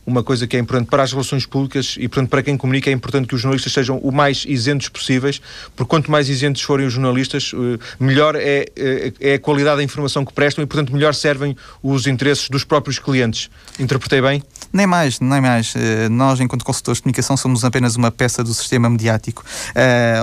uma 0.05 0.21
coisa 0.21 0.45
que 0.45 0.57
é 0.57 0.59
importante 0.59 0.89
para 0.89 1.03
as 1.03 1.11
relações 1.11 1.45
públicas 1.45 1.95
e, 1.97 2.07
portanto, 2.07 2.29
para 2.29 2.43
quem 2.43 2.57
comunica 2.57 2.89
é 2.89 2.93
importante 2.93 3.27
que 3.27 3.35
os 3.35 3.41
jornalistas 3.41 3.71
sejam 3.71 3.97
o 3.99 4.11
mais 4.11 4.43
isentos 4.47 4.89
possíveis, 4.89 5.41
porque 5.75 5.89
quanto 5.89 6.11
mais 6.11 6.27
isentos 6.27 6.61
forem 6.61 6.85
os 6.85 6.93
jornalistas, 6.93 7.53
uh, 7.53 7.79
melhor 7.99 8.35
é, 8.35 8.65
é, 8.75 9.13
é 9.19 9.33
a 9.35 9.39
qualidade 9.39 9.77
da 9.77 9.83
informação 9.83 10.25
que 10.25 10.33
prestam 10.33 10.63
e, 10.63 10.67
portanto, 10.67 10.91
melhor 10.93 11.13
servem 11.13 11.55
os 11.81 12.07
interesses 12.07 12.49
dos 12.49 12.63
próprios 12.63 12.99
clientes. 12.99 13.49
Interpretei 13.79 14.21
bem? 14.21 14.43
Nem 14.73 14.87
mais, 14.87 15.19
nem 15.19 15.41
mais. 15.41 15.73
Uh, 15.75 16.09
nós, 16.09 16.39
enquanto 16.39 16.63
consultores 16.63 16.97
de 16.97 17.03
comunicação, 17.03 17.35
somos 17.35 17.65
apenas 17.65 17.95
uma 17.95 18.09
peça 18.09 18.43
do 18.43 18.53
sistema 18.53 18.89
mediático, 18.89 19.43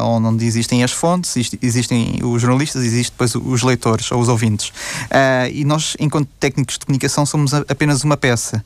onde 0.03 0.45
existem 0.47 0.83
as 0.83 0.93
fontes, 0.93 1.35
existem 1.61 2.21
os 2.23 2.41
jornalistas, 2.41 2.85
existe 2.85 3.13
depois 3.13 3.35
os 3.35 3.63
leitores 3.63 4.11
ou 4.11 4.21
os 4.21 4.29
ouvintes. 4.29 4.69
Uh, 4.69 5.51
e 5.53 5.65
nós, 5.65 5.97
enquanto 6.01 6.29
técnicos 6.41 6.79
de 6.79 6.87
comunicação, 6.87 7.27
somos 7.27 7.53
apenas 7.53 8.05
uma 8.05 8.17
peça. 8.17 8.63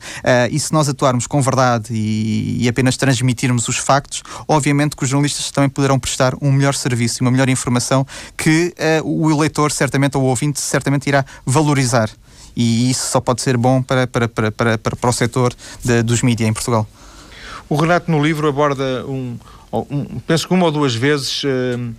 E 0.51 0.59
se 0.59 0.71
nós 0.71 0.87
atuarmos 0.87 1.27
com 1.27 1.41
verdade 1.41 1.93
e, 1.93 2.63
e, 2.63 2.69
apenas 2.69 2.97
transmitirmos 2.97 3.67
os 3.67 3.77
factos, 3.77 4.23
obviamente 4.47 4.95
que 4.95 5.03
os 5.03 5.09
jornalistas 5.09 5.51
também 5.51 5.69
poderão 5.69 5.99
prestar 5.99 6.33
um 6.41 6.51
melhor 6.51 6.73
serviço 6.73 7.21
e 7.21 7.21
uma 7.21 7.31
melhor 7.31 7.49
informação 7.49 8.05
que 8.37 8.73
o 9.03 9.35
leitor, 9.37 9.71
certamente, 9.71 10.17
ou 10.17 10.23
o 10.23 10.27
ouvinte, 10.27 10.59
certamente 10.59 11.07
irá 11.07 11.25
valorizar. 11.45 12.09
E 12.55 12.89
isso 12.89 13.07
só 13.11 13.19
pode 13.19 13.41
ser 13.41 13.57
bom 13.57 13.81
para, 13.81 14.07
para, 14.07 14.27
para, 14.27 14.51
para, 14.51 14.77
para 14.77 15.09
o 15.09 15.13
setor 15.13 15.53
de, 15.83 16.03
dos 16.03 16.21
mídias 16.21 16.49
em 16.49 16.53
Portugal. 16.53 16.87
O 17.67 17.75
Renato, 17.75 18.11
no 18.11 18.23
livro, 18.23 18.47
aborda 18.47 19.05
um, 19.07 19.37
um 19.71 20.19
penso 20.27 20.47
que 20.47 20.53
uma 20.53 20.65
ou 20.65 20.71
duas 20.71 20.93
vezes. 20.93 21.43
Uh, 21.43 21.93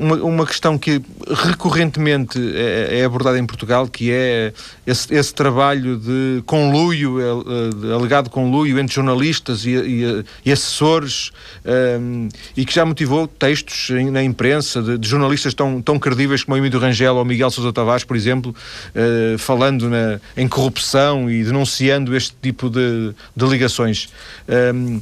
uma, 0.00 0.16
uma 0.16 0.46
questão 0.46 0.76
que 0.76 1.00
recorrentemente 1.46 2.38
é, 2.54 3.00
é, 3.00 3.04
abordada 3.04 3.38
em 3.38 3.46
Portugal, 3.46 3.86
que 3.86 4.10
é 4.10 4.52
esse, 4.86 5.14
esse 5.14 5.32
trabalho 5.32 5.96
de 5.96 6.42
conluio, 6.46 7.18
é, 7.20 7.70
de 7.74 7.92
alegado 7.92 8.30
conluio 8.30 8.78
entre 8.78 8.94
jornalistas 8.94 9.64
e, 9.64 9.70
e, 9.70 10.24
e 10.44 10.52
assessores, 10.52 11.30
um, 12.00 12.28
e 12.56 12.64
que 12.64 12.74
já 12.74 12.84
motivou 12.84 13.28
textos 13.28 13.90
na 14.10 14.22
imprensa 14.22 14.82
de, 14.82 14.98
de, 14.98 15.08
jornalistas 15.08 15.54
tão, 15.54 15.80
tão 15.80 15.98
credíveis 15.98 16.42
como 16.42 16.56
o 16.56 16.58
Emílio 16.58 16.78
Rangel 16.80 17.16
ou 17.16 17.24
Miguel 17.24 17.50
Sousa 17.50 17.72
Tavares, 17.72 18.04
por 18.04 18.16
exemplo, 18.16 18.54
uh, 18.94 19.38
falando 19.38 19.88
na, 19.88 20.20
em 20.36 20.48
corrupção 20.48 21.30
e 21.30 21.44
denunciando 21.44 22.16
este 22.16 22.34
tipo 22.40 22.68
de, 22.68 23.14
de 23.36 23.46
ligações. 23.46 24.08
Um, 24.74 25.00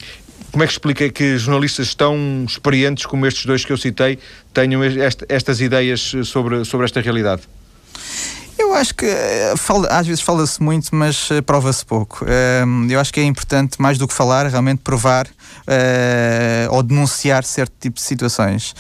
como 0.57 0.65
é 0.65 0.67
que 0.67 0.73
explica 0.73 1.11
que 1.11 1.37
jornalistas 1.37 1.95
tão 1.95 2.47
experientes 2.49 3.05
como 3.05 3.27
estes 3.27 3.45
dois 3.45 3.63
que 3.63 3.71
eu 3.71 3.77
citei 3.77 4.19
tenham 4.55 4.81
estas 5.29 5.61
ideias 5.61 6.15
sobre, 6.25 6.65
sobre 6.65 6.87
esta 6.87 6.99
realidade? 7.03 7.43
Acho 8.77 8.95
que 8.95 9.07
eh, 9.07 9.55
fala, 9.57 9.89
às 9.89 10.07
vezes 10.07 10.23
fala-se 10.23 10.63
muito, 10.63 10.95
mas 10.95 11.31
uh, 11.31 11.43
prova-se 11.43 11.85
pouco. 11.85 12.25
Uh, 12.25 12.91
eu 12.91 13.01
acho 13.01 13.13
que 13.13 13.21
é 13.21 13.25
importante, 13.25 13.81
mais 13.81 13.97
do 13.97 14.07
que 14.07 14.15
falar, 14.15 14.47
realmente 14.47 14.81
provar 14.81 15.27
uh, 15.27 16.75
ou 16.75 16.83
denunciar 16.83 17.45
certo 17.45 17.73
tipo 17.81 17.97
de 17.97 18.03
situações. 18.03 18.75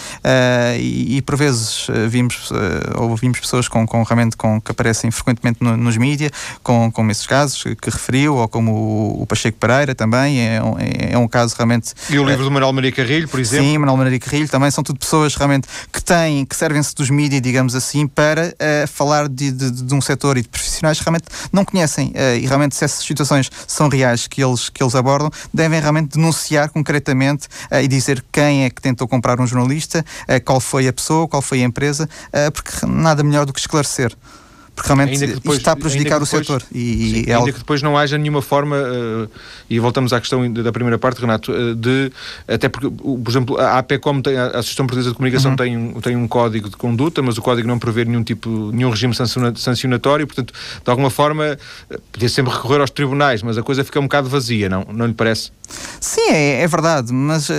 E, 0.79 1.17
e, 1.17 1.23
por 1.23 1.37
vezes 1.37 1.87
vimos, 2.09 2.51
ouvimos 2.97 3.41
pessoas 3.41 3.69
com, 3.69 3.87
com, 3.87 4.03
realmente 4.03 4.37
com, 4.37 4.61
que 4.61 4.71
aparecem 4.71 5.11
frequentemente 5.11 5.59
no, 5.63 5.77
nos 5.77 5.97
mídias, 5.97 6.31
com, 6.63 6.91
com 6.91 7.11
esses 7.11 7.27
casos 7.27 7.63
que 7.63 7.91
referiu, 7.91 8.37
ou 8.37 8.49
como 8.49 8.73
o, 8.73 9.23
o 9.23 9.27
Pacheco 9.27 9.59
Pereira 9.59 9.95
também, 9.95 10.41
é 10.41 10.63
um, 10.63 10.75
é 10.79 11.19
um 11.19 11.29
caso 11.29 11.55
realmente. 11.57 11.95
E 12.11 12.19
o 12.19 12.25
livro 12.25 12.45
do 12.45 12.51
Manuel 12.51 12.73
Maria 12.73 12.93
Carrilho, 12.93 13.29
por 13.29 13.41
exemplo? 13.41 13.67
Sim, 13.67 13.79
Manuel 13.79 13.97
Maria 13.97 14.19
Carrilho 14.19 14.49
também, 14.49 14.71
são 14.71 14.85
tudo 14.85 14.99
pessoas 14.99 15.35
realmente 15.35 15.69
que 15.93 16.03
têm, 16.03 16.45
que 16.45 16.57
servem-se 16.57 16.95
dos 16.95 17.09
mídias, 17.09 17.41
digamos 17.41 17.75
assim, 17.75 18.07
para 18.07 18.55
falar 18.89 19.29
de, 19.29 19.51
de 19.51 19.71
de, 19.71 19.86
de 19.87 19.95
um 19.95 20.01
setor 20.01 20.37
e 20.37 20.43
de 20.43 20.49
profissionais 20.49 20.99
realmente 21.01 21.27
não 21.53 21.65
conhecem 21.65 22.09
uh, 22.09 22.37
e 22.37 22.47
realmente 22.47 22.75
se 22.75 22.85
essas 22.85 23.05
situações 23.05 23.51
são 23.67 23.89
reais 23.89 24.27
que 24.27 24.43
eles, 24.43 24.69
que 24.69 24.83
eles 24.83 24.95
abordam, 24.95 25.31
devem 25.53 25.81
realmente 25.81 26.17
denunciar 26.17 26.69
concretamente 26.71 27.47
uh, 27.71 27.77
e 27.83 27.89
dizer 27.89 28.25
quem 28.33 28.65
é 28.65 28.71
que 28.71 28.83
tentou 28.83 29.09
comprar 29.09 29.41
um 29.41 29.47
jornalista, 29.47 30.05
uh, 30.23 30.45
qual 30.45 30.61
foi 30.61 30.89
a 30.89 30.93
pessoa, 30.93 31.29
qual 31.29 31.43
foi 31.43 31.63
a 31.63 31.65
empresa, 31.65 32.09
porque 32.53 32.87
nada 32.87 33.23
melhor 33.23 33.47
do 33.47 33.53
que 33.53 33.61
esclarecer 33.61 34.15
porque 34.77 34.93
realmente 34.93 35.27
depois, 35.27 35.57
está 35.57 35.73
a 35.73 35.77
prejudicar 35.77 36.21
depois, 36.21 36.33
o 36.33 36.37
setor. 36.37 36.63
E, 36.71 36.79
sim, 36.79 37.15
é 37.15 37.19
ainda 37.21 37.37
algo... 37.37 37.53
que 37.53 37.59
depois 37.61 37.81
não 37.81 37.97
haja 37.97 38.19
nenhuma 38.19 38.43
forma, 38.43 38.77
uh, 38.77 39.31
e 39.71 39.81
voltamos 39.81 40.13
à 40.13 40.21
questão 40.21 40.53
da 40.53 40.71
primeira 40.71 40.99
parte, 40.99 41.19
Renato, 41.19 41.51
uh, 41.51 41.75
de, 41.75 42.13
até 42.47 42.69
porque, 42.69 42.91
por 42.91 43.31
exemplo, 43.31 43.59
a 43.59 43.79
APCOM, 43.79 44.21
tem, 44.21 44.37
a 44.37 44.49
Associação 44.49 44.87
Portuguesa 44.87 45.11
de 45.11 45.17
Comunicação 45.17 45.53
uhum. 45.53 45.57
tem, 45.57 45.77
um, 45.79 46.01
tem 46.01 46.15
um 46.15 46.29
código 46.29 46.69
de 46.69 46.77
conduta, 46.77 47.23
mas 47.23 47.39
o 47.39 47.43
código 47.43 47.67
não 47.67 47.79
prevê 47.79 48.05
nenhum 48.05 48.23
tipo, 48.23 48.71
nenhum 48.71 48.91
regime 48.91 49.15
sancionatório, 49.15 50.27
portanto, 50.27 50.53
de 50.53 50.91
alguma 50.91 51.09
forma, 51.09 51.57
uh, 51.91 52.01
podia 52.13 52.29
sempre 52.29 52.53
recorrer 52.53 52.83
aos 52.83 52.91
tribunais, 52.91 53.43
mas 53.43 53.57
a 53.57 53.63
coisa 53.63 53.83
fica 53.83 53.99
um 53.99 54.05
bocado 54.05 54.29
vazia, 54.29 54.69
não, 54.69 54.87
não 54.93 55.07
lhe 55.07 55.15
parece? 55.15 55.51
Sim, 56.01 56.29
é, 56.31 56.61
é 56.63 56.69
verdade, 56.69 57.13
mas 57.15 57.49
uh, 57.49 57.55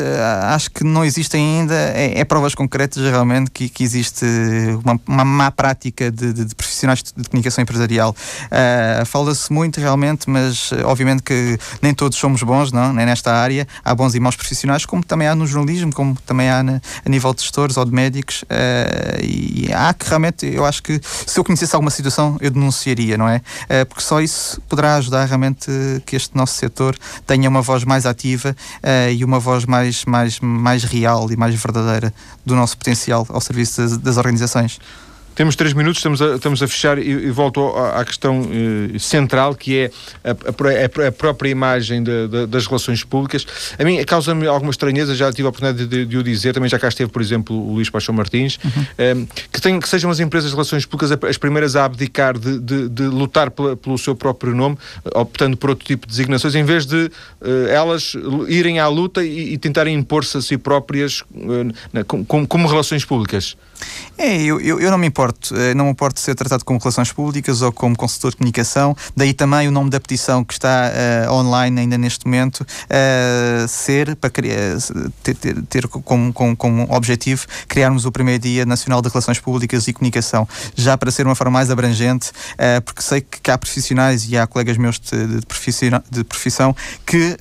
acho 0.54 0.70
que 0.70 0.84
não 0.84 1.04
existem 1.04 1.62
ainda 1.62 1.74
é, 1.74 2.20
é 2.20 2.24
provas 2.24 2.54
concretas 2.54 3.04
realmente 3.04 3.50
que, 3.50 3.68
que 3.68 3.84
existe 3.84 4.26
uma, 4.84 5.00
uma 5.08 5.26
má 5.26 5.52
prática 5.52 6.12
de, 6.12 6.32
de, 6.32 6.46
de 6.46 6.56
profissionais 6.78 7.04
de 7.04 7.30
comunicação 7.30 7.62
empresarial. 7.62 8.16
Uh, 8.46 9.06
Fala-se 9.06 9.52
muito 9.52 9.80
realmente, 9.80 10.30
mas 10.30 10.72
uh, 10.72 10.86
obviamente 10.86 11.24
que 11.24 11.58
nem 11.82 11.94
todos 11.94 12.18
somos 12.18 12.44
bons, 12.44 12.72
não? 12.72 12.94
Nem 12.94 13.06
nesta 13.06 13.34
área. 13.34 13.68
Há 13.84 13.96
bons 13.96 14.14
e 14.16 14.20
maus 14.20 14.36
profissionais, 14.36 14.86
como 14.86 15.04
também 15.04 15.28
há 15.28 15.36
no 15.36 15.48
jornalismo, 15.48 15.92
como 15.94 16.16
também 16.26 16.50
há 16.50 16.62
na, 16.62 16.82
a 17.06 17.10
nível 17.10 17.34
de 17.34 17.42
gestores 17.42 17.78
ou 17.78 17.86
de 17.86 17.92
médicos. 17.92 18.44
Uh, 18.44 19.24
e 19.24 19.70
há 19.74 19.94
que 19.94 20.08
realmente, 20.08 20.46
eu 20.46 20.66
acho 20.66 20.84
que 20.84 21.00
se 21.04 21.40
eu 21.40 21.44
conhecesse 21.44 21.74
alguma 21.76 21.92
situação, 21.92 22.38
eu 22.40 22.52
denunciaria, 22.52 23.18
não 23.18 23.28
é? 23.28 23.42
porque 23.86 24.04
só 24.04 24.22
isso 24.22 24.62
poderá 24.68 24.96
ajudar 24.96 25.26
realmente 25.26 25.70
que 26.06 26.16
este 26.16 26.36
nosso 26.36 26.56
setor 26.56 26.96
tenha 27.26 27.50
uma 27.50 27.62
voz 27.62 27.84
mais 27.84 28.06
ativa 28.06 28.56
e 29.14 29.24
uma 29.24 29.40
voz 29.40 29.66
mais, 29.66 30.06
mais, 30.06 30.40
mais 30.40 30.84
real 30.84 31.32
e 31.32 31.38
mais 31.38 31.56
verdadeira 31.56 32.14
do 32.46 32.56
nosso 32.56 32.78
potencial 32.78 33.26
ao 33.30 33.42
serviço 33.42 33.82
das, 33.82 33.98
das 33.98 34.18
organizações. 34.18 34.80
Temos 35.38 35.56
três 35.56 35.72
minutos, 35.72 36.00
estamos 36.00 36.20
a, 36.20 36.36
estamos 36.36 36.64
a 36.64 36.68
fechar 36.68 36.98
e, 36.98 37.08
e 37.08 37.30
volto 37.30 37.62
à, 37.68 38.02
à 38.02 38.06
questão 38.06 38.42
uh, 38.42 39.00
central, 39.00 39.54
que 39.54 39.78
é 39.78 39.92
a, 40.24 40.32
a, 40.32 41.08
a 41.08 41.12
própria 41.12 41.50
imagem 41.52 42.02
de, 42.02 42.28
de, 42.28 42.48
das 42.48 42.66
relações 42.66 43.04
públicas. 43.04 43.46
A 43.78 43.84
mim 43.84 44.04
causa-me 44.04 44.48
alguma 44.48 44.72
estranheza, 44.72 45.14
já 45.14 45.32
tive 45.32 45.46
a 45.46 45.50
oportunidade 45.50 45.86
de, 45.86 46.06
de, 46.08 46.18
o 46.18 46.24
dizer, 46.24 46.56
também 46.56 46.68
já 46.68 46.80
cá 46.80 46.88
esteve, 46.88 47.12
por 47.12 47.22
exemplo, 47.22 47.56
o 47.56 47.76
Luís 47.76 47.88
Paixão 47.88 48.16
Martins, 48.16 48.58
uhum. 48.66 49.20
um, 49.20 49.28
que, 49.52 49.62
tem, 49.62 49.80
que 49.80 49.88
sejam 49.88 50.10
as 50.10 50.20
empresas 50.20 50.50
de 50.50 50.56
relações 50.56 50.88
públicas 50.88 51.12
as 51.12 51.38
primeiras 51.38 51.76
a 51.76 51.86
abdicar 51.86 52.36
de, 52.36 52.90
de 52.90 53.04
lutar 53.04 53.52
pela, 53.52 53.78
pelo 53.78 53.96
seu 53.96 54.16
próprio 54.16 54.56
nome, 54.56 54.76
optando 55.14 55.56
por 55.56 55.70
outro 55.70 55.86
tipo 55.86 56.08
de 56.08 56.12
designações, 56.14 56.56
em 56.56 56.64
vez 56.64 56.88
de 56.88 57.12
uh, 57.42 57.68
elas 57.70 58.14
irem 58.48 58.80
à 58.80 58.88
luta 58.88 59.24
e, 59.24 59.54
e 59.54 59.58
tentarem 59.60 59.94
impor-se 59.94 60.36
a 60.36 60.42
si 60.42 60.58
próprias 60.58 61.24
como, 62.28 62.48
como 62.48 62.68
relações 62.68 63.06
públicas. 63.06 63.56
É, 64.18 64.42
eu, 64.42 64.60
eu, 64.60 64.80
eu, 64.80 64.90
não 64.90 64.98
me 64.98 65.06
importo, 65.06 65.27
eh, 65.52 65.74
não 65.74 65.90
importo 65.90 66.20
ser 66.20 66.36
tratado 66.36 66.64
como 66.64 66.80
relações 66.80 67.12
públicas 67.12 67.62
ou 67.62 67.72
como 67.72 67.96
consultor 67.96 68.32
de 68.32 68.38
comunicação, 68.38 68.96
daí 69.16 69.34
também 69.34 69.68
o 69.68 69.72
nome 69.72 69.90
da 69.90 70.00
petição 70.00 70.44
que 70.44 70.54
está 70.54 70.92
uh, 71.28 71.32
online 71.32 71.82
ainda 71.82 71.98
neste 71.98 72.26
momento, 72.26 72.62
uh, 72.62 73.68
ser, 73.68 74.16
para 74.16 74.30
criar, 74.30 74.78
ter, 75.24 75.36
ter, 75.36 75.62
ter 75.64 75.88
como, 75.88 76.34
como, 76.34 76.56
como, 76.56 76.88
objetivo 76.90 77.46
criarmos 77.68 78.06
o 78.06 78.12
primeiro 78.12 78.42
Dia 78.42 78.66
Nacional 78.66 79.02
de 79.02 79.10
Relações 79.10 79.40
Públicas 79.40 79.88
e 79.88 79.94
Comunicação, 79.94 80.48
já 80.76 80.98
para 80.98 81.12
ser 81.12 81.26
uma 81.26 81.36
forma 81.36 81.52
mais 81.52 81.70
abrangente, 81.70 82.30
uh, 82.30 82.82
porque 82.84 83.02
sei 83.02 83.22
que 83.22 83.52
há 83.52 83.58
profissionais 83.58 84.28
e 84.30 84.38
há 84.38 84.46
colegas 84.48 84.78
meus 84.78 85.00
de, 85.00 85.40
de, 85.40 85.46
profissão, 85.46 86.04
de 86.10 86.24
profissão 86.24 86.76
que 87.06 87.38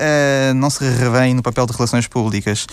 não 0.54 0.70
se 0.70 0.84
revêem 0.84 1.34
no 1.34 1.42
papel 1.42 1.66
de 1.66 1.72
relações 1.72 2.06
públicas. 2.06 2.66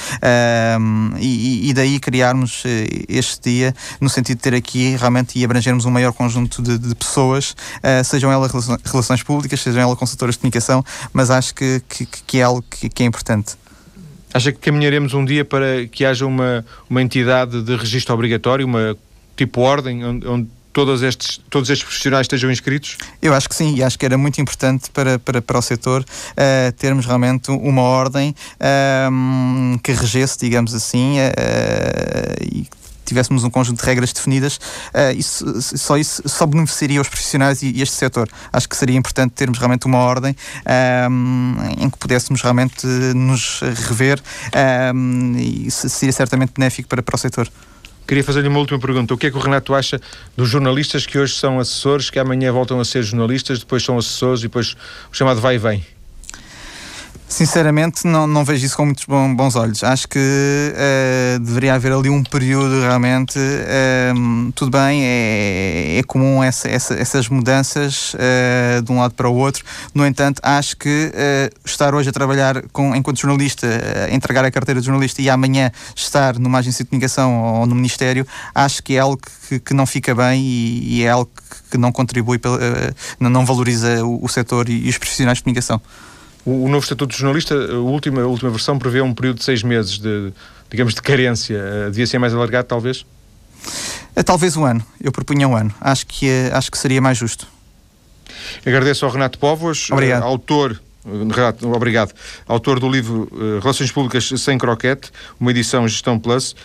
E, 1.19 1.69
e, 1.69 1.73
daí 1.73 1.99
criarmos 1.99 2.63
este 3.07 3.51
dia, 3.51 3.75
no 3.99 4.09
sentido 4.09 4.37
de 4.37 4.43
ter 4.43 4.53
aqui 4.53 4.95
realmente 5.03 5.37
e 5.37 5.43
abrangermos 5.43 5.85
um 5.85 5.91
maior 5.91 6.13
conjunto 6.13 6.61
de, 6.61 6.77
de 6.77 6.95
pessoas, 6.95 7.51
uh, 7.51 8.03
sejam 8.03 8.31
elas 8.31 8.51
relações 8.85 9.21
públicas, 9.21 9.59
sejam 9.59 9.81
elas 9.81 9.97
consultoras 9.97 10.35
de 10.35 10.39
comunicação, 10.39 10.83
mas 11.11 11.29
acho 11.29 11.53
que, 11.53 11.81
que, 11.89 12.05
que 12.05 12.39
é 12.39 12.43
algo 12.43 12.63
que, 12.69 12.89
que 12.89 13.03
é 13.03 13.05
importante. 13.05 13.55
Acha 14.33 14.51
que 14.51 14.59
caminharemos 14.59 15.13
um 15.13 15.23
dia 15.23 15.45
para 15.45 15.85
que 15.91 16.05
haja 16.05 16.25
uma, 16.25 16.65
uma 16.89 17.01
entidade 17.01 17.61
de 17.61 17.75
registro 17.75 18.13
obrigatório, 18.15 18.65
uma 18.65 18.97
tipo 19.35 19.61
ordem, 19.61 20.03
onde, 20.03 20.27
onde 20.27 20.47
todos 20.73 21.03
estes, 21.03 21.39
todos 21.49 21.69
estes 21.69 21.83
profissionais 21.83 22.25
estejam 22.25 22.51
inscritos? 22.51 22.97
Eu 23.21 23.33
acho 23.33 23.47
que 23.47 23.55
sim, 23.55 23.75
e 23.75 23.83
acho 23.83 23.97
que 23.97 24.05
era 24.05 24.17
muito 24.17 24.41
importante 24.41 24.89
para, 24.89 25.19
para, 25.19 25.41
para 25.41 25.59
o 25.59 25.61
setor 25.61 26.01
uh, 26.01 26.71
termos 26.73 27.05
realmente 27.05 27.51
uma 27.51 27.83
ordem 27.83 28.33
uh, 28.55 29.79
que 29.79 29.91
regesse, 29.91 30.39
digamos 30.39 30.73
assim, 30.73 31.19
uh, 31.19 32.43
e 32.43 32.67
tivéssemos 33.13 33.43
um 33.43 33.49
conjunto 33.49 33.79
de 33.79 33.85
regras 33.85 34.11
definidas, 34.11 34.57
uh, 34.57 35.15
isso, 35.15 35.61
só 35.61 35.97
isso 35.97 36.21
só 36.25 36.45
beneficiaria 36.45 36.99
os 36.99 37.07
profissionais 37.07 37.61
e, 37.61 37.71
e, 37.71 37.81
este 37.81 37.95
setor. 37.95 38.27
Acho 38.51 38.67
que 38.67 38.75
seria 38.75 38.97
importante 38.97 39.31
termos 39.31 39.59
realmente 39.59 39.85
uma 39.85 39.99
ordem 39.99 40.35
um, 40.65 41.55
ehm, 41.59 41.83
em 41.85 41.89
que 41.89 41.97
pudéssemos 41.97 42.41
realmente 42.41 42.85
nos 43.15 43.61
rever 43.87 44.19
um, 44.93 45.35
ehm, 45.37 45.65
e 45.67 45.71
seria 45.71 46.11
certamente 46.11 46.51
benéfico 46.55 46.89
para, 46.89 47.01
para 47.01 47.15
o 47.15 47.17
setor. 47.17 47.49
Queria 48.07 48.23
fazer-lhe 48.23 48.47
uma 48.47 48.59
última 48.59 48.79
pergunta. 48.79 49.13
O 49.13 49.17
que 49.17 49.27
é 49.27 49.31
que 49.31 49.37
o 49.37 49.39
Renato 49.39 49.73
acha 49.73 49.99
dos 50.35 50.49
jornalistas 50.49 51.05
que 51.05 51.17
hoje 51.17 51.35
são 51.35 51.59
assessores, 51.59 52.09
que 52.09 52.19
amanhã 52.19 52.51
voltam 52.51 52.79
a 52.79 52.85
ser 52.85 53.01
jornalistas, 53.03 53.59
depois 53.59 53.83
são 53.83 53.97
assessores 53.97 54.41
e 54.41 54.43
depois 54.43 54.75
o 55.11 55.15
chamado 55.15 55.39
vai 55.39 55.55
e 55.55 55.57
vem? 55.57 55.85
Sinceramente, 57.33 58.05
não, 58.05 58.27
não 58.27 58.45
vejo 58.45 58.63
isso 58.63 58.77
com 58.77 58.85
muitos 58.85 59.05
bons 59.05 59.55
olhos. 59.55 59.83
Acho 59.83 60.07
que 60.07 60.19
uh, 60.19 61.39
deveria 61.39 61.73
haver 61.73 61.91
ali 61.91 62.07
um 62.07 62.23
período 62.23 62.79
realmente. 62.81 63.39
Uh, 63.39 64.51
tudo 64.51 64.69
bem, 64.69 65.03
é, 65.03 65.97
é 65.97 66.03
comum 66.03 66.43
essa, 66.43 66.69
essa, 66.69 66.93
essas 66.93 67.27
mudanças 67.29 68.13
uh, 68.13 68.83
de 68.83 68.91
um 68.91 68.99
lado 68.99 69.15
para 69.15 69.27
o 69.27 69.35
outro. 69.35 69.65
No 69.95 70.05
entanto, 70.05 70.39
acho 70.43 70.77
que 70.77 71.11
estar 71.65 71.95
hoje 71.95 72.07
a 72.07 72.11
trabalhar 72.11 72.61
com, 72.71 72.95
enquanto 72.95 73.19
jornalista, 73.19 73.67
entregar 74.11 74.45
a 74.45 74.51
carteira 74.51 74.79
de 74.79 74.85
jornalista 74.85 75.19
e 75.19 75.27
amanhã 75.27 75.71
estar 75.95 76.37
numa 76.37 76.59
agência 76.59 76.85
de 76.85 76.91
comunicação 76.91 77.61
ou 77.61 77.65
no 77.65 77.73
Ministério, 77.73 78.27
acho 78.53 78.83
que 78.83 78.95
é 78.95 78.99
algo 78.99 79.19
que, 79.49 79.59
que 79.59 79.73
não 79.73 79.87
fica 79.87 80.13
bem 80.13 80.39
e, 80.39 80.99
e, 80.99 81.03
é 81.03 81.09
algo 81.09 81.31
que 81.71 81.79
não 81.79 81.91
contribui, 81.91 82.39
não 83.19 83.43
valoriza 83.43 84.05
o, 84.05 84.23
o 84.23 84.29
setor 84.29 84.69
e, 84.69 84.85
e 84.85 84.89
os 84.89 84.99
profissionais 84.99 85.39
de 85.39 85.43
comunicação. 85.43 85.81
O, 86.45 86.65
o, 86.65 86.69
novo 86.69 86.83
Estatuto 86.83 87.13
de 87.13 87.19
Jornalista, 87.19 87.55
a 87.55 87.77
última, 87.77 88.21
a 88.21 88.27
última 88.27 88.49
versão, 88.49 88.77
prevê 88.77 89.01
um 89.01 89.13
período 89.13 89.37
de 89.37 89.43
seis 89.45 89.63
meses 89.63 89.97
de, 89.97 90.33
digamos, 90.69 90.93
de 90.93 91.01
carência. 91.01 91.57
Uh, 91.57 91.91
devia 91.91 92.07
ser 92.07 92.17
mais 92.17 92.33
alargado, 92.33 92.67
talvez? 92.67 93.05
Uh, 94.15 94.23
talvez 94.25 94.57
um 94.57 94.65
ano. 94.65 94.85
Eu 95.01 95.11
propunha 95.11 95.47
um 95.47 95.55
ano. 95.55 95.73
Acho 95.79 96.05
que, 96.05 96.27
uh, 96.27 96.55
acho 96.55 96.71
que 96.71 96.77
seria 96.77 97.01
mais 97.01 97.17
justo. 97.17 97.47
Agradeço 98.65 99.05
ao 99.05 99.11
Renato 99.11 99.37
Povos, 99.39 99.89
Obrigado. 99.91 100.23
autor 100.23 100.81
Renato, 101.05 101.69
obrigado. 101.69 102.13
Autor 102.47 102.79
do 102.79 102.89
livro 102.89 103.29
Relações 103.61 103.91
Públicas 103.91 104.29
Sem 104.37 104.57
Croquete, 104.57 105.11
uma 105.37 105.51
edição 105.51 105.85
Gestão 105.85 106.17
Plus, 106.17 106.55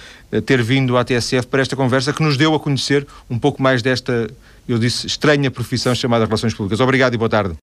ter 0.46 0.62
vindo 0.62 0.96
à 0.96 1.04
TSF 1.04 1.48
para 1.48 1.60
esta 1.60 1.74
conversa 1.74 2.12
que 2.12 2.22
nos 2.22 2.36
deu 2.36 2.54
a 2.54 2.60
conhecer 2.60 3.04
um 3.28 3.36
pouco 3.36 3.60
mais 3.60 3.82
desta, 3.82 4.30
eu 4.68 4.78
disse, 4.78 5.08
estranha 5.08 5.50
profissão 5.50 5.92
chamada 5.92 6.24
Relações 6.24 6.54
Públicas. 6.54 6.78
Obrigado 6.78 7.14
e 7.14 7.16
boa 7.16 7.28
tarde. 7.28 7.56